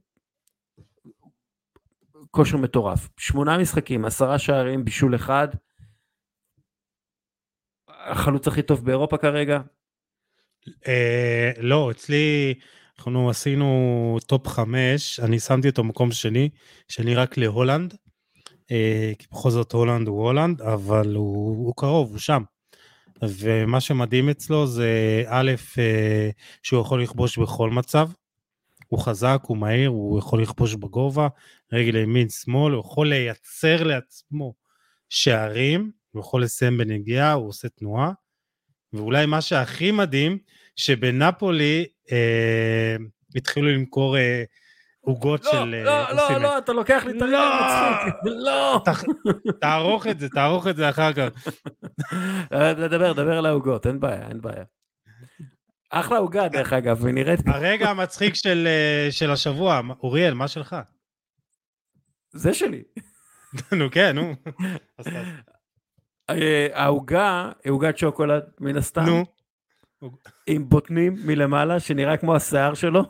כושר 2.30 2.56
מטורף. 2.56 3.08
שמונה 3.16 3.58
משחקים, 3.58 4.04
עשרה 4.04 4.38
שערים, 4.38 4.84
בישול 4.84 5.14
אחד. 5.14 5.48
החלוץ 8.04 8.48
הכי 8.48 8.62
טוב 8.62 8.84
באירופה 8.84 9.16
כרגע? 9.16 9.60
אה, 10.88 11.50
לא, 11.58 11.90
אצלי 11.90 12.54
אנחנו 12.98 13.30
עשינו 13.30 14.18
טופ 14.26 14.48
חמש, 14.48 15.20
אני 15.20 15.40
שמתי 15.40 15.68
אותו 15.68 15.84
מקום 15.84 16.12
שני, 16.12 16.48
שני 16.88 17.14
רק 17.14 17.36
להולנד, 17.36 17.94
אה, 18.70 19.12
כי 19.18 19.26
בכל 19.32 19.50
זאת 19.50 19.72
הולנד 19.72 20.08
הוא 20.08 20.24
הולנד, 20.24 20.62
אבל 20.62 21.14
הוא, 21.14 21.66
הוא 21.66 21.74
קרוב, 21.76 22.10
הוא 22.10 22.18
שם. 22.18 22.42
ומה 23.22 23.80
שמדהים 23.80 24.28
אצלו 24.28 24.66
זה 24.66 25.22
א', 25.26 25.52
אה, 25.78 26.30
שהוא 26.62 26.80
יכול 26.80 27.02
לכבוש 27.02 27.38
בכל 27.38 27.70
מצב, 27.70 28.10
הוא 28.88 29.00
חזק, 29.00 29.38
הוא 29.42 29.56
מהיר, 29.56 29.90
הוא 29.90 30.18
יכול 30.18 30.42
לכבוש 30.42 30.74
בגובה, 30.74 31.28
רגל 31.72 31.96
ימין, 31.96 32.28
שמאל, 32.28 32.72
הוא 32.72 32.80
יכול 32.80 33.08
לייצר 33.08 33.82
לעצמו 33.82 34.54
שערים, 35.08 35.90
הוא 36.12 36.20
יכול 36.20 36.42
לסיים 36.42 36.78
בנגיעה, 36.78 37.32
הוא 37.32 37.48
עושה 37.48 37.68
תנועה, 37.68 38.12
ואולי 38.92 39.26
מה 39.26 39.40
שהכי 39.40 39.90
מדהים, 39.90 40.38
שבנפולי 40.76 41.86
אה, 42.12 42.96
התחילו 43.36 43.68
למכור 43.68 44.16
אה, 44.16 44.44
עוגות 45.00 45.44
לא, 45.44 45.52
של... 45.52 45.64
לא, 45.64 45.90
אה, 45.90 46.12
לא, 46.12 46.42
לא, 46.42 46.58
אתה 46.58 46.72
לוקח 46.72 47.02
לי 47.06 47.16
את 47.16 47.22
הרגע 47.22 47.38
מצחיק. 47.60 48.14
לא. 48.24 48.82
תערוך 49.60 50.06
את 50.06 50.20
זה, 50.20 50.28
תערוך 50.28 50.66
את 50.66 50.76
זה 50.76 50.88
אחר 50.88 51.12
כך. 51.12 51.48
דבר, 52.90 53.12
דבר 53.12 53.38
על 53.38 53.46
העוגות, 53.46 53.86
אין 53.86 54.00
בעיה, 54.00 54.28
אין 54.28 54.40
בעיה. 54.40 54.64
אחלה 55.90 56.18
עוגה, 56.18 56.48
דרך 56.48 56.72
אגב, 56.72 56.98
ונראית... 57.04 57.40
הרגע 57.46 57.90
המצחיק 57.90 58.34
של, 58.34 58.66
אה, 58.66 59.08
של 59.10 59.30
השבוע, 59.30 59.80
אוריאל, 60.02 60.34
מה 60.34 60.48
שלך? 60.48 60.76
זה 62.30 62.54
שלי. 62.54 62.82
נו 63.78 63.90
כן, 63.90 64.16
נו. 64.16 64.34
אה, 66.30 66.66
העוגה 66.72 67.52
עוגת 67.68 67.98
שוקולד, 67.98 68.42
מן 68.60 68.76
הסתם. 68.76 69.04
נו. 69.06 69.24
עם 70.46 70.68
בוטנים 70.68 71.16
מלמעלה, 71.24 71.80
שנראה 71.80 72.16
כמו 72.16 72.36
השיער 72.36 72.74
שלו. 72.74 73.02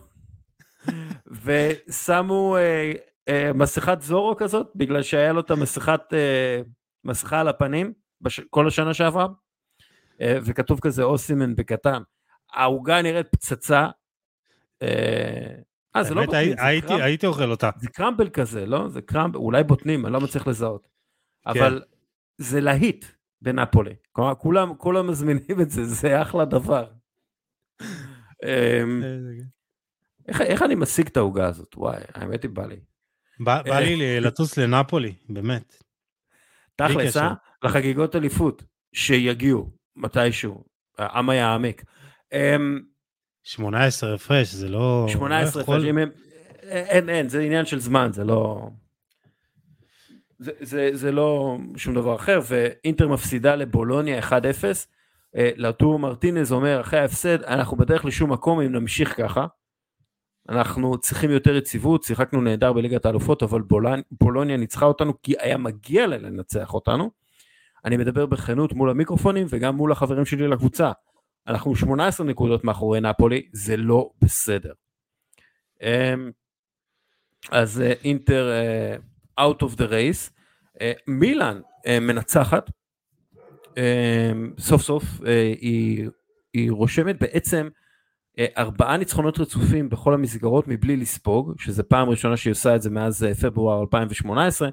ושמו 1.44 2.56
אה, 2.56 2.92
אה, 3.28 3.52
מסכת 3.52 4.02
זורו 4.02 4.36
כזאת, 4.36 4.66
בגלל 4.74 5.02
שהיה 5.02 5.32
לו 5.32 5.40
את 5.40 5.50
המסכת, 5.50 6.00
אה, 6.12 6.60
מסכה 7.04 7.40
על 7.40 7.48
הפנים 7.48 7.92
בש... 8.20 8.40
כל 8.50 8.68
השנה 8.68 8.94
שעברה, 8.94 9.26
אה, 10.20 10.38
וכתוב 10.44 10.80
כזה 10.80 11.02
אוסימן 11.02 11.54
בקטן. 11.56 12.02
העוגה 12.52 13.02
נראית 13.02 13.28
פצצה. 13.28 13.88
אה, 14.82 14.88
אה 15.96 16.04
זה 16.04 16.14
לא 16.14 16.24
בוטנים, 16.24 16.56
זה 16.56 16.64
הייתי, 16.66 16.86
קרמב... 16.86 17.00
הייתי 17.00 17.26
אוכל 17.26 17.50
אותה. 17.50 17.70
זה 17.76 17.88
קרמבל 17.88 18.28
כזה, 18.28 18.66
לא? 18.66 18.88
זה 18.88 19.02
קרמבל, 19.02 19.38
אולי 19.38 19.64
בוטנים, 19.64 20.06
אני 20.06 20.12
לא 20.12 20.20
מצליח 20.20 20.46
לזהות. 20.46 20.88
כן. 21.44 21.50
אבל 21.50 21.82
זה 22.43 22.61
להיט 22.61 23.05
בנפולי. 23.43 23.95
כלומר, 24.12 24.34
כולם, 24.34 24.74
כולם 24.74 25.07
מזמינים 25.07 25.61
את 25.62 25.70
זה, 25.70 25.84
זה 25.84 26.22
אחלה 26.22 26.45
דבר. 26.45 26.90
אמ, 28.45 29.03
איך, 30.28 30.40
איך 30.40 30.62
אני 30.62 30.74
משיג 30.74 31.07
את 31.07 31.16
העוגה 31.16 31.47
הזאת? 31.47 31.74
וואי, 31.76 32.03
האמת 32.14 32.43
היא 32.43 32.51
בא 32.51 32.66
לי. 32.66 32.80
בא, 33.40 33.62
בא 33.62 33.78
לי 33.78 34.01
אה, 34.01 34.20
לטוס 34.20 34.59
לנפולי, 34.59 35.14
באמת. 35.28 35.82
תכלס, 36.76 37.16
אה? 37.16 37.34
לחגיגות 37.62 38.16
אליפות, 38.16 38.62
שיגיעו, 38.93 39.70
מתישהו, 39.97 40.64
העם 40.99 41.30
יעמק. 41.30 41.84
18 43.43 44.11
אמ, 44.11 44.14
הפרש, 44.14 44.53
זה 44.53 44.68
לא... 44.68 45.07
18 45.09 45.62
הפרש, 45.62 45.84
הם... 45.84 45.99
אין, 46.62 47.09
אין, 47.09 47.28
זה 47.28 47.40
עניין 47.40 47.66
של 47.66 47.80
זמן, 47.80 48.12
זה 48.12 48.24
לא... 48.24 48.68
זה, 50.43 50.90
זה, 50.93 51.12
לא 51.12 51.59
שום 51.76 51.95
דבר 51.95 52.14
אחר, 52.14 52.40
ואינטר 52.49 53.09
מפסידה 53.09 53.55
לבולוניה 53.55 54.20
1-0. 54.20 54.32
אה, 55.36 55.51
לטור 55.57 55.99
מרטינז 55.99 56.53
אומר, 56.53 56.80
אחרי 56.80 57.01
ההפסד, 57.01 57.43
אנחנו 57.43 57.76
בדרך 57.76 58.05
לשום 58.05 58.32
מקום 58.32 58.61
אם 58.61 58.72
נמשיך 58.72 59.16
ככה. 59.16 59.47
אנחנו 60.49 60.99
צריכים 60.99 61.30
יותר 61.30 61.57
יציבות, 61.57 62.03
שיחקנו 62.03 62.40
נהדר 62.40 62.72
בליגת 62.72 63.07
האלופות, 63.07 63.43
אבל. 63.43 63.62
בולוניה 64.11 64.57
ניצחה 64.57 64.86
אותנו 64.86 65.22
כי 65.22 65.34
היה 65.38 65.57
מגיע 65.57 66.07
לה 66.07 66.18
לנצח 66.18 66.74
אותנו. 66.74 67.11
אני 67.84 67.97
מדבר 67.97 68.26
בכנות 68.26 68.72
מול 68.72 68.90
המיקרופונים 68.90 69.47
וגם 69.51 69.76
מול 69.76 69.93
החברים 69.93 70.24
שלי 70.24 70.49
לקבוצה. 70.49 70.93
אנחנו 71.47 71.76
18 71.76 72.26
נקודות 72.26 72.64
מאחורי 72.64 73.01
נפולי, 73.01 73.49
זה 73.53 73.76
לא 73.76 74.11
בסדר. 74.20 74.72
אמ, 75.82 76.30
אז 77.51 77.80
אה, 77.80 77.93
אינטר 78.05 78.51
uh, 78.51 79.11
out 79.41 79.62
of 79.62 79.76
the 79.76 79.89
race. 79.89 80.30
Uh, 80.76 80.80
מילאן 81.07 81.61
uh, 81.61 82.01
מנצחת, 82.01 82.70
uh, 83.68 83.74
סוף 84.59 84.83
סוף 84.83 85.05
היא, 85.61 86.09
היא 86.55 86.70
רושמת 86.72 87.18
בעצם 87.18 87.68
אה, 88.39 88.47
ארבעה 88.59 88.97
ניצחונות 88.97 89.39
רצופים 89.39 89.89
בכל 89.89 90.14
המסגרות 90.14 90.68
מבלי 90.68 90.97
לספוג, 90.97 91.55
שזה 91.59 91.83
פעם 91.83 92.09
ראשונה 92.09 92.37
שהיא 92.37 92.51
עושה 92.51 92.76
את 92.76 92.83
זה 92.83 92.91
מאז 92.91 93.24
אה, 93.24 93.35
פברואר 93.35 93.80
2018, 93.80 94.68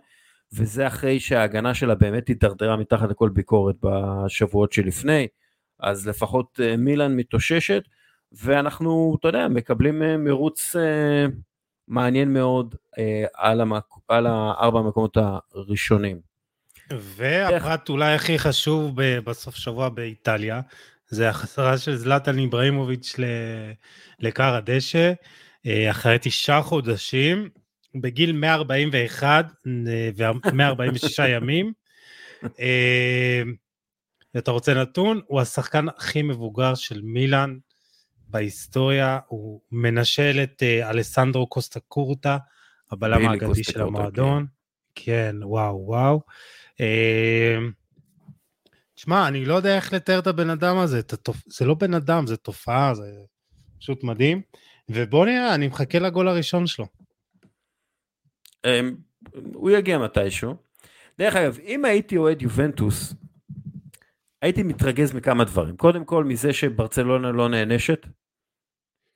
וזה 0.53 0.88
אחרי 0.88 1.20
שההגנה 1.20 1.74
שלה 1.74 1.95
באמת 1.95 2.28
הידרדרה 2.28 2.78
מתחת 2.78 3.10
לכל 3.10 3.30
ביקורת 3.30 3.76
בשבועות 3.84 4.72
שלפני, 4.72 5.28
אז 5.80 6.07
לפחות 6.07 6.60
אה, 6.64 6.78
מילאן 6.78 7.16
מתאוששת, 7.16 7.84
ואנחנו, 8.32 9.16
אתה 9.20 9.28
יודע, 9.28 9.47
מקבלים 9.47 10.24
מרוץ 10.24 10.76
מעניין 11.89 12.33
מאוד 12.33 12.75
על, 13.33 13.61
המק... 13.61 13.85
על 14.07 14.27
הארבע 14.27 14.79
המקומות 14.79 15.17
הראשונים. 15.53 16.19
והפרט 16.91 17.89
אולי 17.89 18.13
הכי 18.13 18.39
חשוב 18.39 19.01
בסוף 19.23 19.55
שבוע 19.55 19.89
באיטליה, 19.89 20.61
זה 21.07 21.29
החזרה 21.29 21.77
של 21.77 21.95
זלטן 21.95 22.39
איבראימוביץ' 22.39 23.15
לכר 24.19 24.55
הדשא, 24.55 25.13
אה, 25.65 25.91
אחרי 25.91 26.17
תשעה 26.21 26.61
חודשים, 26.61 27.49
בגיל 27.95 28.31
141 28.31 29.45
ו-146 30.17 31.23
ימים. 31.35 31.73
אה, 32.59 33.41
אתה 34.37 34.51
רוצה 34.51 34.73
נתון? 34.73 35.21
הוא 35.27 35.41
השחקן 35.41 35.85
הכי 35.97 36.21
מבוגר 36.21 36.75
של 36.75 37.01
מילאן 37.01 37.57
בהיסטוריה, 38.30 39.19
הוא 39.27 39.61
מנשל 39.71 40.39
את 40.43 40.63
אה, 40.63 40.89
אלסנדרו 40.89 41.47
קוסטה 41.47 41.80
קורטה, 41.80 42.38
הבלם 42.91 43.27
האגדי 43.27 43.63
של 43.63 43.82
המועדון. 43.82 44.45
כן. 44.95 45.36
וואו, 45.41 45.86
וואו. 45.86 46.21
תשמע, 48.95 49.27
אני 49.27 49.45
לא 49.45 49.53
יודע 49.53 49.75
איך 49.75 49.93
לתאר 49.93 50.19
את 50.19 50.27
הבן 50.27 50.49
אדם 50.49 50.77
הזה, 50.77 50.99
התופ... 50.99 51.38
זה 51.47 51.65
לא 51.65 51.73
בן 51.73 51.93
אדם, 51.93 52.27
זה 52.27 52.38
תופעה, 52.38 52.93
זה 52.93 53.11
פשוט 53.80 54.03
מדהים. 54.03 54.41
ובוא 54.89 55.25
נראה, 55.25 55.55
אני 55.55 55.67
מחכה 55.67 55.99
לגול 55.99 56.27
הראשון 56.27 56.67
שלו. 56.67 56.86
אמ, 58.65 58.95
הוא 59.53 59.71
יגיע 59.71 59.97
מתישהו. 59.97 60.55
דרך 61.19 61.36
אגב, 61.36 61.57
אם 61.63 61.86
הייתי 61.86 62.17
אוהד 62.17 62.41
יובנטוס, 62.41 63.13
הייתי 64.41 64.63
מתרגז 64.63 65.13
מכמה 65.13 65.43
דברים. 65.43 65.77
קודם 65.77 66.05
כל 66.05 66.23
מזה 66.23 66.53
שברצלונה 66.53 67.31
לא 67.31 67.49
נענשת 67.49 68.05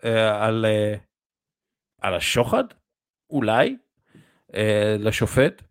אה, 0.03 0.45
על, 0.45 0.65
אה, 0.65 0.95
על 2.01 2.13
השוחד, 2.13 2.63
אולי, 3.29 3.77
אה, 4.55 4.95
לשופט, 4.99 5.63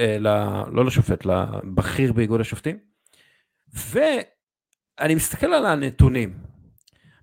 ל, 0.00 0.28
לא 0.72 0.84
לשופט, 0.84 1.26
לבכיר 1.26 2.12
באיגוד 2.12 2.40
השופטים. 2.40 2.78
ואני 3.68 5.14
מסתכל 5.14 5.46
על 5.46 5.66
הנתונים. 5.66 6.38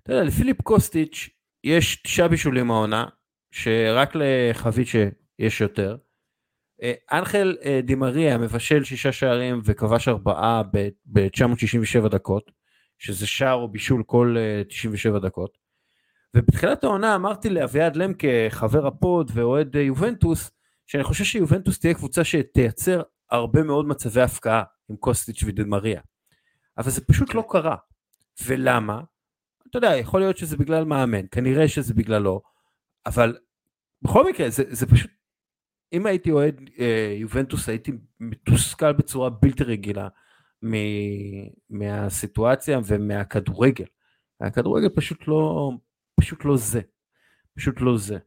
אתה 0.02 0.12
יודע, 0.12 0.24
לפיליפ 0.24 0.62
קוסטיץ' 0.62 1.28
יש 1.64 2.02
תשעה 2.02 2.28
בישולים 2.28 2.70
העונה, 2.70 3.06
שרק 3.50 4.12
לחביצ'ה 4.14 5.08
יש 5.38 5.60
יותר. 5.60 5.96
אה, 6.82 6.92
אנחל 7.12 7.56
אה, 7.64 7.80
דימריה 7.82 8.38
מבשל 8.38 8.84
שישה 8.84 9.12
שערים 9.12 9.60
וכבש 9.64 10.08
ארבעה 10.08 10.62
ב-967 11.06 12.08
דקות, 12.08 12.50
שזה 12.98 13.26
שער 13.26 13.54
או 13.54 13.68
בישול 13.68 14.02
כל 14.06 14.36
97 14.68 15.14
אה, 15.14 15.20
דקות. 15.20 15.58
ובתחילת 16.34 16.84
העונה 16.84 17.14
אמרתי 17.14 17.50
לאביעד 17.50 17.96
למקה, 17.96 18.28
חבר 18.48 18.86
הפוד 18.86 19.30
ואוהד 19.34 19.74
יובנטוס, 19.74 20.50
שאני 20.86 21.04
חושב 21.04 21.24
שיובנטוס 21.24 21.78
תהיה 21.78 21.94
קבוצה 21.94 22.24
שתייצר 22.24 23.02
הרבה 23.30 23.62
מאוד 23.62 23.86
מצבי 23.88 24.20
הפקעה 24.20 24.62
עם 24.90 24.96
קוסטיץ' 24.96 25.42
ודימריה. 25.46 26.00
אבל 26.78 26.90
זה 26.90 27.04
פשוט 27.04 27.34
לא 27.34 27.44
קרה. 27.48 27.76
ולמה? 28.46 29.00
אתה 29.70 29.78
יודע, 29.78 29.96
יכול 29.96 30.20
להיות 30.20 30.36
שזה 30.36 30.56
בגלל 30.56 30.84
מאמן, 30.84 31.26
כנראה 31.30 31.68
שזה 31.68 31.94
בגללו, 31.94 32.42
אבל 33.06 33.36
בכל 34.02 34.28
מקרה 34.28 34.50
זה, 34.50 34.64
זה 34.68 34.86
פשוט 34.86 35.10
אם 35.92 36.06
הייתי 36.06 36.30
אוהד 36.30 36.70
אה, 36.78 37.14
יובנטוס 37.18 37.68
הייתי 37.68 37.92
מתוסכל 38.20 38.92
בצורה 38.92 39.30
בלתי 39.30 39.64
רגילה 39.64 40.08
מ, 40.64 40.74
מהסיטואציה 41.70 42.80
ומהכדורגל. 42.86 43.84
הכדורגל 44.40 44.88
פשוט 44.88 45.28
לא, 45.28 45.70
פשוט 46.20 46.44
לא 46.44 46.56
זה, 46.56 46.80
פשוט 47.56 47.80
לא 47.80 47.98
זה. 47.98 48.18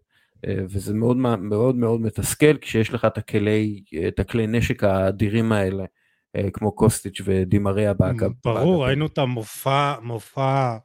אה, 0.48 0.60
וזה 0.70 0.94
מאוד 0.94 1.18
מאוד 1.18 1.76
מאוד 1.76 2.02
מתסכל 2.02 2.58
כשיש 2.58 2.94
לך 2.94 3.06
את 3.06 3.18
הכלי, 3.18 3.84
את 4.08 4.20
הכלי 4.20 4.48
נשק 4.48 4.84
האדירים 4.84 5.52
האלה, 5.52 5.86
אה, 6.36 6.52
כמו 6.54 6.72
קוסטיץ' 6.72 7.22
ודימריה 7.26 7.94
באגב. 7.94 8.32
ברור, 8.44 8.86
ראינו 8.86 9.06
את 9.06 9.18
המופע, 9.18 9.94
מופע 10.02 10.78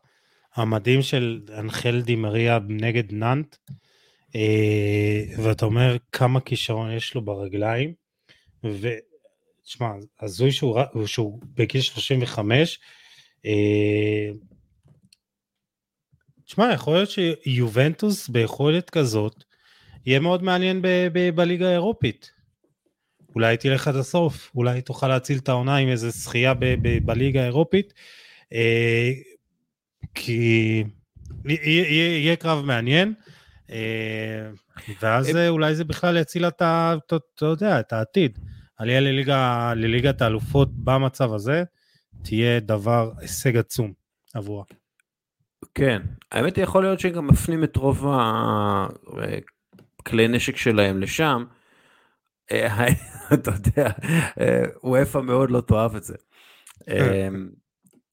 המדהים 0.55 1.03
של 1.03 1.41
אנחל 1.59 2.03
דימריה 2.03 2.59
נגד 2.68 3.12
נאנט. 3.12 3.57
ואתה 5.39 5.64
אומר 5.66 5.97
כמה 6.12 6.41
כישרון 6.41 6.91
יש 6.93 7.14
לו 7.14 7.24
ברגליים, 7.24 7.95
ותשמע, 8.64 9.89
הזוי 10.20 10.53
שהוא, 10.53 10.80
שהוא 11.07 11.41
בגיל 11.55 11.80
35, 11.80 12.78
אה, 13.47 14.30
תשמע, 16.45 16.72
יכול 16.72 16.95
להיות 16.95 17.11
שיובנטוס 17.11 18.28
ביכולת 18.28 18.91
כזאת, 18.91 19.45
יהיה 20.07 20.20
מאוד 20.20 20.43
מעניין 20.43 20.82
ב- 20.82 21.09
ב- 21.12 21.35
בליגה 21.35 21.68
האירופית. 21.68 22.30
אולי 23.35 23.57
תלך 23.57 23.89
עד 23.89 23.97
הסוף, 23.97 24.51
אולי 24.55 24.82
תוכל 24.82 25.09
להציל 25.09 25.39
את 25.39 25.49
העונה 25.49 25.76
עם 25.76 25.89
איזה 25.89 26.11
זכייה 26.11 26.55
ב- 26.55 26.74
ב- 26.82 27.07
בליגה 27.07 27.43
האירופית, 27.43 27.95
אה, 28.53 29.11
כי 30.14 30.85
יהיה, 31.45 32.18
יהיה 32.18 32.37
קרב 32.37 32.64
מעניין. 32.64 33.14
אה, 33.75 34.51
ואז 35.03 35.37
אולי 35.49 35.75
זה 35.75 35.85
בכלל 35.85 36.16
יציל 36.16 36.49
את 36.49 36.62
ה... 36.62 36.95
אתה 37.07 37.45
יודע, 37.47 37.81
את 37.81 37.93
העתיד. 37.93 38.39
עלייה 38.77 39.01
לליגה, 39.01 39.72
לליגת 39.77 40.22
האלופות 40.22 40.68
במצב 40.75 41.33
הזה, 41.33 41.64
תהיה 42.22 42.61
דבר, 42.61 43.12
הישג 43.18 43.57
עצום 43.57 43.93
עבורה. 44.35 44.64
כן, 45.75 46.03
האמת 46.33 46.57
היא 46.57 46.64
יכול 46.64 46.83
להיות 46.83 47.01
שגם 47.01 47.27
מפנים 47.27 47.64
את 47.64 47.77
רוב 47.77 48.07
הכלי 50.01 50.29
נשק 50.29 50.57
שלהם 50.57 51.01
לשם. 51.01 51.45
אה, 52.53 52.87
אתה 53.35 53.51
יודע, 53.51 53.91
אה, 54.41 54.62
וופא 54.85 55.18
מאוד 55.18 55.51
לא 55.51 55.61
תאהב 55.61 55.97
את 55.97 56.05
זה. 56.05 56.14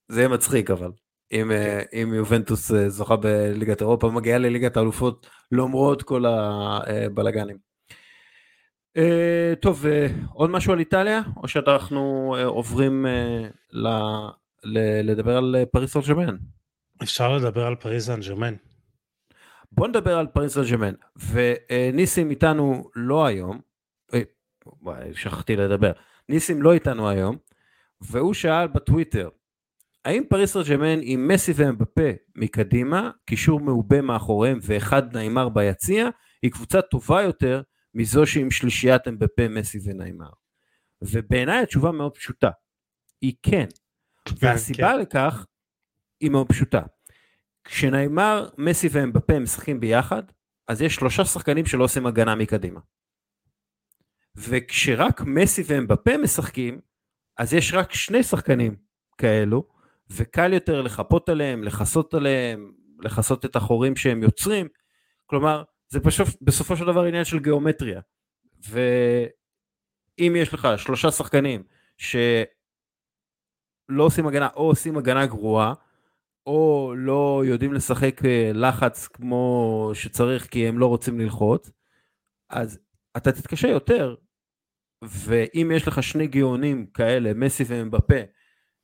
זה 0.10 0.20
יהיה 0.20 0.28
מצחיק 0.28 0.72
אבל. 0.72 0.92
אם, 1.32 1.50
כן. 1.50 1.80
אם 1.94 2.14
יובנטוס 2.14 2.72
זוכה 2.88 3.16
בליגת 3.16 3.82
אירופה, 3.82 4.10
מגיעה 4.10 4.38
לליגת 4.38 4.78
האלופות 4.78 5.30
למרות 5.52 6.04
כל 6.04 6.26
הבלגנים. 6.26 7.72
אה, 8.98 9.54
טוב, 9.60 9.86
אה, 9.86 10.08
עוד 10.34 10.50
משהו 10.50 10.74
על 10.74 10.80
איטליה, 10.80 11.22
או 11.38 11.48
שאנחנו 11.48 12.36
אה, 12.38 12.46
עוברים 12.46 13.06
ל, 13.72 13.88
ל, 14.64 15.02
לדבר 15.12 15.38
על 15.38 15.56
פריס 15.72 15.94
סן 15.94 16.00
ג'רמן? 16.00 16.36
אפשר 17.04 17.38
לדבר 17.38 17.66
על 17.66 17.76
פריס 17.76 18.06
סן 18.06 18.20
ג'רמן. 18.20 18.54
בוא 19.72 19.88
נדבר 19.88 20.18
על 20.18 20.28
פריס 20.28 20.54
סן 20.54 20.64
ג'רמן, 20.64 20.94
וניסים 21.32 22.30
איתנו 22.30 22.90
לא 22.96 23.26
היום, 23.26 23.60
שכחתי 25.14 25.56
לדבר, 25.56 25.92
ניסים 26.30 26.62
לא 26.62 26.74
איתנו 26.74 27.10
היום, 27.10 27.38
והוא 28.02 28.34
שאל 28.34 28.68
בטוויטר, 28.68 29.30
האם 30.06 30.24
פריס 30.30 30.54
סן 30.54 31.00
עם 31.02 31.28
מסי 31.28 31.52
ואמבפה 31.56 32.10
מקדימה, 32.36 33.12
קישור 33.26 33.60
מעובה 33.60 34.02
מאחוריהם 34.02 34.60
ואחד 34.62 35.16
נעימר 35.16 35.50
ביציע, 35.50 36.10
היא 36.42 36.52
קבוצה 36.52 36.82
טובה 36.82 37.22
יותר 37.22 37.62
מזו 37.94 38.26
שעם 38.26 38.52
שלישיית 38.52 39.08
אמבפה, 39.08 39.48
מסי 39.48 39.80
ונעימר. 39.84 40.30
ובעיניי 41.02 41.64
התשובה 41.64 41.92
מאוד 41.92 42.18
פשוטה, 42.18 42.50
היא 43.22 43.34
כן. 43.44 43.66
והסיבה 44.40 44.92
כן. 44.94 45.00
לכך 45.00 45.46
היא 46.20 46.32
מאוד 46.32 46.48
פשוטה. 46.48 46.82
כשנעימר, 47.64 48.50
מסי 48.58 48.88
ואמבפה 48.92 49.40
משחקים 49.40 49.80
ביחד, 49.80 50.24
אז 50.68 50.82
יש 50.82 50.96
שלושה 50.96 51.26
שחקנים 51.26 51.66
שלא 51.66 51.84
עושים 51.84 52.06
הגנה 52.06 52.36
מקדימה. 52.36 52.80
וכשרק 54.36 55.22
מסי 55.22 55.64
ואמבפה 55.68 56.18
משחקים, 56.18 56.82
אז 57.38 57.54
יש 57.54 57.74
רק 57.74 57.94
שני 57.94 58.24
שחקנים 58.24 58.76
כאלו, 59.18 59.81
וקל 60.16 60.54
יותר 60.54 60.82
לחפות 60.82 61.30
עליהם, 61.30 61.64
לכסות 61.64 62.14
עליהם, 62.14 62.72
לכסות 63.00 63.46
את 63.46 63.56
החורים 63.56 63.96
שהם 63.96 64.24
יוצרים, 64.24 64.68
כלומר 65.26 65.64
זה 65.90 66.00
פשוט 66.00 66.28
בסופו 66.42 66.78
של 66.78 66.86
דבר 66.86 67.04
עניין 67.04 67.26
של 67.26 67.40
גיאומטריה, 67.40 68.02
ואם 68.70 70.36
יש 70.36 70.54
לך 70.54 70.68
שלושה 70.78 71.12
שחקנים 71.12 71.64
שלא 71.98 72.24
עושים 73.98 74.28
הגנה 74.28 74.50
או 74.56 74.68
עושים 74.68 74.98
הגנה 74.98 75.26
גרועה, 75.26 75.74
או 76.46 76.94
לא 76.98 77.44
יודעים 77.46 77.74
לשחק 77.74 78.26
אה, 78.26 78.52
לחץ 78.54 79.08
כמו 79.08 79.92
שצריך 79.94 80.48
כי 80.48 80.68
הם 80.68 80.80
לא 80.80 80.86
רוצים 80.86 81.20
ללחוץ, 81.20 81.72
אז 82.50 82.80
אתה 83.18 83.32
תתקשה 83.32 83.68
יותר, 83.68 84.16
ואם 85.02 85.72
יש 85.76 85.88
לך 85.88 86.04
שני 86.04 86.28
גאונים 86.28 86.86
כאלה, 86.86 87.34
מסי 87.34 87.64
ומבפה, 87.68 88.16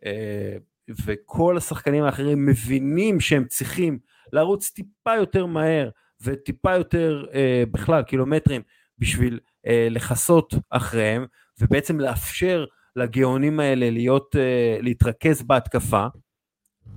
אה, 0.06 0.58
וכל 1.06 1.58
השחקנים 1.58 2.04
האחרים 2.04 2.46
מבינים 2.46 3.20
שהם 3.20 3.46
צריכים 3.46 4.00
לרוץ 4.34 4.70
טיפה 4.70 5.16
יותר 5.16 5.46
מהר 5.46 5.90
וטיפה 6.22 6.76
יותר 6.76 7.26
אה, 7.34 7.64
בכלל 7.72 8.04
קילומטרים 8.04 8.62
בשביל 9.00 9.40
אה, 9.68 9.88
לכסות 9.92 10.54
אחריהם 10.70 11.26
ובעצם 11.60 12.00
לאפשר 12.00 12.66
לגאונים 12.96 13.60
האלה 13.60 13.90
להיות, 13.90 14.36
אה, 14.36 14.78
להתרכז 14.82 15.42
בהתקפה, 15.42 16.08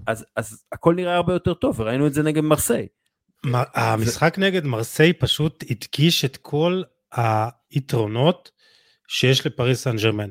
אז, 0.06 0.26
אז 0.36 0.64
הכל 0.72 0.94
נראה 0.94 1.16
הרבה 1.16 1.32
יותר 1.32 1.54
טוב 1.54 1.80
וראינו 1.80 2.06
את 2.06 2.14
זה 2.14 2.22
נגד 2.22 2.40
מרסיי. 2.42 2.86
המשחק 3.74 4.34
ו... 4.38 4.40
נגד 4.40 4.64
מרסיי 4.64 5.12
פשוט 5.12 5.64
הדגיש 5.70 6.24
את 6.24 6.36
כל 6.36 6.82
היתרונות 7.12 8.50
שיש 9.10 9.46
לפריס 9.46 9.82
סן 9.82 9.96
ג'רמן. 9.96 10.28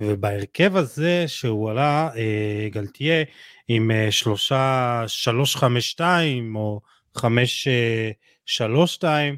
ובהרכב 0.00 0.76
הזה 0.76 1.24
שהוא 1.26 1.70
עלה, 1.70 2.10
אה, 2.16 2.68
גלתיה, 2.70 3.24
עם 3.68 3.90
אה, 3.90 4.10
שלושה, 4.10 5.04
שלוש 5.06 5.56
חמש 5.56 5.90
שתיים, 5.90 6.56
או 6.56 6.80
חמש 7.16 7.68
אה, 7.68 8.10
שלוש 8.46 8.94
שתיים, 8.94 9.36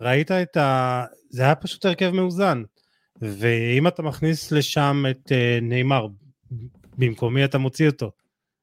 ראית 0.00 0.30
את 0.30 0.56
ה... 0.56 1.04
זה 1.30 1.42
היה 1.42 1.54
פשוט 1.54 1.84
הרכב 1.84 2.10
מאוזן. 2.10 2.62
ואם 3.22 3.86
אתה 3.86 4.02
מכניס 4.02 4.52
לשם 4.52 5.04
את 5.10 5.32
אה, 5.32 5.58
נאמר, 5.62 6.06
במקום 6.98 7.34
מי 7.34 7.44
אתה 7.44 7.58
מוציא 7.58 7.86
אותו? 7.86 8.10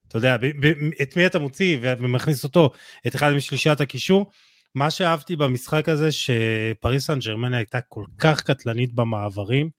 אתה 0.07 0.17
יודע, 0.17 0.38
ב- 0.38 0.67
ב- 0.67 1.01
את 1.01 1.17
מי 1.17 1.26
אתה 1.26 1.39
מוציא 1.39 1.78
ומכניס 1.82 2.43
אותו, 2.43 2.72
את 3.07 3.15
אחד 3.15 3.32
משלישיית 3.34 3.82
הקישור? 3.82 4.32
מה 4.76 4.91
שאהבתי 4.91 5.36
במשחק 5.36 5.89
הזה, 5.89 6.09
שפריס 6.11 7.07
סן 7.07 7.19
ג'רמן 7.19 7.53
הייתה 7.53 7.82
כל 7.82 8.05
כך 8.17 8.41
קטלנית 8.41 8.93
במעברים, 8.93 9.69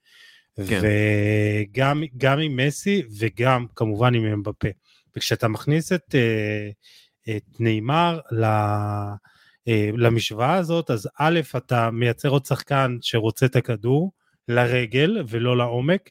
כן. 0.69 0.81
וגם 0.83 2.39
עם 2.39 2.57
מסי 2.57 3.03
וגם 3.19 3.67
כמובן 3.77 4.15
עם 4.15 4.25
אמבפה. 4.25 4.69
וכשאתה 5.17 5.49
מכניס 5.49 5.93
את, 5.93 6.15
אה, 6.15 6.71
את 7.37 7.61
נאמר 7.61 8.21
אה, 9.69 9.91
למשוואה 9.97 10.55
הזאת, 10.55 10.91
אז 10.91 11.09
א', 11.19 11.41
אתה 11.57 11.91
מייצר 11.91 12.29
עוד 12.29 12.45
שחקן 12.45 12.97
שרוצה 13.01 13.47
את 13.47 13.57
הכדור 13.57 14.13
לרגל 14.49 15.25
ולא 15.29 15.57
לעומק, 15.57 16.11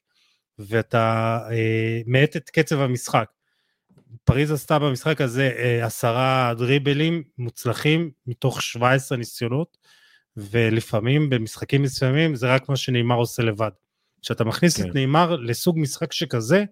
ואתה 0.59 1.39
אה, 1.51 2.01
מאט 2.05 2.35
את 2.37 2.49
קצב 2.49 2.79
המשחק. 2.79 3.25
פריז 4.23 4.51
עשתה 4.51 4.79
במשחק 4.79 5.21
הזה 5.21 5.51
אה, 5.57 5.85
עשרה 5.85 6.53
דריבלים 6.57 7.23
מוצלחים 7.37 8.11
מתוך 8.27 8.61
17 8.61 9.17
ניסיונות, 9.17 9.77
ולפעמים 10.37 11.29
במשחקים 11.29 11.83
מסוימים 11.83 12.35
זה 12.35 12.53
רק 12.53 12.69
מה 12.69 12.75
שנאמר 12.75 13.15
עושה 13.15 13.43
לבד. 13.43 13.71
כשאתה 14.21 14.43
מכניס 14.43 14.77
כן. 14.77 14.89
את 14.89 14.95
נאמר 14.95 15.35
לסוג 15.35 15.79
משחק 15.79 16.13
שכזה, 16.13 16.63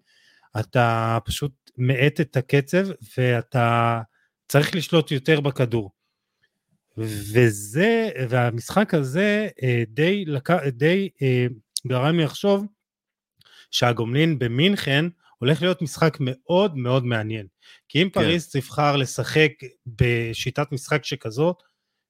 אתה 0.59 1.17
פשוט 1.25 1.51
מאט 1.77 2.21
את 2.21 2.37
הקצב 2.37 2.87
ואתה 3.17 4.01
צריך 4.47 4.75
לשלוט 4.75 5.11
יותר 5.11 5.39
בכדור. 5.39 5.91
וזה, 6.97 8.09
והמשחק 8.29 8.93
הזה 8.93 9.47
אה, 9.63 9.83
די, 9.87 10.25
די 10.71 11.09
אה, 11.21 11.45
גרם 11.87 12.17
לי 12.17 12.23
לחשוב 12.23 12.65
שהגומלין 13.71 14.39
במינכן 14.39 15.05
הולך 15.39 15.61
להיות 15.61 15.81
משחק 15.81 16.17
מאוד 16.19 16.77
מאוד 16.77 17.05
מעניין. 17.05 17.47
כי 17.89 18.03
אם 18.03 18.09
כן. 18.09 18.21
פריז 18.21 18.51
תבחר 18.51 18.95
לשחק 18.95 19.51
בשיטת 19.87 20.71
משחק 20.71 21.05
שכזאת, 21.05 21.63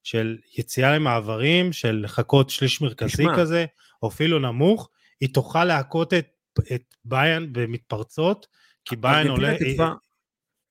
של 0.03 0.38
יציאה 0.57 0.95
למעברים, 0.95 1.73
של 1.73 2.01
לחכות 2.03 2.49
שליש 2.49 2.82
מרכזי 2.82 3.13
תשמע. 3.13 3.38
כזה, 3.38 3.65
או 4.03 4.07
אפילו 4.07 4.39
נמוך, 4.39 4.89
היא 5.21 5.34
תוכל 5.34 5.65
להכות 5.65 6.13
את, 6.13 6.27
את 6.75 6.95
ביין 7.05 7.53
במתפרצות, 7.53 8.47
כי 8.86 8.95
ביין 8.95 9.27
עולה... 9.27 9.57
כתבה, 9.59 9.93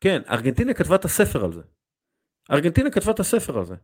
כן, 0.00 0.22
ארגנטינה 0.30 0.74
כתבה 0.74 0.94
את 0.94 1.04
הספר 1.04 1.44
על 1.44 1.52
זה. 1.52 1.62
ארגנטינה 2.50 2.90
כתבה 2.90 3.12
את 3.12 3.20
הספר 3.20 3.58
על 3.58 3.64
זה. 3.64 3.74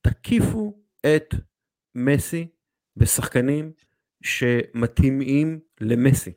תקיפו 0.00 0.78
את 1.06 1.34
מסי 1.94 2.46
בשחקנים 2.96 3.72
שמתאימים 4.22 5.60
למסי. 5.80 6.32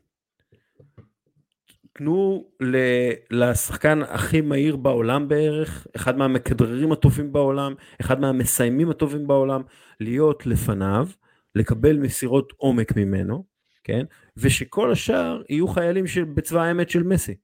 תנו 1.98 2.50
לשחקן 3.30 4.02
הכי 4.02 4.40
מהיר 4.40 4.76
בעולם 4.76 5.28
בערך, 5.28 5.86
אחד 5.96 6.16
מהמכדררים 6.16 6.92
הטובים 6.92 7.32
בעולם, 7.32 7.74
אחד 8.00 8.20
מהמסיימים 8.20 8.90
הטובים 8.90 9.26
בעולם, 9.26 9.62
להיות 10.00 10.46
לפניו, 10.46 11.08
לקבל 11.54 11.96
מסירות 11.96 12.52
עומק 12.56 12.96
ממנו, 12.96 13.44
כן? 13.84 14.04
ושכל 14.36 14.92
השאר 14.92 15.42
יהיו 15.48 15.68
חיילים 15.68 16.04
בצבא 16.34 16.62
האמת 16.62 16.90
של 16.90 17.02
מסי. 17.02 17.34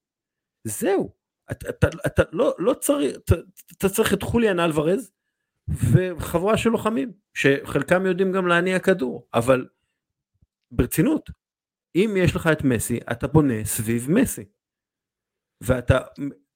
זהו. 0.65 1.13
אתה, 1.51 1.69
אתה, 1.69 1.89
אתה 2.07 2.23
לא, 2.33 2.55
לא 2.59 2.75
צריך, 2.75 3.17
אתה, 3.17 3.35
אתה 3.79 3.89
צריך 3.89 4.15
את 4.15 4.23
חוליאן 4.23 4.61
אלוורז 4.61 5.13
וחבורה 5.69 6.57
של 6.57 6.71
לוחמים, 6.71 7.13
שחלקם 7.35 8.07
יודעים 8.07 8.33
גם 8.33 8.47
להניע 8.47 8.79
כדור, 8.79 9.27
אבל 9.35 9.67
ברצינות, 10.71 11.31
אם 11.95 12.15
יש 12.19 12.37
לך 12.37 12.49
את 12.53 12.65
מסי, 12.65 12.99
אתה 13.13 13.27
בונה 13.27 13.65
סביב 13.65 14.11
מסי. 14.11 14.45
ואתה 15.61 15.99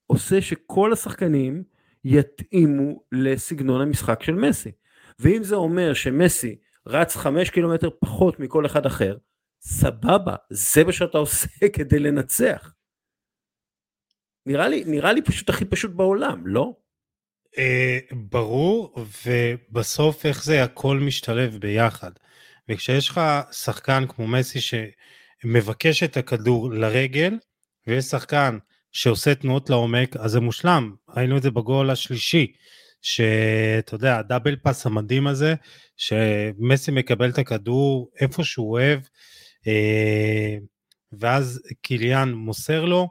עושה 0.06 0.40
שכל 0.40 0.92
השחקנים 0.92 1.64
יתאימו 2.04 3.02
לסגנון 3.12 3.80
המשחק 3.80 4.22
של 4.22 4.34
מסי. 4.34 4.72
ואם 5.18 5.42
זה 5.42 5.54
אומר 5.54 5.94
שמסי 5.94 6.56
רץ 6.86 7.16
חמש 7.16 7.50
קילומטר 7.50 7.90
פחות 8.00 8.40
מכל 8.40 8.66
אחד 8.66 8.86
אחר, 8.86 9.16
סבבה, 9.60 10.36
זה 10.50 10.84
מה 10.84 10.92
שאתה 10.92 11.18
עושה 11.18 11.48
כדי 11.76 11.98
לנצח. 11.98 12.74
נראה 14.46 14.68
לי, 14.68 14.84
נראה 14.86 15.12
לי 15.12 15.22
פשוט 15.22 15.50
הכי 15.50 15.64
פשוט 15.64 15.90
בעולם, 15.90 16.46
לא? 16.46 16.76
Uh, 17.54 18.14
ברור, 18.14 19.04
ובסוף 19.26 20.26
איך 20.26 20.44
זה 20.44 20.64
הכל 20.64 20.98
משתלב 21.06 21.56
ביחד. 21.56 22.10
וכשיש 22.68 23.08
לך 23.08 23.20
שחקן 23.52 24.04
כמו 24.08 24.26
מסי 24.26 24.58
שמבקש 25.42 26.02
את 26.02 26.16
הכדור 26.16 26.72
לרגל, 26.72 27.38
ויש 27.86 28.04
שחקן 28.04 28.58
שעושה 28.92 29.34
תנועות 29.34 29.70
לעומק, 29.70 30.16
אז 30.16 30.30
זה 30.30 30.40
מושלם. 30.40 30.94
ראינו 31.16 31.36
את 31.36 31.42
זה 31.42 31.50
בגול 31.50 31.90
השלישי, 31.90 32.52
שאתה 33.02 33.94
יודע, 33.94 34.18
הדאבל 34.18 34.56
פאס 34.56 34.86
המדהים 34.86 35.26
הזה, 35.26 35.54
שמסי 35.96 36.90
מקבל 36.90 37.30
את 37.30 37.38
הכדור 37.38 38.10
איפה 38.20 38.44
שהוא 38.44 38.72
אוהב, 38.72 39.00
אה, 39.66 40.56
ואז 41.12 41.62
קיליאן 41.82 42.32
מוסר 42.32 42.84
לו, 42.84 43.08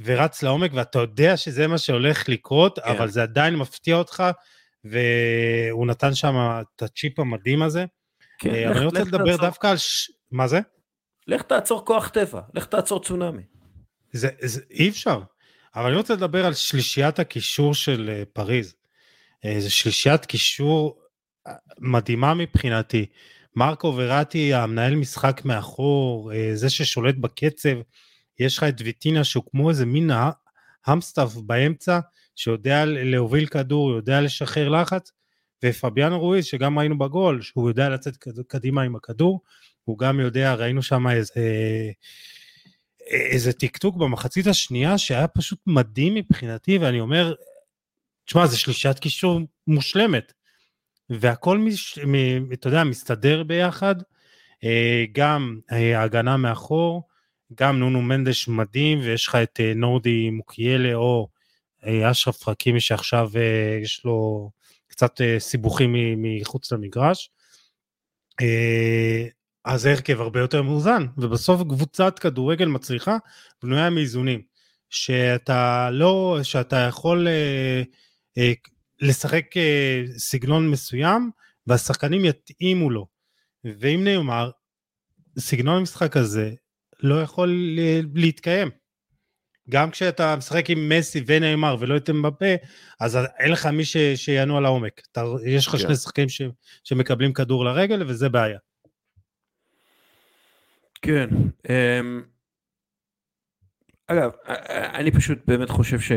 ורץ 0.00 0.42
לעומק, 0.42 0.70
ואתה 0.74 0.98
יודע 0.98 1.36
שזה 1.36 1.66
מה 1.66 1.78
שהולך 1.78 2.28
לקרות, 2.28 2.78
כן. 2.78 2.90
אבל 2.90 3.08
זה 3.08 3.22
עדיין 3.22 3.56
מפתיע 3.56 3.96
אותך, 3.96 4.24
והוא 4.84 5.86
נתן 5.86 6.14
שם 6.14 6.34
את 6.60 6.82
הצ'יפ 6.82 7.18
המדהים 7.18 7.62
הזה. 7.62 7.84
כן, 8.38 8.54
אה, 8.54 8.68
אבל 8.68 8.76
אני 8.76 8.84
רוצה 8.84 9.00
לדבר. 9.00 9.36
דווקא 9.36 9.66
על... 9.66 9.76
ש... 9.76 10.10
מה 10.30 10.48
זה? 10.48 10.60
לך 11.26 11.42
תעצור 11.42 11.84
כוח 11.84 12.08
טבע, 12.08 12.40
לך 12.54 12.66
תעצור 12.66 13.02
צונאמי. 13.02 13.42
זה, 14.12 14.28
זה 14.40 14.60
אי 14.70 14.88
אפשר. 14.88 15.20
אבל 15.74 15.86
אני 15.86 15.96
רוצה 15.96 16.14
לדבר 16.14 16.46
על 16.46 16.54
שלישיית 16.54 17.18
הקישור 17.18 17.74
של 17.74 18.10
אה, 18.12 18.22
פריז. 18.32 18.74
זו 19.58 19.74
שלישיית 19.74 20.26
קישור 20.26 20.98
מדהימה 21.78 22.34
מבחינתי. 22.34 23.06
מרקו 23.56 23.94
וראטי, 23.96 24.54
המנהל 24.54 24.96
משחק 24.96 25.40
מאחור, 25.44 26.30
זה 26.54 26.70
ששולט 26.70 27.14
בקצב, 27.14 27.76
יש 28.38 28.58
לך 28.58 28.64
את 28.64 28.80
ויטינה 28.80 29.24
שהוא 29.24 29.44
כמו 29.50 29.70
איזה 29.70 29.86
מין 29.86 30.10
המסטאף 30.86 31.34
באמצע, 31.34 32.00
שיודע 32.36 32.84
להוביל 32.86 33.46
כדור, 33.46 33.90
יודע 33.90 34.20
לשחרר 34.20 34.68
לחץ, 34.68 35.12
ופביאנו 35.64 36.20
רואיז, 36.20 36.44
שגם 36.44 36.78
ראינו 36.78 36.98
בגול, 36.98 37.42
שהוא 37.42 37.68
יודע 37.68 37.88
לצאת 37.88 38.16
קדימה 38.48 38.82
עם 38.82 38.96
הכדור, 38.96 39.40
הוא 39.84 39.98
גם 39.98 40.20
יודע, 40.20 40.54
ראינו 40.54 40.82
שם 40.82 41.08
איזה, 41.08 41.40
איזה 43.06 43.52
טקטוק 43.52 43.96
במחצית 43.96 44.46
השנייה, 44.46 44.98
שהיה 44.98 45.28
פשוט 45.28 45.58
מדהים 45.66 46.14
מבחינתי, 46.14 46.78
ואני 46.78 47.00
אומר, 47.00 47.34
תשמע, 48.24 48.46
זה 48.46 48.58
שלישת 48.58 48.98
קישור 48.98 49.40
מושלמת. 49.66 50.32
והכל, 51.10 51.58
מש, 51.58 51.98
אתה 52.52 52.68
יודע, 52.68 52.84
מסתדר 52.84 53.42
ביחד, 53.42 53.94
אה, 54.64 55.04
גם 55.12 55.60
אה, 55.72 55.98
ההגנה 55.98 56.36
מאחור, 56.36 57.08
גם 57.54 57.78
נונו 57.78 58.02
מנדש 58.02 58.48
מדהים, 58.48 59.00
ויש 59.00 59.26
לך 59.26 59.34
את 59.34 59.60
אה, 59.60 59.72
נורדי 59.74 60.30
מוקיילה 60.30 60.94
או 60.94 61.28
אשרף 62.10 62.44
חכימי 62.44 62.80
שעכשיו 62.80 63.30
יש 63.82 64.04
לו 64.04 64.50
קצת 64.86 65.20
סיבוכים 65.38 65.94
מחוץ 66.18 66.72
למגרש. 66.72 67.30
אז 69.64 69.86
ההרכב 69.86 70.20
הרבה 70.20 70.40
יותר 70.40 70.62
מאוזן, 70.62 71.06
ובסוף 71.18 71.62
קבוצת 71.62 72.18
כדורגל 72.18 72.66
מצליחה 72.66 73.16
בנויה 73.62 73.90
מאיזונים. 73.90 74.52
שאתה 74.92 75.90
לא, 75.92 76.38
שאתה 76.42 76.76
יכול 76.76 77.28
לשחק 79.00 79.56
אה, 79.56 80.02
סגנון 80.16 80.70
מסוים 80.70 81.30
והשחקנים 81.66 82.24
יתאימו 82.24 82.90
לו. 82.90 83.06
ואם 83.64 84.04
נאמר, 84.04 84.50
סגנון 85.38 85.76
המשחק 85.76 86.16
הזה 86.16 86.50
לא 87.02 87.22
יכול 87.22 87.78
להתקיים. 88.14 88.70
גם 89.70 89.90
כשאתה 89.90 90.36
משחק 90.36 90.70
עם 90.70 90.88
מסי 90.88 91.24
ונאמר 91.26 91.76
ולא 91.80 91.96
את 91.96 92.10
אמבפה, 92.10 92.54
אז 93.00 93.18
אין 93.38 93.52
לך 93.52 93.66
מי 93.66 93.84
ש, 93.84 93.96
שיענו 93.96 94.56
על 94.56 94.64
העומק. 94.64 95.02
אתה, 95.12 95.24
יש 95.46 95.66
לך 95.66 95.72
כן. 95.72 95.78
שני 95.78 95.96
שחקנים 95.96 96.28
ש, 96.28 96.42
שמקבלים 96.84 97.32
כדור 97.32 97.64
לרגל 97.64 98.02
וזה 98.06 98.28
בעיה. 98.28 98.58
כן. 101.02 101.28
Um, 101.66 102.22
אגב, 104.06 104.30
אני 104.94 105.10
פשוט 105.10 105.38
באמת 105.46 105.70
חושב 105.70 106.00
ש... 106.00 106.12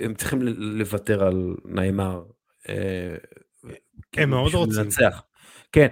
הם 0.00 0.14
צריכים 0.14 0.42
לוותר 0.56 1.24
על 1.24 1.56
נעימר. 1.64 2.22
אה, 2.68 3.16
הם 3.64 3.70
כאילו, 4.12 4.28
מאוד 4.28 4.54
רוצים. 4.54 4.82
לנצח. 4.82 5.22
כן, 5.72 5.88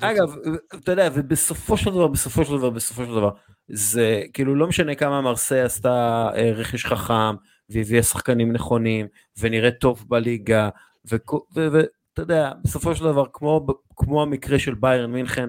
אגב, 0.00 0.34
אתה 0.74 0.92
יודע, 0.92 1.08
ובסופו 1.14 1.76
של 1.76 1.90
דבר, 1.90 2.06
בסופו 2.06 2.44
של 2.44 2.52
דבר, 2.52 2.70
בסופו 2.70 3.04
של 3.04 3.10
דבר, 3.10 3.30
זה 3.68 4.22
כאילו 4.32 4.54
לא 4.54 4.66
משנה 4.66 4.94
כמה 4.94 5.20
מרסיי 5.20 5.60
עשתה 5.60 6.28
אה, 6.34 6.52
רכש 6.52 6.86
חכם, 6.86 7.34
והביאה 7.68 8.02
שחקנים 8.02 8.52
נכונים, 8.52 9.06
ונראית 9.38 9.74
טוב 9.80 10.04
בליגה, 10.08 10.68
ואתה 11.04 12.22
יודע, 12.22 12.52
בסופו 12.64 12.94
של 12.94 13.04
דבר, 13.04 13.24
כמו, 13.32 13.66
כמו 13.96 14.22
המקרה 14.22 14.58
של 14.58 14.74
ביירן 14.74 15.12
מינכן, 15.12 15.48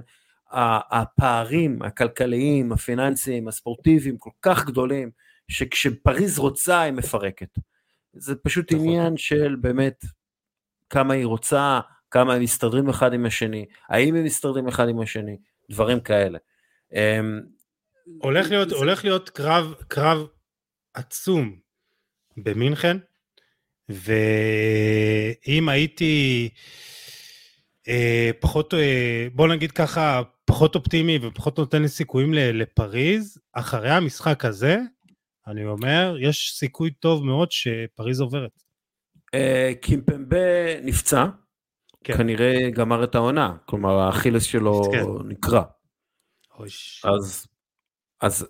הפערים 0.51 1.81
הכלכליים, 1.81 2.71
הפיננסיים, 2.71 3.47
הספורטיביים, 3.47 4.17
כל 4.17 4.29
כך 4.41 4.65
גדולים, 4.65 5.11
שכשפריז 5.47 6.39
רוצה 6.39 6.81
היא 6.81 6.93
מפרקת. 6.93 7.49
זה 8.13 8.35
פשוט 8.35 8.73
נכון. 8.73 8.85
עניין 8.85 9.17
של 9.17 9.55
באמת 9.61 10.05
כמה 10.89 11.13
היא 11.13 11.25
רוצה, 11.25 11.79
כמה 12.11 12.33
הם 12.33 12.41
מסתדרים 12.41 12.89
אחד 12.89 13.13
עם 13.13 13.25
השני, 13.25 13.65
האם 13.89 14.15
הם 14.15 14.23
מסתדרים 14.23 14.67
אחד 14.67 14.89
עם 14.89 14.99
השני, 14.99 15.37
דברים 15.71 15.99
כאלה. 15.99 16.39
אמ, 16.93 17.41
הולך 18.21 18.49
להיות, 18.49 18.71
הולך 18.71 19.03
להיות 19.03 19.29
קרב, 19.29 19.73
קרב 19.87 20.27
עצום 20.93 21.59
במינכן, 22.37 22.97
ואם 23.89 25.69
הייתי 25.69 26.49
אה, 27.87 28.31
פחות, 28.39 28.73
אה, 28.73 29.27
בוא 29.33 29.47
נגיד 29.47 29.71
ככה, 29.71 30.21
פחות 30.47 30.75
אופטימי 30.75 31.19
ופחות 31.21 31.59
נותן 31.59 31.81
לי 31.81 31.87
סיכויים 31.87 32.33
לפריז, 32.33 33.37
אחרי 33.53 33.89
המשחק 33.89 34.45
הזה, 34.45 34.77
אני 35.47 35.65
אומר, 35.65 36.15
יש 36.19 36.53
סיכוי 36.55 36.91
טוב 36.91 37.25
מאוד 37.25 37.51
שפריז 37.51 38.21
עוברת. 38.21 38.63
אה, 39.33 39.71
קימפמבה 39.81 40.81
נפצע, 40.81 41.25
כן. 42.03 42.17
כנראה 42.17 42.69
גמר 42.73 43.03
את 43.03 43.15
העונה, 43.15 43.57
כלומר 43.65 43.99
האכילס 43.99 44.43
שלו 44.43 44.81
כן. 44.91 45.03
נקרע. 45.27 45.63
אז, 47.03 47.47
אז 48.21 48.47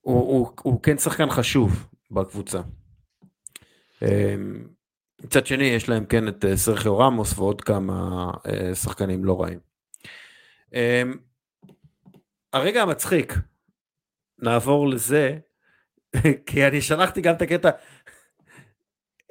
הוא, 0.00 0.20
הוא, 0.20 0.50
הוא 0.62 0.82
כן 0.82 0.98
שחקן 0.98 1.30
חשוב 1.30 1.88
בקבוצה. 2.10 2.60
מצד 5.24 5.46
שני 5.46 5.64
יש 5.64 5.88
להם 5.88 6.06
כן 6.06 6.28
את 6.28 6.44
אה, 6.44 6.56
סרחיו 6.56 6.98
רמוס 6.98 7.38
ועוד 7.38 7.60
כמה 7.60 8.30
אה, 8.46 8.74
שחקנים 8.74 9.24
לא 9.24 9.42
רעים. 9.42 9.58
אמ, 10.72 11.14
הרגע 12.52 12.82
המצחיק, 12.82 13.34
נעבור 14.38 14.88
לזה, 14.88 15.38
כי 16.46 16.66
אני 16.66 16.80
שלחתי 16.80 17.20
גם 17.20 17.34
את 17.34 17.42
הקטע, 17.42 17.70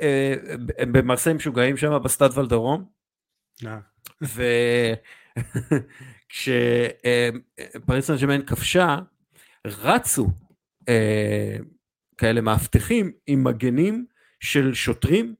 אה, 0.02 0.36
במרסה 0.92 1.34
משוגעים 1.34 1.78
שם 1.78 2.04
בסטאד 2.04 2.38
ולודרום, 2.38 2.86
וכשפריס 4.22 4.88
סן 8.08 8.16
ג'רמן 8.22 8.46
כבשה, 8.46 8.98
רצו 9.68 10.28
כאלה 12.18 12.42
מאבטחים 12.42 13.12
עם 13.28 13.44
מגנים 13.44 14.06
של 14.40 14.74
שוטרים 14.74 15.36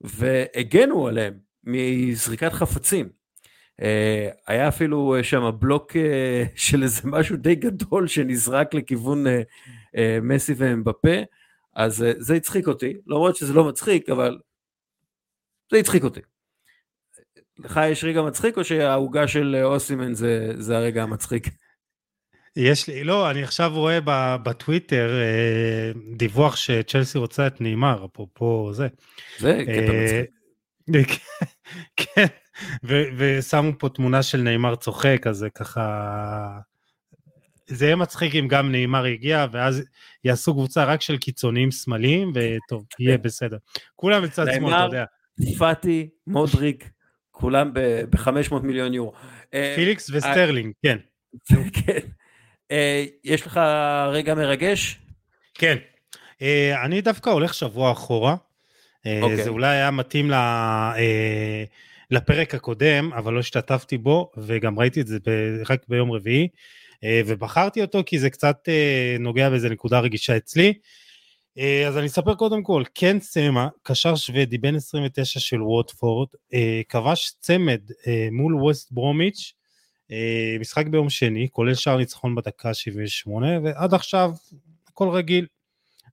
והגנו 0.00 1.06
עליהם 1.06 1.34
מזריקת 1.64 2.52
חפצים. 2.52 3.08
Uh, 3.80 3.82
היה 4.46 4.68
אפילו 4.68 5.16
uh, 5.18 5.22
שם 5.22 5.50
בלוק 5.58 5.92
uh, 5.92 5.96
של 6.66 6.82
איזה 6.82 7.00
משהו 7.04 7.36
די 7.36 7.54
גדול 7.54 8.08
שנזרק 8.08 8.74
לכיוון 8.74 9.24
מסי 10.22 10.54
ואמבפה, 10.56 11.16
אז 11.74 12.04
זה 12.18 12.34
הצחיק 12.34 12.68
אותי, 12.68 12.94
למרות 13.06 13.36
שזה 13.36 13.52
לא 13.52 13.64
מצחיק, 13.64 14.08
אבל 14.08 14.38
זה 15.70 15.78
הצחיק 15.78 16.04
אותי. 16.04 16.20
לך 17.58 17.80
יש 17.90 18.04
רגע 18.04 18.22
מצחיק 18.22 18.56
או 18.56 18.64
שהעוגה 18.64 19.28
של 19.28 19.60
אוסימן 19.64 20.14
זה, 20.14 20.52
זה 20.56 20.76
הרגע 20.76 21.02
המצחיק? 21.02 21.46
יש 22.56 22.88
לי, 22.88 23.04
לא, 23.04 23.30
אני 23.30 23.42
עכשיו 23.42 23.72
רואה 23.74 23.98
בטוויטר 24.42 25.10
אה, 25.20 25.92
דיווח 26.16 26.56
שצ'לסי 26.56 27.18
רוצה 27.18 27.46
את 27.46 27.60
נאמר, 27.60 28.06
אפרופו 28.12 28.72
זה. 28.72 28.88
זה 29.38 29.62
קטע 29.62 29.92
אה, 29.92 30.22
מצחיק. 30.88 31.20
כן, 31.96 32.26
ושמו 33.16 33.72
פה 33.78 33.88
תמונה 33.88 34.22
של 34.22 34.40
נאמר 34.40 34.76
צוחק, 34.76 35.26
אז 35.26 35.36
זה 35.36 35.50
ככה... 35.50 36.58
זה 37.66 37.84
יהיה 37.84 37.96
מצחיק 37.96 38.34
אם 38.34 38.48
גם 38.48 38.72
נאמר 38.72 39.06
יגיע, 39.06 39.46
ואז 39.52 39.82
יעשו 40.24 40.52
קבוצה 40.52 40.84
רק 40.84 41.00
של 41.00 41.16
קיצוניים 41.16 41.70
שמאליים, 41.70 42.32
וטוב, 42.34 42.84
יהיה 42.98 43.16
כן. 43.16 43.22
בסדר. 43.22 43.56
כולם 43.96 44.22
בצד 44.22 44.46
שמאל, 44.54 44.74
אתה 44.74 44.84
יודע. 44.84 45.04
פאטי, 45.58 46.08
מודריק, 46.26 46.90
כולם 47.30 47.70
ב-500 47.74 48.54
מיליון 48.62 48.94
יורו. 48.94 49.12
אה, 49.54 49.72
פיליקס 49.76 50.10
וסטרלינג, 50.10 50.72
כן. 50.82 50.96
כן. 51.86 52.00
אה, 52.70 53.04
יש 53.24 53.46
לך 53.46 53.60
רגע 54.12 54.34
מרגש? 54.34 54.98
כן. 55.54 55.76
אה, 56.42 56.84
אני 56.84 57.00
דווקא 57.00 57.30
הולך 57.30 57.54
שבוע 57.54 57.92
אחורה. 57.92 58.36
אה, 59.06 59.22
אוקיי. 59.22 59.44
זה 59.44 59.50
אולי 59.50 59.68
היה 59.76 59.90
מתאים 59.90 60.30
ל... 60.30 60.34
לפרק 62.10 62.54
הקודם, 62.54 63.12
אבל 63.12 63.32
לא 63.32 63.40
השתתפתי 63.40 63.98
בו, 63.98 64.30
וגם 64.36 64.78
ראיתי 64.78 65.00
את 65.00 65.06
זה 65.06 65.18
רק 65.68 65.82
ביום 65.88 66.12
רביעי, 66.12 66.48
ובחרתי 67.26 67.82
אותו 67.82 68.02
כי 68.06 68.18
זה 68.18 68.30
קצת 68.30 68.68
נוגע 69.20 69.50
באיזה 69.50 69.68
נקודה 69.68 70.00
רגישה 70.00 70.36
אצלי. 70.36 70.72
אז 71.86 71.98
אני 71.98 72.06
אספר 72.06 72.34
קודם 72.34 72.62
כל, 72.62 72.82
קן 72.94 73.20
סמה, 73.20 73.68
קשר 73.82 74.16
שוודי 74.16 74.58
בן 74.58 74.74
29 74.74 75.40
של 75.40 75.62
ווטפורד, 75.62 76.28
כבש 76.88 77.32
צמד 77.40 77.80
מול 78.32 78.54
ווסט 78.54 78.92
ברומיץ', 78.92 79.52
משחק 80.60 80.86
ביום 80.86 81.10
שני, 81.10 81.48
כולל 81.50 81.74
שער 81.74 81.96
ניצחון 81.96 82.34
בדקה 82.34 82.74
78, 82.74 83.60
ועד 83.62 83.94
עכשיו 83.94 84.30
הכל 84.88 85.08
רגיל. 85.08 85.46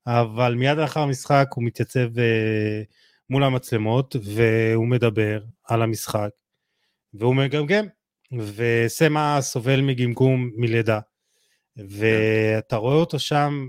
אבל 0.07 0.55
מיד 0.55 0.77
לאחר 0.77 0.99
המשחק 0.99 1.47
הוא 1.55 1.63
מתייצב 1.63 2.19
אה, 2.19 2.81
מול 3.29 3.43
המצלמות 3.43 4.15
והוא 4.23 4.87
מדבר 4.87 5.43
על 5.63 5.81
המשחק 5.81 6.29
והוא 7.13 7.35
מגמגם 7.35 7.85
וסמה 8.55 9.37
סובל 9.41 9.81
מגמגום 9.81 10.51
מלידה 10.55 10.99
ואתה 11.77 12.75
רואה 12.75 12.95
אותו 12.95 13.19
שם 13.19 13.67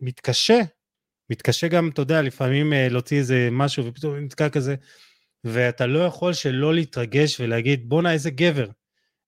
מתקשה, 0.00 0.60
מתקשה 1.30 1.68
גם, 1.68 1.88
אתה 1.88 2.02
יודע, 2.02 2.22
לפעמים 2.22 2.72
אה, 2.72 2.88
להוציא 2.88 3.18
איזה 3.18 3.48
משהו 3.52 3.86
ופתאום 3.86 4.16
נתקע 4.16 4.48
כזה 4.48 4.74
ואתה 5.44 5.86
לא 5.86 5.98
יכול 5.98 6.32
שלא 6.32 6.74
להתרגש 6.74 7.40
ולהגיד 7.40 7.88
בואנה 7.88 8.12
איזה 8.12 8.30
גבר, 8.30 8.68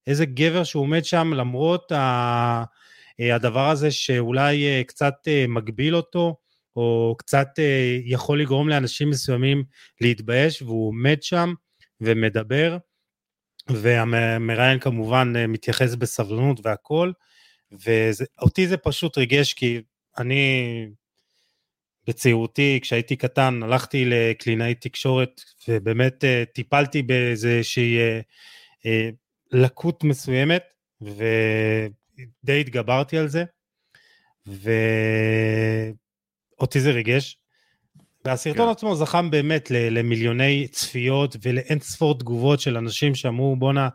איזה 0.07 0.25
גבר 0.25 0.63
שהוא 0.63 0.83
עומד 0.83 1.05
שם 1.05 1.33
למרות 1.33 1.91
ה... 1.91 2.63
אה, 3.19 3.35
הדבר 3.35 3.69
הזה 3.69 3.91
שאולי 3.91 4.65
אה, 4.65 4.81
קצת 4.83 5.13
אה, 5.27 5.45
מגביל 5.47 5.95
אותו, 5.95 6.35
או 6.75 7.15
קצת 7.17 7.47
יכול 8.05 8.41
לגרום 8.41 8.69
לאנשים 8.69 9.09
מסוימים 9.09 9.63
להתבייש, 10.01 10.61
והוא 10.61 10.87
עומד 10.87 11.23
שם 11.23 11.53
ומדבר, 12.01 12.77
והמראיין 13.69 14.79
כמובן 14.79 15.33
מתייחס 15.47 15.95
בסבלנות 15.95 16.59
והכל, 16.63 17.11
ואותי 17.71 18.67
זה 18.67 18.77
פשוט 18.77 19.17
ריגש, 19.17 19.53
כי 19.53 19.81
אני 20.17 20.87
בצעירותי, 22.07 22.79
כשהייתי 22.81 23.15
קטן, 23.15 23.59
הלכתי 23.63 24.05
לקלינאי 24.05 24.75
תקשורת, 24.75 25.41
ובאמת 25.67 26.23
טיפלתי 26.53 27.01
באיזושהי 27.01 27.97
לקות 29.51 30.03
מסוימת, 30.03 30.63
ודי 31.01 32.61
התגברתי 32.61 33.17
על 33.17 33.27
זה, 33.27 33.43
ואותי 36.57 36.79
זה 36.79 36.91
ריגש. 36.91 37.37
והסרטון 38.25 38.65
כן. 38.65 38.71
עצמו 38.71 38.95
זכם 38.95 39.31
באמת 39.31 39.71
למיליוני 39.71 40.67
צפיות 40.71 41.35
ולאין 41.41 41.79
ספור 41.79 42.19
תגובות 42.19 42.59
של 42.59 42.77
אנשים 42.77 43.15
שאמרו 43.15 43.55
בואנה 43.55 43.89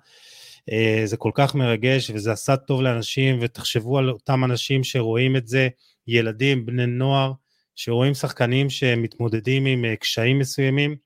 אה, 0.73 1.03
זה 1.05 1.17
כל 1.17 1.31
כך 1.35 1.55
מרגש 1.55 2.11
וזה 2.11 2.33
עשה 2.33 2.57
טוב 2.57 2.83
לאנשים 2.83 3.39
ותחשבו 3.41 3.99
על 3.99 4.11
אותם 4.11 4.45
אנשים 4.45 4.85
שרואים 4.85 5.37
את 5.37 5.49
זה, 5.49 5.69
ילדים, 6.07 6.67
בני 6.67 6.87
נוער, 6.87 7.33
שרואים 7.75 8.15
שחקנים 8.15 8.71
שמתמודדים 8.71 9.67
עם 9.67 9.85
אה, 9.85 9.97
קשיים 9.97 10.39
מסוימים 10.39 10.97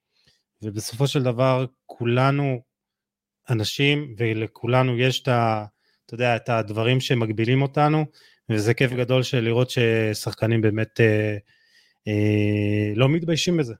ובסופו 0.62 1.06
של 1.06 1.22
דבר 1.22 1.66
כולנו 1.86 2.60
אנשים 3.50 4.14
ולכולנו 4.18 4.98
יש 4.98 5.22
את 5.22 5.28
ה... 5.28 5.64
אתה 6.06 6.14
יודע, 6.14 6.36
את 6.36 6.48
הדברים 6.48 7.00
שמגבילים 7.00 7.62
אותנו, 7.62 8.04
וזה 8.50 8.74
כיף 8.74 8.92
גדול 8.92 9.22
של 9.22 9.40
לראות 9.40 9.70
ששחקנים 9.70 10.60
באמת 10.60 11.00
אה, 11.00 11.36
אה, 12.08 12.92
לא 12.96 13.08
מתביישים 13.08 13.56
בזה. 13.56 13.74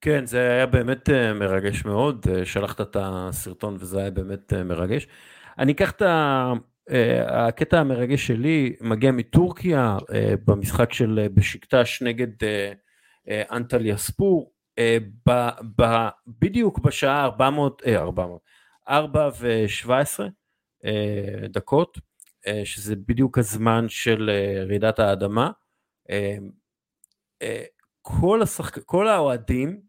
כן, 0.00 0.26
זה 0.26 0.50
היה 0.50 0.66
באמת 0.66 1.10
אה, 1.10 1.32
מרגש 1.34 1.84
מאוד, 1.84 2.26
אה, 2.30 2.44
שלחת 2.44 2.80
את 2.80 2.96
הסרטון 3.00 3.76
וזה 3.80 4.00
היה 4.00 4.10
באמת 4.10 4.52
אה, 4.52 4.64
מרגש. 4.64 5.06
אני 5.58 5.72
אקח 5.72 5.90
את 5.90 6.02
ה... 6.02 6.52
הקטע 7.26 7.80
המרגש 7.80 8.26
שלי 8.26 8.76
מגיע 8.80 9.10
מטורקיה 9.10 9.98
במשחק 10.46 10.92
של 10.92 11.26
בשקטש 11.34 12.02
נגד 12.02 12.28
אנטליה 13.28 13.96
ספור. 13.96 14.52
אה, 14.80 14.98
ב, 15.28 15.48
ב, 15.80 16.08
בדיוק 16.26 16.78
בשעה 16.78 17.24
400, 17.24 17.82
אה, 17.86 17.98
400, 17.98 18.42
4 18.88 19.30
ו-17 19.40 20.20
אה, 20.84 21.48
דקות, 21.48 21.98
אה, 22.46 22.62
שזה 22.64 22.96
בדיוק 22.96 23.38
הזמן 23.38 23.88
של 23.88 24.30
אה, 24.30 24.64
רעידת 24.64 24.98
האדמה. 24.98 25.50
אה, 26.10 26.36
אה, 27.42 27.64
כל, 28.02 28.42
השחק... 28.42 28.78
כל 28.84 29.08
האוהדים 29.08 29.80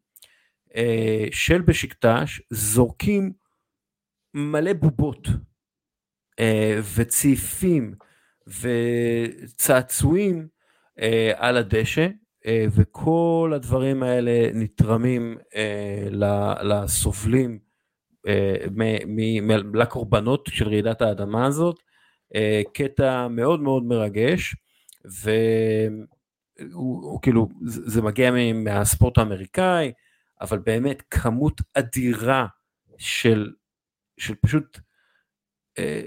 אה, 0.75 1.25
של 1.31 1.61
בשקטש 1.61 2.41
זורקים 2.49 3.33
מלא 4.33 4.73
בובות 4.73 5.27
אה, 6.39 6.79
וצעיפים 6.95 7.95
וצעצועים 9.43 10.47
אה, 10.99 11.31
על 11.35 11.57
הדשא, 11.57 12.07
וכל 12.47 13.51
הדברים 13.55 14.03
האלה 14.03 14.49
נתרמים 14.53 15.37
לסובלים, 16.61 17.59
לקורבנות 19.73 20.49
של 20.51 20.67
רעידת 20.67 21.01
האדמה 21.01 21.45
הזאת. 21.45 21.79
קטע 22.73 23.27
מאוד 23.27 23.61
מאוד 23.61 23.83
מרגש, 23.83 24.55
והוא 26.71 27.21
כאילו, 27.21 27.47
זה 27.61 28.01
מגיע 28.01 28.31
מהספורט 28.53 29.17
האמריקאי, 29.17 29.91
אבל 30.41 30.59
באמת 30.59 31.03
כמות 31.09 31.61
אדירה 31.73 32.47
של, 32.97 33.51
של 34.17 34.35
פשוט 34.35 34.79
אה, 35.79 36.01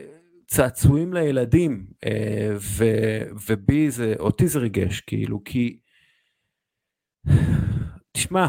צעצועים 0.47 1.15
לילדים, 1.15 1.87
אה, 2.05 2.55
ו, 2.57 2.85
ובי 3.49 3.91
זה, 3.91 4.15
אותי 4.19 4.49
זה 4.49 4.59
ריגש, 4.59 5.01
כאילו, 5.01 5.45
כי, 5.45 5.79
תשמע, 8.13 8.47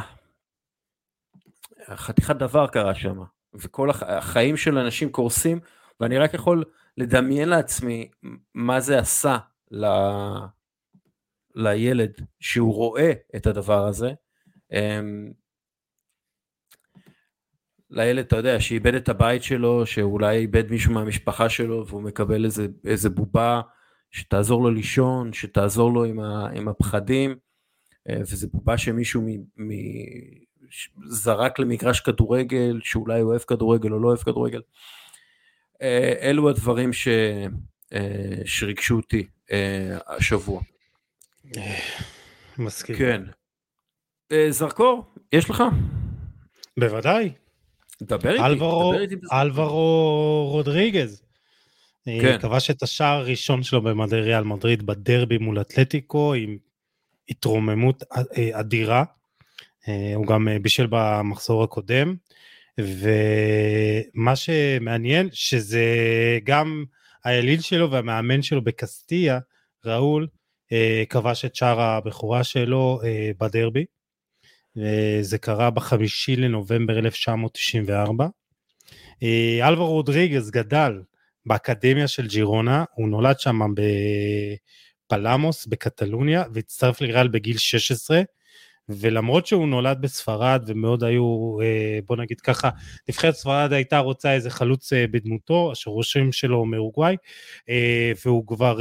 חתיכת 1.90 2.36
דבר 2.36 2.68
קרה 2.68 2.96
שם, 2.96 3.20
וכל 3.54 3.90
החיים 3.90 4.58
של 4.58 4.78
אנשים 4.78 5.12
קורסים, 5.12 5.60
ואני 6.00 6.18
רק 6.18 6.34
יכול 6.34 6.64
לדמיין 6.98 7.50
לעצמי 7.50 8.10
מה 8.54 8.80
זה 8.80 9.00
עשה 9.00 9.38
ל... 9.72 9.86
לילד 11.56 12.12
שהוא 12.40 12.74
רואה 12.74 13.12
את 13.36 13.48
הדבר 13.48 13.88
הזה. 13.88 14.14
אמ, 14.72 15.32
לילד, 17.90 18.26
אתה 18.26 18.36
יודע, 18.36 18.60
שאיבד 18.60 18.94
את 18.94 19.10
הבית 19.10 19.44
שלו, 19.44 19.86
שאולי 19.86 20.38
איבד 20.38 20.72
מישהו 20.72 20.94
מהמשפחה 20.94 21.50
שלו, 21.50 21.88
והוא 21.88 22.02
מקבל 22.02 22.46
איזה, 22.46 22.68
איזה 22.86 23.10
בובה 23.10 23.62
שתעזור 24.12 24.64
לו 24.64 24.72
לישון, 24.72 25.34
שתעזור 25.34 25.94
לו 25.94 26.04
עם, 26.04 26.20
ה, 26.20 26.50
עם 26.54 26.68
הפחדים, 26.68 27.36
וזה 28.10 28.48
בובה 28.54 28.78
שמישהו 28.78 29.22
מ, 29.22 29.28
מ, 29.58 29.72
זרק 31.10 31.60
למגרש 31.60 32.00
כדורגל, 32.00 32.80
שאולי 32.84 33.20
הוא 33.20 33.32
אוהב 33.32 33.42
כדורגל 33.42 33.92
או 33.92 34.00
לא 34.00 34.08
אוהב 34.08 34.20
כדורגל. 34.20 34.62
אה, 35.82 36.14
אלו 36.22 36.50
הדברים 36.50 36.94
ש, 36.94 37.08
אה, 37.94 38.42
שריגשו 38.46 38.96
אותי 38.96 39.28
השבוע. 40.08 40.62
מסכים. 42.58 42.96
כן. 42.96 43.22
זרקור, 44.50 45.06
יש 45.34 45.50
לך? 45.50 45.64
בוודאי. 46.80 47.32
דבר 48.02 48.32
איתי, 48.32 48.44
אלברו, 48.44 48.92
דבר 48.94 49.02
איתי. 49.02 49.16
אלברו 49.34 50.48
רודריגז. 50.52 51.22
כן. 52.06 52.38
כבש 52.42 52.70
את 52.70 52.84
השער 52.84 53.18
הראשון 53.18 53.64
שלו 53.64 53.82
במדי 53.82 54.16
ריאל 54.16 54.44
מדריד 54.44 54.86
בדרבי 54.86 55.38
מול 55.38 55.62
אתלטיקו 55.62 56.34
עם 56.34 56.58
התרוממות 57.30 58.04
אדירה. 58.54 59.04
הוא 60.16 60.28
גם 60.28 60.48
בישל 60.62 60.88
במחזור 60.90 61.64
הקודם. 61.64 62.16
ומה 62.78 64.36
שמעניין 64.36 65.30
שזה 65.32 65.86
גם 66.44 66.86
האליל 67.26 67.62
שלו 67.62 67.92
והמאמן 67.92 68.42
שלו 68.42 68.64
בקסטיה, 68.64 69.40
ראול, 69.86 70.28
כבש 71.10 71.46
את 71.46 71.56
שער 71.56 71.82
הבכורה 71.82 72.44
שלו 72.44 73.00
בדרבי. 73.40 73.86
זה 75.22 75.38
קרה 75.38 75.70
בחמישי 75.70 76.36
לנובמבר 76.36 77.00
1994. 77.00 78.28
אה, 79.24 79.68
אלברו 79.68 79.88
רודריגז 79.88 80.52
גדל 80.52 81.02
באקדמיה 81.46 82.08
של 82.08 82.28
ג'ירונה, 82.28 82.84
הוא 82.96 83.10
נולד 83.10 83.40
שם 83.40 83.60
בפלמוס 85.06 85.66
בקטלוניה 85.66 86.44
והצטרף 86.54 87.02
לריאל 87.02 87.28
בגיל 87.28 87.58
16. 87.58 88.22
ולמרות 88.90 89.48
שהוא 89.48 89.68
נולד 89.68 90.02
בספרד 90.02 90.64
ומאוד 90.68 91.04
היו, 91.04 91.58
אה, 91.62 92.00
בוא 92.06 92.16
נגיד 92.18 92.42
ככה, 92.42 92.70
נבחרת 93.10 93.34
ספרד 93.34 93.74
הייתה 93.74 94.00
רוצה 94.00 94.34
איזה 94.34 94.50
חלוץ 94.50 94.94
אה, 94.94 95.06
בדמותו, 95.12 95.72
השורשים 95.72 96.32
שלו 96.32 96.66
מאורוגוואי, 96.66 97.16
אה, 97.70 98.12
והוא 98.26 98.48
כבר 98.48 98.80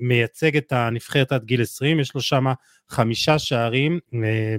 מייצג 0.00 0.56
את 0.56 0.72
הנבחרת 0.72 1.32
עד 1.32 1.44
גיל 1.44 1.62
20, 1.62 2.00
יש 2.00 2.14
לו 2.14 2.20
שם 2.20 2.44
חמישה 2.88 3.38
שערים 3.38 3.98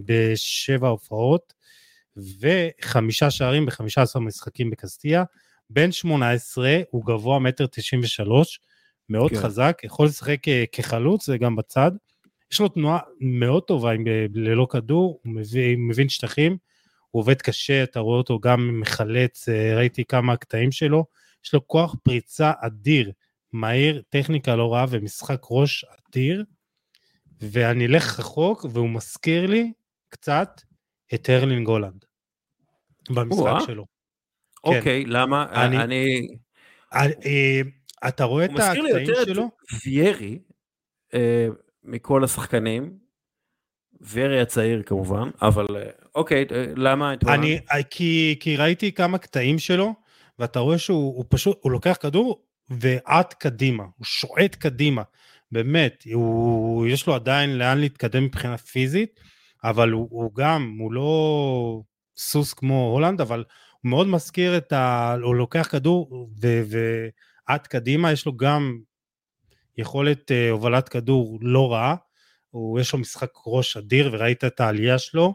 בשבע 0.06 0.88
הופעות, 0.88 1.54
וחמישה 2.18 3.32
שערים 3.32 3.66
בחמישה 3.66 4.02
עשר 4.02 4.20
משחקים 4.20 4.70
בקסטיה. 4.70 5.24
בן 5.70 5.92
18, 5.92 6.80
הוא 6.90 7.06
גבוה 7.06 7.40
מטר 7.40 7.68
93, 7.68 8.60
מאוד 9.10 9.32
כן. 9.32 9.38
חזק, 9.38 9.82
יכול 9.84 10.06
לשחק 10.06 10.38
כחלוץ 10.72 11.30
וגם 11.30 11.56
בצד. 11.56 11.92
יש 12.52 12.60
לו 12.60 12.68
תנועה 12.68 13.00
מאוד 13.20 13.64
טובה 13.64 13.92
עם, 13.92 14.04
ללא 14.34 14.68
כדור, 14.70 15.20
הוא 15.24 15.34
מבין, 15.34 15.88
מבין 15.88 16.10
שטחים, 16.10 16.58
הוא 17.12 17.20
עובד 17.20 17.42
קשה, 17.42 17.84
אתה 17.84 18.00
רואה 18.00 18.18
אותו 18.18 18.40
גם 18.40 18.80
מחלץ, 18.82 19.50
אה, 19.50 19.76
ראיתי 19.76 20.06
כמה 20.06 20.38
קטעים 20.38 20.72
שלו, 20.72 21.06
יש 21.46 21.54
לו 21.54 21.68
כוח 21.68 21.96
פריצה 22.04 22.52
אדיר, 22.62 23.12
מהיר, 23.54 24.02
טכניקה 24.10 24.56
לא 24.56 24.74
רעה 24.74 24.86
ומשחק 24.90 25.42
ראש 25.52 25.86
אדיר, 25.86 26.44
ואני 27.42 27.86
אלך 27.86 28.20
רחוק 28.20 28.66
והוא 28.70 28.90
מזכיר 28.90 29.46
לי 29.46 29.72
קצת 30.10 30.62
את 31.14 31.30
הרלינג 31.30 31.68
הולנד 31.68 32.06
במשחק 33.10 33.66
שלו. 33.66 33.86
אוקיי, 34.64 35.04
כן. 35.06 35.10
למה? 35.10 35.46
אני... 35.66 35.84
אני... 36.94 37.64
אתה 38.08 38.24
רואה 38.24 38.46
את 38.46 38.50
הקטעים 38.50 38.76
שלו? 38.76 38.84
הוא 38.84 38.92
מזכיר 38.92 38.98
לי 38.98 39.12
יותר 39.12 39.22
את 39.22 39.86
ויירי, 39.86 40.40
אה, 41.14 41.48
מכל 41.84 42.24
השחקנים, 42.24 42.98
ורי 44.12 44.42
הצעיר 44.42 44.84
כמובן, 44.86 45.30
אבל 45.42 45.66
אה, 45.76 45.90
אוקיי, 46.16 46.46
אה, 46.52 46.66
למה? 46.76 47.14
אני, 47.28 47.60
אה, 47.72 47.84
כי, 47.84 48.36
כי 48.40 48.58
ראיתי 48.58 48.92
כמה 48.92 49.18
קטעים 49.18 49.60
שלו, 49.60 49.94
ואתה 50.40 50.60
רואה 50.60 50.78
שהוא 50.78 51.16
הוא 51.18 51.26
פשוט, 51.30 51.60
הוא 51.62 51.72
לוקח 51.72 51.98
כדור 52.02 52.42
ועט 52.70 53.34
קדימה, 53.34 53.84
הוא 53.84 54.06
שועט 54.06 54.56
קדימה, 54.56 55.02
באמת, 55.52 56.04
הוא, 56.14 56.88
יש 56.88 57.08
לו 57.08 57.16
עדיין 57.16 57.58
לאן 57.58 57.78
להתקדם 57.78 58.24
מבחינה 58.24 58.58
פיזית, 58.58 59.20
אבל 59.64 59.92
הוא, 59.92 60.08
הוא 60.12 60.36
גם, 60.36 60.76
הוא 60.80 60.94
לא 60.94 61.82
סוס 62.18 62.54
כמו 62.54 62.92
הולנד, 62.94 63.22
אבל 63.22 63.44
הוא 63.82 63.90
מאוד 63.90 64.08
מזכיר 64.08 64.58
את 64.58 64.74
ה... 64.74 65.16
הוא 65.24 65.36
לוקח 65.36 65.68
כדור 65.72 66.30
ועט 67.50 67.68
קדימה, 67.68 68.12
יש 68.12 68.26
לו 68.26 68.38
גם 68.38 68.80
יכולת 69.78 70.32
uh, 70.32 70.52
הובלת 70.52 70.90
כדור 70.90 71.40
לא 71.42 71.74
רעה, 71.74 71.96
יש 72.80 72.94
לו 72.94 73.00
משחק 73.00 73.30
ראש 73.46 73.78
אדיר 73.78 74.10
וראית 74.14 74.44
את 74.44 74.60
העלייה 74.60 75.00
שלו. 75.00 75.34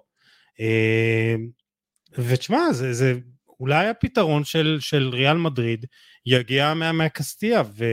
Uh, 0.52 1.40
ותשמע, 2.18 2.72
זה, 2.72 2.92
זה 2.92 3.14
אולי 3.60 3.88
הפתרון 3.88 4.44
של, 4.44 4.76
של 4.80 5.08
ריאל 5.12 5.36
מדריד 5.36 5.86
יגיע 6.26 6.74
מה, 6.74 6.92
מהקסטיה, 6.92 7.62
ו, 7.76 7.84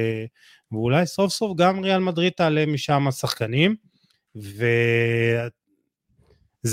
ואולי 0.72 1.05
סוף 1.05 1.32
סוף 1.32 1.57
גם 1.57 1.80
ריאל 1.80 1.99
מדריד 1.99 2.34
תעלה 2.34 2.65
משם 2.65 3.11
שחקנים, 3.11 3.76
וזה 4.36 4.72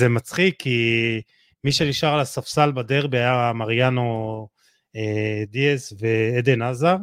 מצחיק 0.09 0.57
כי 0.59 1.21
מי 1.65 1.73
שנשאר 1.73 2.15
על 2.15 2.21
הספסל 2.21 2.73
בדרבי 2.73 3.19
היה 3.19 3.53
מריאנו 3.55 4.49
אה, 4.97 5.45
דיאס 5.49 5.93
ועדן 5.99 6.63
עזר, 6.63 6.97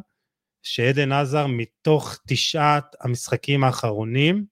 שעדן 0.65 1.11
עזר 1.11 1.47
מתוך 1.47 2.19
תשעת 2.27 2.95
המשחקים 3.01 3.63
האחרונים 3.63 4.45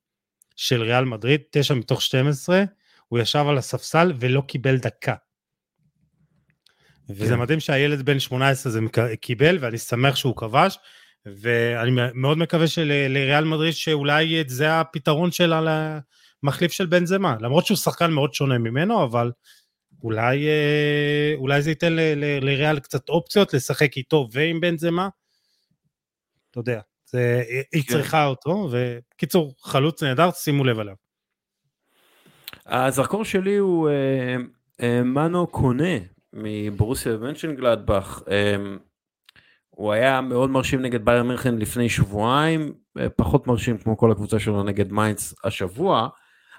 של 0.56 0.82
ריאל 0.82 1.06
מדריד, 1.06 1.42
תשע 1.52 1.74
מתוך 1.74 2.02
12, 2.02 2.64
הוא 3.08 3.20
ישב 3.20 3.46
על 3.50 3.58
הספסל 3.58 4.14
ולא 4.20 4.42
קיבל 4.48 4.78
דקה. 4.78 5.16
וזה 7.10 7.34
כן. 7.34 7.40
מדהים 7.40 7.60
שהילד 7.60 8.02
בן 8.02 8.20
18 8.20 8.72
זה 8.72 8.80
קיבל, 9.22 9.58
ואני 9.62 9.78
שמח 9.78 10.16
שהוא 10.16 10.36
כבש, 10.38 10.78
ואני 11.26 11.92
מאוד 12.14 12.38
מקווה 12.38 12.68
שלריאל 12.68 13.46
מדריד 13.46 13.74
שאולי 13.74 14.44
זה 14.48 14.80
הפתרון 14.80 15.32
שלה 15.32 15.62
למחליף 16.44 16.72
של 16.72 16.86
בן 16.86 17.06
זמה, 17.06 17.36
למרות 17.40 17.66
שהוא 17.66 17.78
שחקן 17.78 18.12
מאוד 18.12 18.34
שונה 18.34 18.58
ממנו, 18.58 19.04
אבל 19.04 19.32
אולי, 20.04 20.48
אה, 20.48 21.34
אולי 21.36 21.62
זה 21.62 21.72
ייתן 21.72 21.94
לריאל 22.42 22.80
קצת 22.80 23.10
אופציות 23.10 23.54
לשחק 23.54 23.98
איתו 23.98 24.28
ועם 24.32 24.62
בן 24.62 24.78
זמה, 24.78 25.10
אתה 26.54 26.60
יודע, 26.60 26.80
זה, 27.06 27.44
היא 27.72 27.84
כן. 27.84 27.94
צריכה 27.94 28.26
אותו, 28.26 28.70
וקיצור, 28.72 29.54
חלוץ 29.62 30.04
נהדר, 30.04 30.32
שימו 30.32 30.64
לב 30.64 30.80
עליו. 30.80 30.96
הזרקור 32.66 33.26
שלי 33.26 33.58
הוא 33.58 33.90
אה, 33.90 34.36
אה, 34.82 35.04
מנו 35.04 35.48
קונה 35.48 35.94
מבורוסיה 36.34 37.16
מנשנגלדבך. 37.16 38.22
אה, 38.32 38.56
הוא 39.70 39.92
היה 39.92 40.22
מאוד 40.22 40.50
מרשים 40.50 40.82
נגד 40.82 41.06
בייר 41.06 41.24
מינכן 41.24 41.58
לפני 41.58 41.90
שבועיים, 41.90 42.74
אה, 43.00 43.10
פחות 43.10 43.48
מרשים 43.48 43.78
כמו 43.78 43.98
כל 43.98 44.12
הקבוצה 44.12 44.40
שלו 44.40 44.64
נגד 44.64 44.92
מיינץ 44.92 45.36
השבוע, 45.44 46.10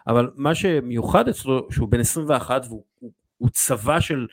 אבל 0.07 0.31
מה 0.35 0.55
שמיוחד 0.55 1.29
אצלו, 1.29 1.69
שהוא 1.71 1.89
בן 1.89 2.01
21 2.01 2.63
והוא 2.69 2.85
הוא, 2.99 3.13
הוא 3.37 3.49
צבא 3.49 4.01
של 4.01 4.27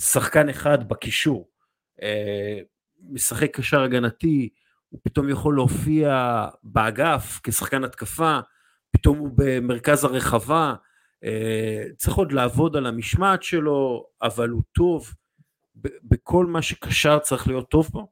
שחקן 0.00 0.48
אחד 0.48 0.88
בקישור. 0.88 1.48
אה, 2.02 2.58
משחק 3.10 3.56
קשר 3.56 3.82
הגנתי, 3.82 4.48
הוא 4.88 5.00
פתאום 5.02 5.28
יכול 5.28 5.54
להופיע 5.54 6.44
באגף 6.62 7.40
כשחקן 7.42 7.84
התקפה, 7.84 8.38
פתאום 8.90 9.18
הוא 9.18 9.30
במרכז 9.34 10.04
הרחבה, 10.04 10.74
צריך 11.96 12.16
עוד 12.16 12.32
לעבוד 12.32 12.76
על 12.76 12.86
המשמעת 12.86 13.42
שלו, 13.42 14.06
אבל 14.22 14.48
הוא 14.48 14.62
טוב. 14.72 15.14
בכל 16.02 16.46
מה 16.46 16.62
שקשר 16.62 17.18
צריך 17.18 17.48
להיות 17.48 17.70
טוב 17.70 17.88
בו. 17.92 18.08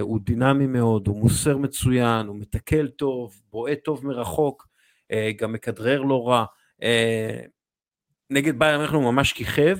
הוא 0.00 0.20
דינמי 0.22 0.66
מאוד, 0.66 1.06
הוא 1.06 1.16
מוסר 1.16 1.56
מצוין, 1.56 2.26
הוא 2.26 2.36
מתקל 2.36 2.88
טוב, 2.88 3.42
בועט 3.50 3.78
טוב 3.84 4.06
מרחוק, 4.06 4.68
גם 5.36 5.52
מכדרר 5.52 6.02
לא 6.02 6.28
רע. 6.28 6.44
נגד 8.30 8.58
בייר 8.58 8.82
אנחנו 8.82 9.12
ממש 9.12 9.32
כיכב, 9.32 9.78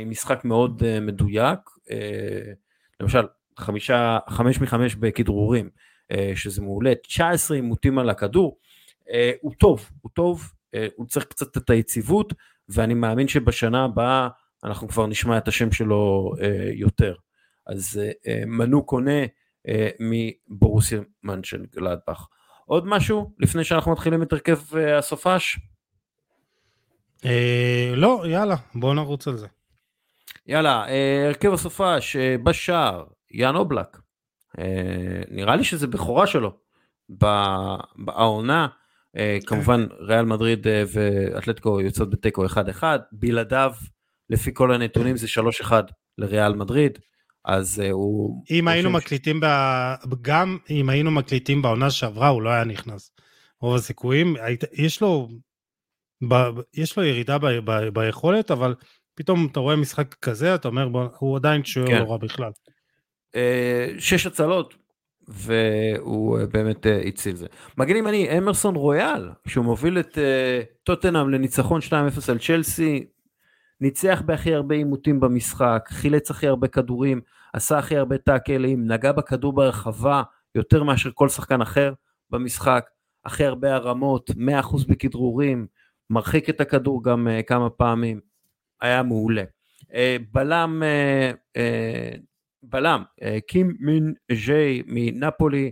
עם 0.00 0.10
משחק 0.10 0.44
מאוד 0.44 0.82
מדויק. 1.00 1.58
למשל, 3.00 3.26
חמישה, 3.58 4.18
חמש 4.28 4.60
מחמש 4.60 4.94
בכדרורים, 4.94 5.70
שזה 6.34 6.62
מעולה, 6.62 6.94
19 6.94 7.56
עימותים 7.56 7.98
על 7.98 8.10
הכדור, 8.10 8.58
הוא 9.40 9.52
טוב, 9.58 9.90
הוא 10.00 10.10
טוב, 10.14 10.52
הוא 10.96 11.06
צריך 11.06 11.24
קצת 11.24 11.56
את 11.56 11.70
היציבות, 11.70 12.32
ואני 12.68 12.94
מאמין 12.94 13.28
שבשנה 13.28 13.84
הבאה 13.84 14.28
אנחנו 14.64 14.88
כבר 14.88 15.06
נשמע 15.06 15.38
את 15.38 15.48
השם 15.48 15.72
שלו 15.72 16.32
יותר. 16.74 17.14
אז 17.66 18.00
מנו 18.46 18.86
קונה 18.86 19.20
מבורוסיה 20.00 21.00
מנשן 21.22 21.64
גלדבך. 21.76 22.26
עוד 22.66 22.86
משהו 22.86 23.32
לפני 23.38 23.64
שאנחנו 23.64 23.92
מתחילים 23.92 24.22
את 24.22 24.32
הרכב 24.32 24.76
הסופש? 24.76 25.58
לא, 27.94 28.24
יאללה, 28.28 28.56
בואו 28.74 28.94
נרוץ 28.94 29.28
על 29.28 29.36
זה. 29.36 29.46
יאללה, 30.46 30.86
הרכב 31.26 31.52
הסופש 31.52 32.16
בשער, 32.16 33.04
יאן 33.30 33.56
אובלק. 33.56 33.98
נראה 35.30 35.56
לי 35.56 35.64
שזה 35.64 35.86
בכורה 35.86 36.26
שלו 36.26 36.56
בעונה. 37.96 38.68
כן. 39.16 39.38
כמובן 39.46 39.86
ריאל 40.00 40.24
מדריד 40.24 40.66
ואתלטיקו 40.92 41.80
יוצאות 41.80 42.10
בתיקו 42.10 42.46
1-1, 42.46 42.82
בלעדיו 43.12 43.72
לפי 44.30 44.50
כל 44.54 44.72
הנתונים 44.72 45.16
זה 45.16 45.26
3-1 45.64 45.72
לריאל 46.18 46.54
מדריד, 46.54 46.98
אז 47.44 47.82
הוא... 47.92 48.44
אם 48.50 48.68
היינו 48.68 48.90
מקליטים, 48.90 49.40
ב... 49.40 49.46
גם 50.22 50.58
אם 50.70 50.88
היינו 50.88 51.10
מקליטים 51.10 51.62
בעונה 51.62 51.90
שעברה 51.90 52.28
הוא 52.28 52.42
לא 52.42 52.50
היה 52.50 52.64
נכנס. 52.64 53.12
רוב 53.60 53.76
הסיכויים, 53.76 54.36
יש 54.72 55.00
לו, 55.00 55.28
ב... 56.28 56.34
יש 56.74 56.98
לו 56.98 57.04
ירידה 57.04 57.38
ב... 57.38 57.46
ב... 57.46 57.88
ביכולת, 57.88 58.50
אבל 58.50 58.74
פתאום 59.14 59.48
אתה 59.52 59.60
רואה 59.60 59.76
משחק 59.76 60.14
כזה, 60.14 60.54
אתה 60.54 60.68
אומר, 60.68 60.88
בוא, 60.88 61.08
הוא 61.18 61.36
עדיין 61.36 61.64
שוער 61.64 61.86
כן. 61.86 61.98
לא 61.98 62.10
רע 62.10 62.16
בכלל. 62.16 62.50
שש 63.98 64.26
הצלות, 64.26 64.74
והוא 65.28 66.38
באמת 66.52 66.86
הציל 67.06 67.36
זה. 67.36 67.46
מגן 67.78 67.96
ימני, 67.96 68.38
אמרסון 68.38 68.74
רויאל, 68.74 69.30
שהוא 69.46 69.64
מוביל 69.64 69.98
את 69.98 70.18
טוטנאם 70.82 71.30
לניצחון 71.30 71.80
2-0 71.80 71.92
על 72.28 72.38
צ'לסי, 72.38 73.06
ניצח 73.80 74.22
בהכי 74.26 74.54
הרבה 74.54 74.74
עימותים 74.74 75.20
במשחק, 75.20 75.88
חילץ 75.88 76.30
הכי 76.30 76.46
הרבה 76.46 76.68
כדורים, 76.68 77.20
עשה 77.52 77.78
הכי 77.78 77.96
הרבה 77.96 78.18
טאקלים, 78.18 78.92
נגע 78.92 79.12
בכדור 79.12 79.52
ברחבה 79.52 80.22
יותר 80.54 80.82
מאשר 80.82 81.10
כל 81.14 81.28
שחקן 81.28 81.60
אחר 81.60 81.92
במשחק, 82.30 82.86
הכי 83.24 83.44
הרבה 83.44 83.74
הרמות, 83.74 84.30
100% 84.30 84.34
בכדרורים, 84.88 85.66
מרחיק 86.10 86.50
את 86.50 86.60
הכדור 86.60 87.04
גם 87.04 87.28
uh, 87.28 87.42
כמה 87.42 87.70
פעמים, 87.70 88.20
היה 88.80 89.02
מעולה. 89.02 89.44
Uh, 89.82 89.94
בלם, 90.32 90.82
uh, 90.82 91.56
uh, 91.56 92.20
בלם, 92.62 93.02
uh, 93.20 93.24
קים 93.46 93.76
מין 93.80 94.14
ז'יי 94.32 94.82
מנפולי, 94.86 95.70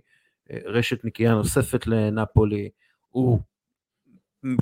uh, 0.49 0.53
רשת 0.65 1.05
נקייה 1.05 1.35
נוספת 1.35 1.87
לנפולי, 1.87 2.69
הוא 3.09 3.41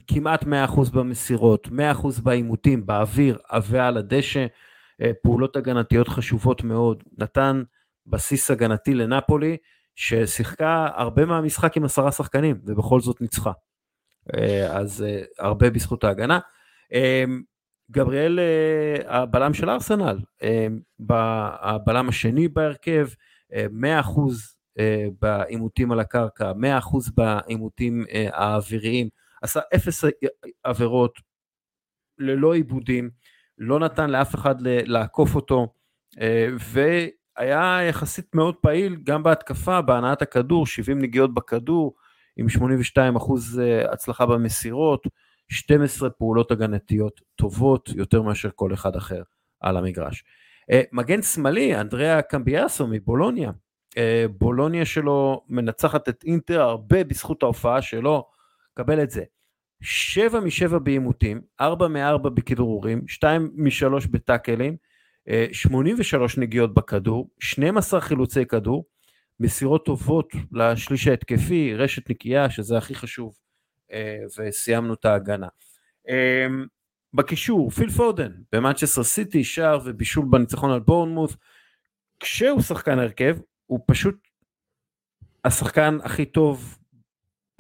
כמעט 0.07 0.45
100% 0.45 0.47
במסירות, 0.93 1.69
100% 1.69 2.21
בעימותים, 2.23 2.87
באוויר 2.87 3.39
ועל 3.63 3.97
הדשא, 3.97 4.47
אה, 5.03 5.11
פעולות 5.23 5.57
הגנתיות 5.57 6.09
חשובות 6.09 6.65
מאוד, 6.65 7.03
נתן 7.19 7.63
בסיס 8.07 8.51
הגנתי 8.51 8.95
לנפולי, 8.95 9.57
ששיחקה 9.97 10.89
הרבה 10.95 11.25
מהמשחק 11.25 11.77
עם 11.77 11.85
עשרה 11.85 12.13
שחקנים, 12.13 12.61
ובכל 12.65 13.01
זאת 13.01 13.21
ניצחה. 13.21 13.53
אה, 14.35 14.79
אז 14.79 15.03
אה, 15.03 15.23
הרבה 15.39 15.71
בזכות 15.71 16.05
ההגנה. 16.05 16.39
גבריאל, 17.91 18.39
הבלם 19.07 19.55
של 19.55 19.71
ארסנל, 19.71 20.19
הבלם 21.63 22.09
השני 22.09 22.49
בהרכב, 22.49 23.07
100% 23.53 23.57
בעימותים 25.21 25.93
על 25.93 26.01
הקרקע, 26.01 26.53
100% 26.53 27.11
בעימותים 27.15 28.05
האוויריים, 28.33 29.09
עשה 29.43 29.61
אפס 29.75 30.05
עבירות, 30.65 31.19
ללא 32.19 32.55
עיבודים, 32.55 33.11
לא 33.59 33.79
נתן 33.79 34.11
לאף 34.11 34.35
אחד 34.35 34.55
לעקוף 34.61 35.35
אותו, 35.35 35.75
אה, 36.21 36.49
והיה 36.59 37.79
יחסית 37.89 38.35
מאוד 38.35 38.55
פעיל 38.57 38.97
גם 39.05 39.23
בהתקפה, 39.23 39.83
בהנעת 39.83 40.23
הכדור, 40.23 40.67
70 40.67 40.99
נגיעות 40.99 41.35
בכדור, 41.35 41.95
עם 42.37 42.49
82 42.49 43.17
אחוז 43.17 43.61
אה, 43.61 43.93
הצלחה 43.93 44.27
במסירות, 44.27 45.07
12 45.49 46.11
פעולות 46.11 46.51
הגנתיות 46.51 47.21
טובות 47.37 47.89
יותר 47.89 48.23
מאשר 48.23 48.49
כל 48.55 48.75
אחד 48.75 48.97
אחר 48.97 49.23
על 49.61 49.77
המגרש. 49.77 50.25
אה, 50.71 50.83
מגן 50.93 51.23
שמאלי, 51.23 51.81
אנדריאה 51.81 52.23
קמביאסו 52.23 52.87
מבולוניה, 52.87 53.51
בולוניה 54.39 54.85
שלו 54.85 55.45
מנצחת 55.49 56.09
את 56.09 56.25
אינטר 56.25 56.61
הרבה 56.61 57.05
בזכות 57.05 57.43
ההופעה 57.43 57.83
שלו, 57.83 58.25
קבל 58.75 59.03
את 59.03 59.11
זה. 59.11 59.25
7 59.83 60.41
מ-7 60.41 60.79
בעימותים, 60.79 61.41
4 61.61 61.89
מ-4 61.89 62.29
בכדרורים, 62.29 63.09
2 63.09 63.51
מ-3 63.55 64.09
בטאקלים, 64.11 64.77
83 65.53 66.39
נגיעות 66.39 66.75
בכדור, 66.75 67.31
12 67.41 68.01
חילוצי 68.01 68.47
כדור, 68.47 68.85
מסירות 69.41 69.85
טובות 69.85 70.33
לשליש 70.53 71.09
ההתקפי, 71.09 71.75
רשת 71.75 72.11
נקייה, 72.11 72.51
שזה 72.51 72.79
הכי 72.79 72.95
חשוב, 72.95 73.35
אה, 73.35 73.44
וסיימנו 74.39 74.95
את 74.95 75.05
ההגנה. 75.05 75.49
אה, 76.09 76.47
בקישור, 77.15 77.71
פיל 77.71 77.91
פודן, 77.91 78.33
במנצ'סטר 78.53 79.03
סיטי, 79.03 79.45
שער 79.45 79.81
ובישול 79.85 80.27
בניצחון 80.31 80.71
על 80.71 80.81
בורנמות', 80.81 81.37
כשהוא 82.21 82.61
שחקן 82.61 82.99
הרכב, 82.99 83.37
הוא 83.67 83.81
פשוט 83.87 84.15
השחקן 85.45 85.99
הכי 86.05 86.25
טוב 86.25 86.79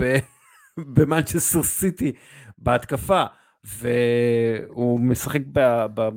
ב... 0.02 0.16
במנצ'סטר 0.94 1.62
סיטי 1.62 2.12
בהתקפה, 2.58 3.24
והוא 3.64 5.00
משחק 5.00 5.40
ב, 5.52 5.86
ב, 5.94 6.08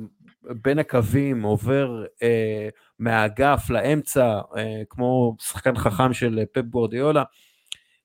בין 0.42 0.78
הקווים, 0.78 1.42
עובר 1.42 2.04
אה, 2.22 2.68
מהאגף 2.98 3.70
לאמצע, 3.70 4.40
אה, 4.56 4.82
כמו 4.90 5.36
שחקן 5.40 5.76
חכם 5.76 6.12
של 6.12 6.44
פפ 6.52 6.62
גווארדיולה, 6.62 7.22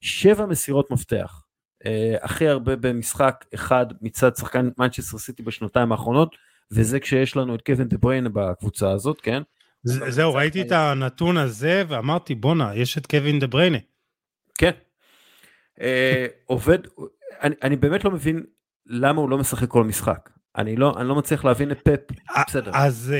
שבע 0.02 0.45
מסירות 0.45 0.91
מפתח, 0.91 1.43
אה, 1.43 1.43
הכי 2.22 2.47
הרבה 2.47 2.76
במשחק 2.76 3.45
אחד 3.53 3.85
מצד 4.01 4.35
שחקן 4.35 4.69
מנצ'סטר 4.77 5.18
סיטי 5.18 5.43
בשנתיים 5.43 5.91
האחרונות, 5.91 6.35
וזה 6.72 6.99
כשיש 6.99 7.35
לנו 7.35 7.55
את 7.55 7.61
קווין 7.61 7.88
דה 7.88 7.97
בריינה 7.98 8.28
בקבוצה 8.34 8.91
הזאת, 8.91 9.22
כן? 9.22 9.41
זהו, 9.84 10.34
ראיתי 10.34 10.61
את 10.61 10.72
הנתון 10.72 11.38
הזה 11.38 11.84
ואמרתי 11.88 12.35
בואנה, 12.35 12.76
יש 12.76 12.97
את 12.97 13.07
קווין 13.07 13.39
דה 13.39 13.47
בריינה. 13.47 13.77
כן, 14.57 14.72
אה, 15.81 16.26
עובד, 16.45 16.77
אני, 17.41 17.55
אני 17.64 17.76
באמת 17.76 18.05
לא 18.05 18.11
מבין 18.11 18.43
למה 18.88 19.22
הוא 19.22 19.30
לא 19.30 19.38
משחק 19.38 19.68
כל 19.68 19.84
משחק. 19.84 20.30
אני 20.57 20.76
לא, 20.76 20.95
אני 20.97 21.07
לא 21.07 21.15
מצליח 21.15 21.45
להבין 21.45 21.72
את 21.72 21.81
פפ, 21.81 21.99
בסדר. 22.47 22.72
אז 22.73 23.14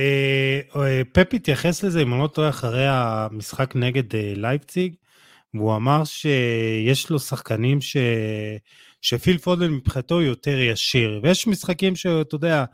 אה, 0.76 1.02
פפ 1.11 1.34
התייחס 1.34 1.84
לזה, 1.84 2.02
אם 2.02 2.14
אני 2.14 2.22
לא 2.22 2.27
טועה, 2.27 2.49
אחרי 2.49 2.88
המשחק 2.88 3.76
נגד 3.76 4.15
אה, 4.15 4.34
לייפציג, 4.35 4.95
והוא 5.54 5.76
אמר 5.76 6.04
שיש 6.04 7.10
לו 7.10 7.20
שחקנים 7.20 7.82
ש... 7.82 7.98
שפיל 9.02 9.38
פודל 9.38 9.70
מבחינתו 9.70 10.22
יותר 10.22 10.60
ישיר, 10.60 11.20
ויש 11.24 11.48
משחקים 11.48 11.96
שאתה 11.96 12.36
יודע, 12.36 12.66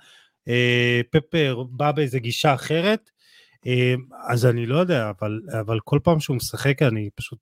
פפ 1.12 1.36
בא 1.70 1.92
באיזה 1.92 2.20
גישה 2.20 2.54
אחרת, 2.54 3.10
אז 4.28 4.46
אני 4.46 4.66
לא 4.66 4.78
יודע, 4.78 5.12
אבל, 5.20 5.42
אבל 5.62 5.80
כל 5.84 6.00
פעם 6.04 6.20
שהוא 6.20 6.36
משחק 6.36 6.82
אני 6.82 7.10
פשוט 7.16 7.40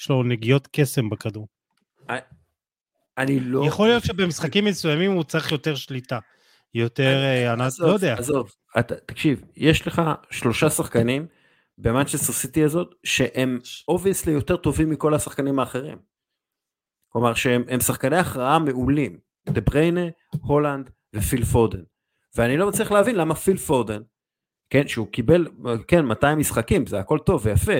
יש 0.00 0.08
לו 0.10 0.22
נגיעות 0.22 0.68
קסם 0.72 1.10
בכדור. 1.10 1.48
אני 3.18 3.40
לא... 3.40 3.66
יכול 3.66 3.88
להיות 3.88 4.04
שבמשחקים 4.04 4.64
מסוימים 4.64 5.12
הוא 5.12 5.24
צריך 5.24 5.52
יותר 5.52 5.74
שליטה. 5.74 6.18
יותר, 6.74 7.22
אני 7.52 7.62
אה, 7.62 7.68
לא 7.78 7.86
יודע. 7.86 8.14
עזוב, 8.14 8.52
תקשיב, 9.06 9.42
יש 9.56 9.86
לך 9.86 10.02
שלושה 10.30 10.70
שחקנים 10.70 11.26
במנצ'סטר 11.78 12.32
סיטי 12.32 12.64
הזאת, 12.64 12.94
שהם 13.04 13.58
obviously 13.88 14.32
יותר 14.32 14.56
טובים 14.56 14.90
מכל 14.90 15.14
השחקנים 15.14 15.58
האחרים. 15.58 15.98
כלומר 17.08 17.34
שהם 17.34 17.80
שחקני 17.80 18.16
הכרעה 18.16 18.58
מעולים. 18.58 19.18
דה 19.48 19.60
בריינה, 19.60 20.00
הולנד 20.40 20.90
ופיל 21.14 21.44
פודן. 21.44 21.82
ואני 22.36 22.56
לא 22.56 22.68
מצליח 22.68 22.92
להבין 22.92 23.16
למה 23.16 23.34
פיל 23.34 23.56
פודן, 23.56 24.02
כן, 24.70 24.88
שהוא 24.88 25.06
קיבל, 25.06 25.46
כן, 25.88 26.04
200 26.04 26.38
משחקים, 26.38 26.86
זה 26.86 26.98
הכל 26.98 27.18
טוב 27.18 27.46
ויפה 27.46 27.72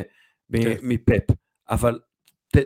כן. 0.53 0.77
מפפ. 0.83 1.35
אבל 1.71 2.01
ת, 2.57 2.59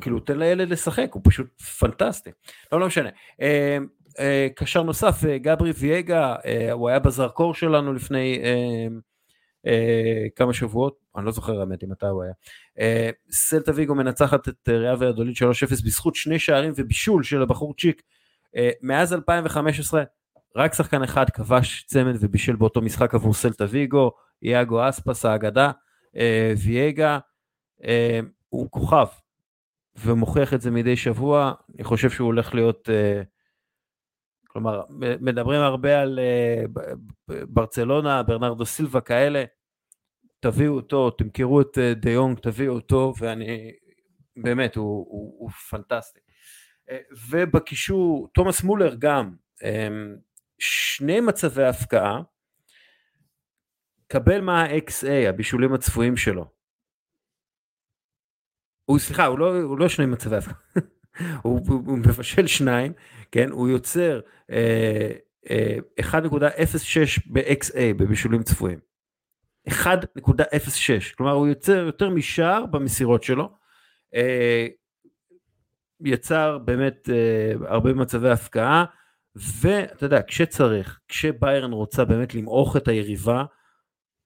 כאילו 0.00 0.20
תן 0.20 0.38
לילד 0.38 0.68
לשחק, 0.68 1.08
הוא 1.12 1.22
פשוט 1.24 1.60
פנטסטי. 1.60 2.30
לא, 2.72 2.80
לא 2.80 2.86
משנה. 2.86 3.08
אה, 3.40 4.48
קשר 4.56 4.82
נוסף, 4.82 5.24
גברי 5.36 5.72
ויגה, 5.76 6.36
הוא 6.72 6.88
היה 6.88 6.98
בזרקור 6.98 7.54
שלנו 7.54 7.92
לפני 7.92 8.38
כמה 10.36 10.52
שבועות, 10.52 10.98
אני 11.16 11.26
לא 11.26 11.32
זוכר 11.32 11.60
האמת 11.60 11.84
מתי 11.84 12.06
הוא 12.06 12.22
היה. 12.22 12.32
סלטה 13.30 13.72
ויגו 13.74 13.94
מנצחת 13.94 14.48
את 14.48 14.68
ריאל 14.68 14.96
ויאדוליד 14.98 15.36
3-0 15.36 15.40
בזכות 15.70 16.14
שני 16.14 16.38
שערים 16.38 16.72
ובישול 16.76 17.22
של 17.22 17.42
הבחור 17.42 17.74
צ'יק. 17.74 18.02
מאז 18.82 19.12
2015 19.12 20.02
רק 20.56 20.74
שחקן 20.74 21.02
אחד 21.02 21.30
כבש 21.30 21.84
צמד 21.86 22.14
ובישל 22.20 22.56
באותו 22.56 22.80
משחק 22.80 23.14
עבור 23.14 23.34
סלטה 23.34 23.64
ויגו, 23.68 24.10
יאגו 24.42 24.88
אספס 24.88 25.24
האגדה, 25.24 25.70
וייגה 26.56 27.18
הוא 28.48 28.70
כוכב, 28.70 29.06
ומוכיח 29.96 30.54
את 30.54 30.60
זה 30.60 30.70
מדי 30.70 30.96
שבוע, 30.96 31.52
אני 31.74 31.84
חושב 31.84 32.10
שהוא 32.10 32.26
הולך 32.26 32.54
להיות, 32.54 32.88
uh, 32.88 33.26
כלומר, 34.52 34.82
מדברים 35.20 35.60
הרבה 35.60 36.00
על 36.00 36.18
uh, 36.18 37.34
ברצלונה, 37.48 38.22
ברנרדו 38.22 38.66
סילבה 38.66 39.00
כאלה, 39.00 39.44
תביאו 40.40 40.74
אותו, 40.74 41.10
תמכרו 41.10 41.60
את 41.60 41.78
uh, 41.78 41.94
דה 41.94 42.10
יונג, 42.10 42.38
תביאו 42.38 42.74
אותו, 42.74 43.12
ואני, 43.18 43.72
באמת, 44.36 44.76
הוא, 44.76 45.06
הוא, 45.08 45.36
הוא 45.38 45.50
פנטסטי. 45.50 46.20
Uh, 46.90 46.92
ובקישור, 47.30 48.28
תומאס 48.34 48.62
מולר 48.62 48.94
גם, 48.98 49.34
um, 49.60 49.64
שני 50.58 51.20
מצבי 51.20 51.64
הפקעה, 51.64 52.22
קבל 54.08 54.40
מה 54.40 54.62
ה-XA, 54.62 55.28
הבישולים 55.28 55.74
הצפויים 55.74 56.16
שלו. 56.16 56.50
הוא 58.84 58.98
סליחה 58.98 59.26
הוא 59.26 59.38
לא 59.38 59.62
הוא 59.62 59.78
לא 59.78 59.88
שני 59.88 60.06
מצבי 60.06 60.36
הפקעה, 60.36 60.56
הוא, 61.42 61.60
הוא, 61.68 61.82
הוא 61.86 61.98
מבשל 61.98 62.46
שניים 62.46 62.92
כן? 63.32 63.50
הוא 63.50 63.68
יוצר 63.68 64.20
אה, 64.50 65.10
אה, 65.50 65.76
1.06 66.00 67.20
ב-XA 67.26 67.94
בבישולים 67.96 68.42
צפויים. 68.42 68.78
1.06 69.68 71.14
כלומר 71.16 71.32
הוא 71.32 71.48
יוצר 71.48 71.84
יותר 71.86 72.10
משער 72.10 72.66
במסירות 72.66 73.22
שלו. 73.22 73.50
אה, 74.14 74.66
יצר 76.04 76.58
באמת 76.58 77.08
אה, 77.12 77.68
הרבה 77.68 77.92
מצבי 77.92 78.30
הפקעה. 78.30 78.84
ואתה 79.36 80.06
יודע 80.06 80.20
כשצריך 80.26 81.00
כשביירן 81.08 81.72
רוצה 81.72 82.04
באמת 82.04 82.34
למעוך 82.34 82.76
את 82.76 82.88
היריבה 82.88 83.44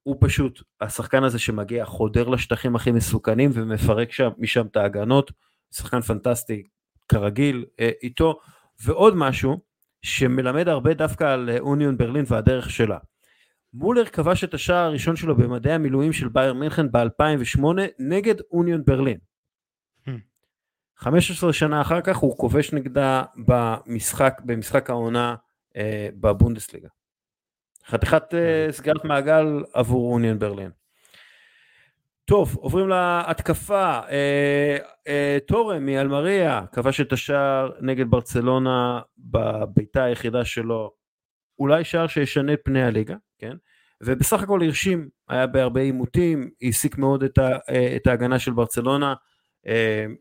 הוא 0.03 0.17
פשוט 0.21 0.63
השחקן 0.81 1.25
הזה 1.25 1.39
שמגיע 1.39 1.85
חודר 1.85 2.29
לשטחים 2.29 2.77
הכי 2.77 2.91
מסוכנים 2.91 3.51
ומפרק 3.55 4.13
שם 4.13 4.31
משם 4.39 4.67
את 4.67 4.77
ההגנות, 4.77 5.33
שחקן 5.75 6.01
פנטסטי 6.01 6.63
כרגיל 7.09 7.65
אה, 7.81 7.91
איתו, 8.03 8.41
ועוד 8.85 9.15
משהו 9.17 9.61
שמלמד 10.03 10.69
הרבה 10.69 10.95
דווקא 10.95 11.25
על 11.25 11.51
אוניון 11.59 11.97
ברלין 11.97 12.25
והדרך 12.29 12.71
שלה. 12.71 12.99
מולר 13.75 14.05
כבש 14.05 14.45
את 14.45 14.55
השער 14.55 14.85
הראשון 14.85 15.17
שלו 15.17 15.37
במדעי 15.37 15.73
המילואים 15.73 16.13
של 16.13 16.29
בייר 16.29 16.55
מינכן 16.55 16.93
ב-2008 16.93 17.65
נגד 17.99 18.35
אוניון 18.51 18.85
ברלין. 18.85 19.19
15 20.97 21.51
hmm. 21.51 21.53
שנה 21.53 21.81
אחר 21.81 22.01
כך 22.01 22.17
הוא 22.17 22.39
כובש 22.39 22.73
נגדה 22.73 23.23
במשחק, 23.47 24.41
במשחק 24.45 24.91
העונה 24.91 25.35
אה, 25.77 26.09
בבונדסליגה. 26.21 26.89
חתיכת 27.87 28.23
uh, 28.35 28.73
סגירת 28.73 29.05
מעגל 29.05 29.65
עבור 29.75 30.13
אוניון 30.13 30.39
ברלין. 30.39 30.71
טוב, 32.29 32.57
עוברים 32.57 32.89
להתקפה. 32.89 34.01
uh, 34.01 34.83
uh, 34.83 35.47
תורם 35.47 35.87
מאלמריה 35.87 36.67
כבש 36.73 37.01
את 37.01 37.13
השער 37.13 37.71
נגד 37.81 38.11
ברצלונה 38.11 39.01
בביתה 39.19 40.05
היחידה 40.05 40.45
שלו. 40.45 40.93
אולי 41.59 41.85
שער 41.85 42.07
שישנה 42.07 42.53
את 42.53 42.61
פני 42.65 42.83
הליגה, 42.83 43.17
כן? 43.39 43.57
ובסך 44.03 44.43
הכל 44.43 44.63
הרשים, 44.63 45.09
היה 45.29 45.47
בהרבה 45.47 45.81
עימותים, 45.81 46.51
העסיק 46.63 46.99
מאוד 46.99 47.23
את, 47.23 47.39
ה, 47.39 47.59
את 47.97 48.07
ההגנה 48.07 48.39
של 48.39 48.53
ברצלונה, 48.53 49.15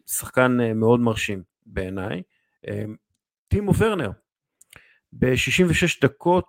שחקן 0.07 0.57
מאוד 0.75 0.99
מרשים 0.99 1.43
בעיניי. 1.65 2.21
טימו 3.47 3.75
ורנר, 3.75 4.09
ב-66 5.13 6.01
דקות 6.01 6.45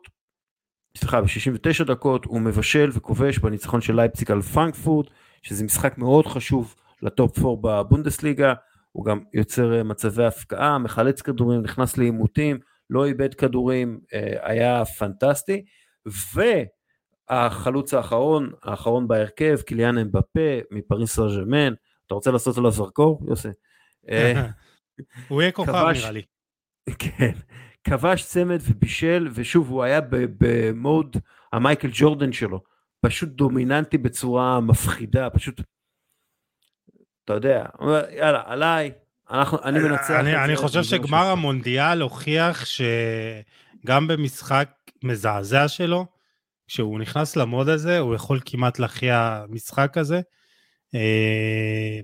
סליחה, 0.96 1.20
ב-69 1.20 1.84
דקות 1.84 2.24
הוא 2.24 2.40
מבשל 2.40 2.90
וכובש 2.92 3.38
בניצחון 3.38 3.80
של 3.80 3.96
לייפציג 3.96 4.32
על 4.32 4.42
פרנקפורט, 4.42 5.10
שזה 5.42 5.64
משחק 5.64 5.98
מאוד 5.98 6.26
חשוב 6.26 6.74
לטופ 7.02 7.38
4 7.38 7.82
בבונדסליגה, 7.82 8.54
הוא 8.92 9.04
גם 9.04 9.20
יוצר 9.34 9.78
אה, 9.78 9.82
מצבי 9.82 10.24
הפקעה, 10.24 10.78
מחלץ 10.78 11.22
כדורים, 11.22 11.62
נכנס 11.62 11.98
לעימותים, 11.98 12.58
לא 12.90 13.04
איבד 13.06 13.34
כדורים, 13.34 14.00
אה, 14.14 14.32
היה 14.42 14.84
פנטסטי, 14.84 15.64
והחלוץ 17.30 17.94
האחרון, 17.94 18.52
האחרון 18.62 19.08
בהרכב, 19.08 19.60
קיליאן 19.60 19.98
אמבפה 19.98 20.60
מפריס 20.70 21.14
סרג'מן, 21.14 21.74
אתה 22.06 22.14
רוצה 22.14 22.30
לעשות 22.30 22.58
עליו 22.58 22.70
זרקור, 22.70 23.22
יוסי? 23.28 23.48
אה, 24.10 24.46
הוא 25.28 25.42
יהיה 25.42 25.52
כוכב 25.52 25.72
נראה 25.72 26.10
לי. 26.10 26.22
כן, 26.98 27.32
כבש 27.84 28.24
צמד 28.24 28.58
ובישל, 28.62 29.28
ושוב, 29.34 29.70
הוא 29.70 29.82
היה 29.82 30.00
במוד 30.10 31.16
המייקל 31.52 31.88
ג'ורדן 31.92 32.32
שלו, 32.32 32.60
פשוט 33.06 33.28
דומיננטי 33.28 33.98
בצורה 33.98 34.60
מפחידה, 34.60 35.30
פשוט, 35.30 35.60
אתה 37.24 37.32
יודע, 37.32 37.66
יאללה, 38.16 38.42
עליי, 38.46 38.92
אנחנו, 39.30 39.58
אני 39.62 39.78
מנצח. 39.78 40.10
אני, 40.20 40.44
אני 40.44 40.56
חושב 40.56 40.82
שגמר 40.82 41.26
המונדיאל 41.26 42.02
הוכיח 42.02 42.64
שגם 42.64 44.08
במשחק 44.08 44.70
מזעזע 45.04 45.68
שלו, 45.68 46.06
כשהוא 46.66 47.00
נכנס 47.00 47.36
למוד 47.36 47.68
הזה, 47.68 47.98
הוא 47.98 48.14
יכול 48.14 48.40
כמעט 48.44 48.78
להכריע 48.78 49.44
משחק 49.48 49.98
הזה. 49.98 50.20
אה, 50.94 52.00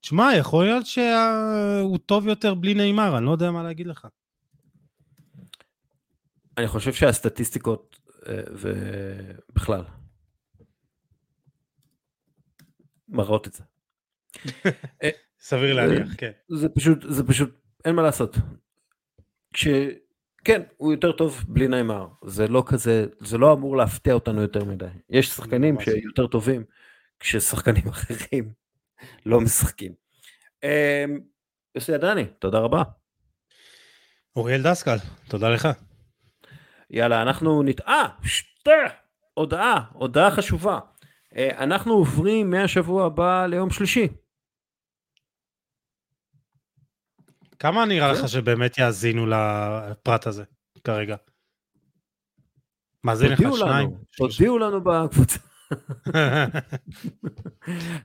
תשמע, 0.00 0.30
יכול 0.38 0.64
להיות 0.64 0.86
שהוא 0.86 1.98
טוב 1.98 2.26
יותר 2.28 2.54
בלי 2.54 2.74
נאמר, 2.74 3.18
אני 3.18 3.26
לא 3.26 3.30
יודע 3.30 3.50
מה 3.50 3.62
להגיד 3.62 3.86
לך. 3.86 4.06
אני 6.58 6.68
חושב 6.68 6.92
שהסטטיסטיקות 6.92 7.93
אה, 7.93 7.93
ובכלל 8.28 9.84
מראות 13.08 13.46
את 13.46 13.52
זה. 13.52 13.64
סביר 15.40 15.74
להניח, 15.74 16.08
כן. 16.18 16.30
זה 16.48 16.68
פשוט, 16.68 16.98
זה 17.08 17.26
פשוט, 17.26 17.50
אין 17.84 17.94
מה 17.94 18.02
לעשות. 18.02 18.36
כש... 19.52 19.66
כן, 20.44 20.62
הוא 20.76 20.92
יותר 20.92 21.12
טוב 21.12 21.44
בלי 21.48 21.68
נעימר, 21.68 22.08
זה 22.26 22.48
לא 22.48 22.62
כזה, 22.66 23.06
זה 23.20 23.38
לא 23.38 23.52
אמור 23.52 23.76
להפתיע 23.76 24.14
אותנו 24.14 24.42
יותר 24.42 24.64
מדי. 24.64 24.86
יש 25.10 25.28
שחקנים 25.28 25.80
שיותר 25.80 26.26
טובים 26.26 26.64
כששחקנים 27.20 27.88
אחרים 27.94 28.52
לא 29.26 29.40
משחקים. 29.40 29.94
אמ, 30.62 31.20
יוסי 31.74 31.94
עדני, 31.94 32.24
תודה 32.38 32.58
רבה. 32.58 32.82
אוריאל 34.36 34.62
דסקל, 34.62 34.96
תודה 35.28 35.50
לך. 35.50 35.68
יאללה, 36.94 37.22
אנחנו 37.22 37.62
נת... 37.62 37.80
אה, 37.80 38.08
שתה! 38.22 38.70
הודעה, 39.34 39.84
הודעה 39.92 40.30
חשובה. 40.30 40.78
אה, 41.36 41.64
אנחנו 41.64 41.92
עוברים 41.92 42.50
מהשבוע 42.50 43.06
הבא 43.06 43.46
ליום 43.46 43.70
שלישי. 43.70 44.08
כמה 47.58 47.84
נראה 47.84 48.12
לך 48.12 48.28
שבאמת 48.28 48.78
יאזינו 48.78 49.26
לפרט 49.26 50.26
הזה 50.26 50.44
כרגע? 50.84 51.16
מאזין 53.04 53.32
לך 53.32 53.40
שניים? 53.56 53.90
תודיעו 54.16 54.58
לנו 54.58 54.80
בקבוצה. 54.84 55.38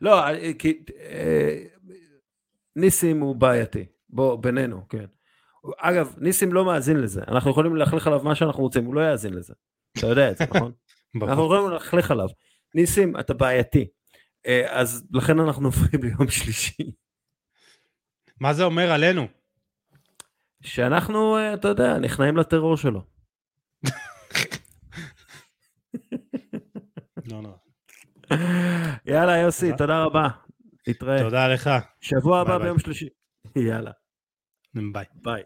לא, 0.02 0.28
אה, 0.28 0.54
כי 0.60 0.84
אה, 1.00 1.64
ניסים 2.76 3.20
הוא 3.20 3.36
בעייתי, 3.36 3.86
בוא, 4.10 4.36
בינינו, 4.36 4.88
כן. 4.88 5.06
אגב, 5.78 6.16
ניסים 6.18 6.54
לא 6.54 6.66
מאזין 6.66 6.98
לזה, 6.98 7.22
אנחנו 7.28 7.52
יכולים 7.52 7.76
ללכלך 7.76 8.08
עליו 8.08 8.24
מה 8.24 8.36
שאנחנו 8.36 8.64
רוצים, 8.64 8.86
הוא 8.86 8.96
לא 8.96 9.02
יאזין 9.02 9.34
לזה. 9.34 9.54
אתה 9.98 10.08
יודע 10.08 10.32
את 10.32 10.38
זה, 10.38 10.46
נכון? 10.56 10.72
אנחנו 11.16 11.46
יכולים 11.46 11.70
ללכלך 11.70 12.12
עליו. 12.12 12.28
ניסים, 12.76 13.20
אתה 13.20 13.34
בעייתי. 13.34 13.88
אה, 14.48 14.80
אז 14.80 15.08
לכן 15.14 15.40
אנחנו 15.40 15.68
עוברים 15.68 16.04
ליום 16.04 16.30
שלישי. 16.30 16.92
מה 18.40 18.54
זה 18.54 18.64
אומר 18.64 18.92
עלינו? 18.92 19.28
שאנחנו, 20.62 21.38
אה, 21.38 21.54
אתה 21.54 21.68
יודע, 21.68 21.98
נכנעים 21.98 22.38
לטרור 22.38 22.78
שלו. 22.78 23.02
לא, 27.26 27.44
לא. 27.44 27.56
יאללה 29.06 29.38
יוסי, 29.38 29.72
תודה 29.78 30.04
רבה. 30.04 30.28
נתראה. 30.88 31.20
תודה 31.24 31.48
לך. 31.48 31.70
שבוע 32.02 32.40
הבא 32.40 32.58
ביום 32.58 32.80
שלישי. 32.80 33.10
יאללה. 33.56 33.92
Mm, 34.76 34.94
bye. 34.94 35.08
Bye. 35.24 35.46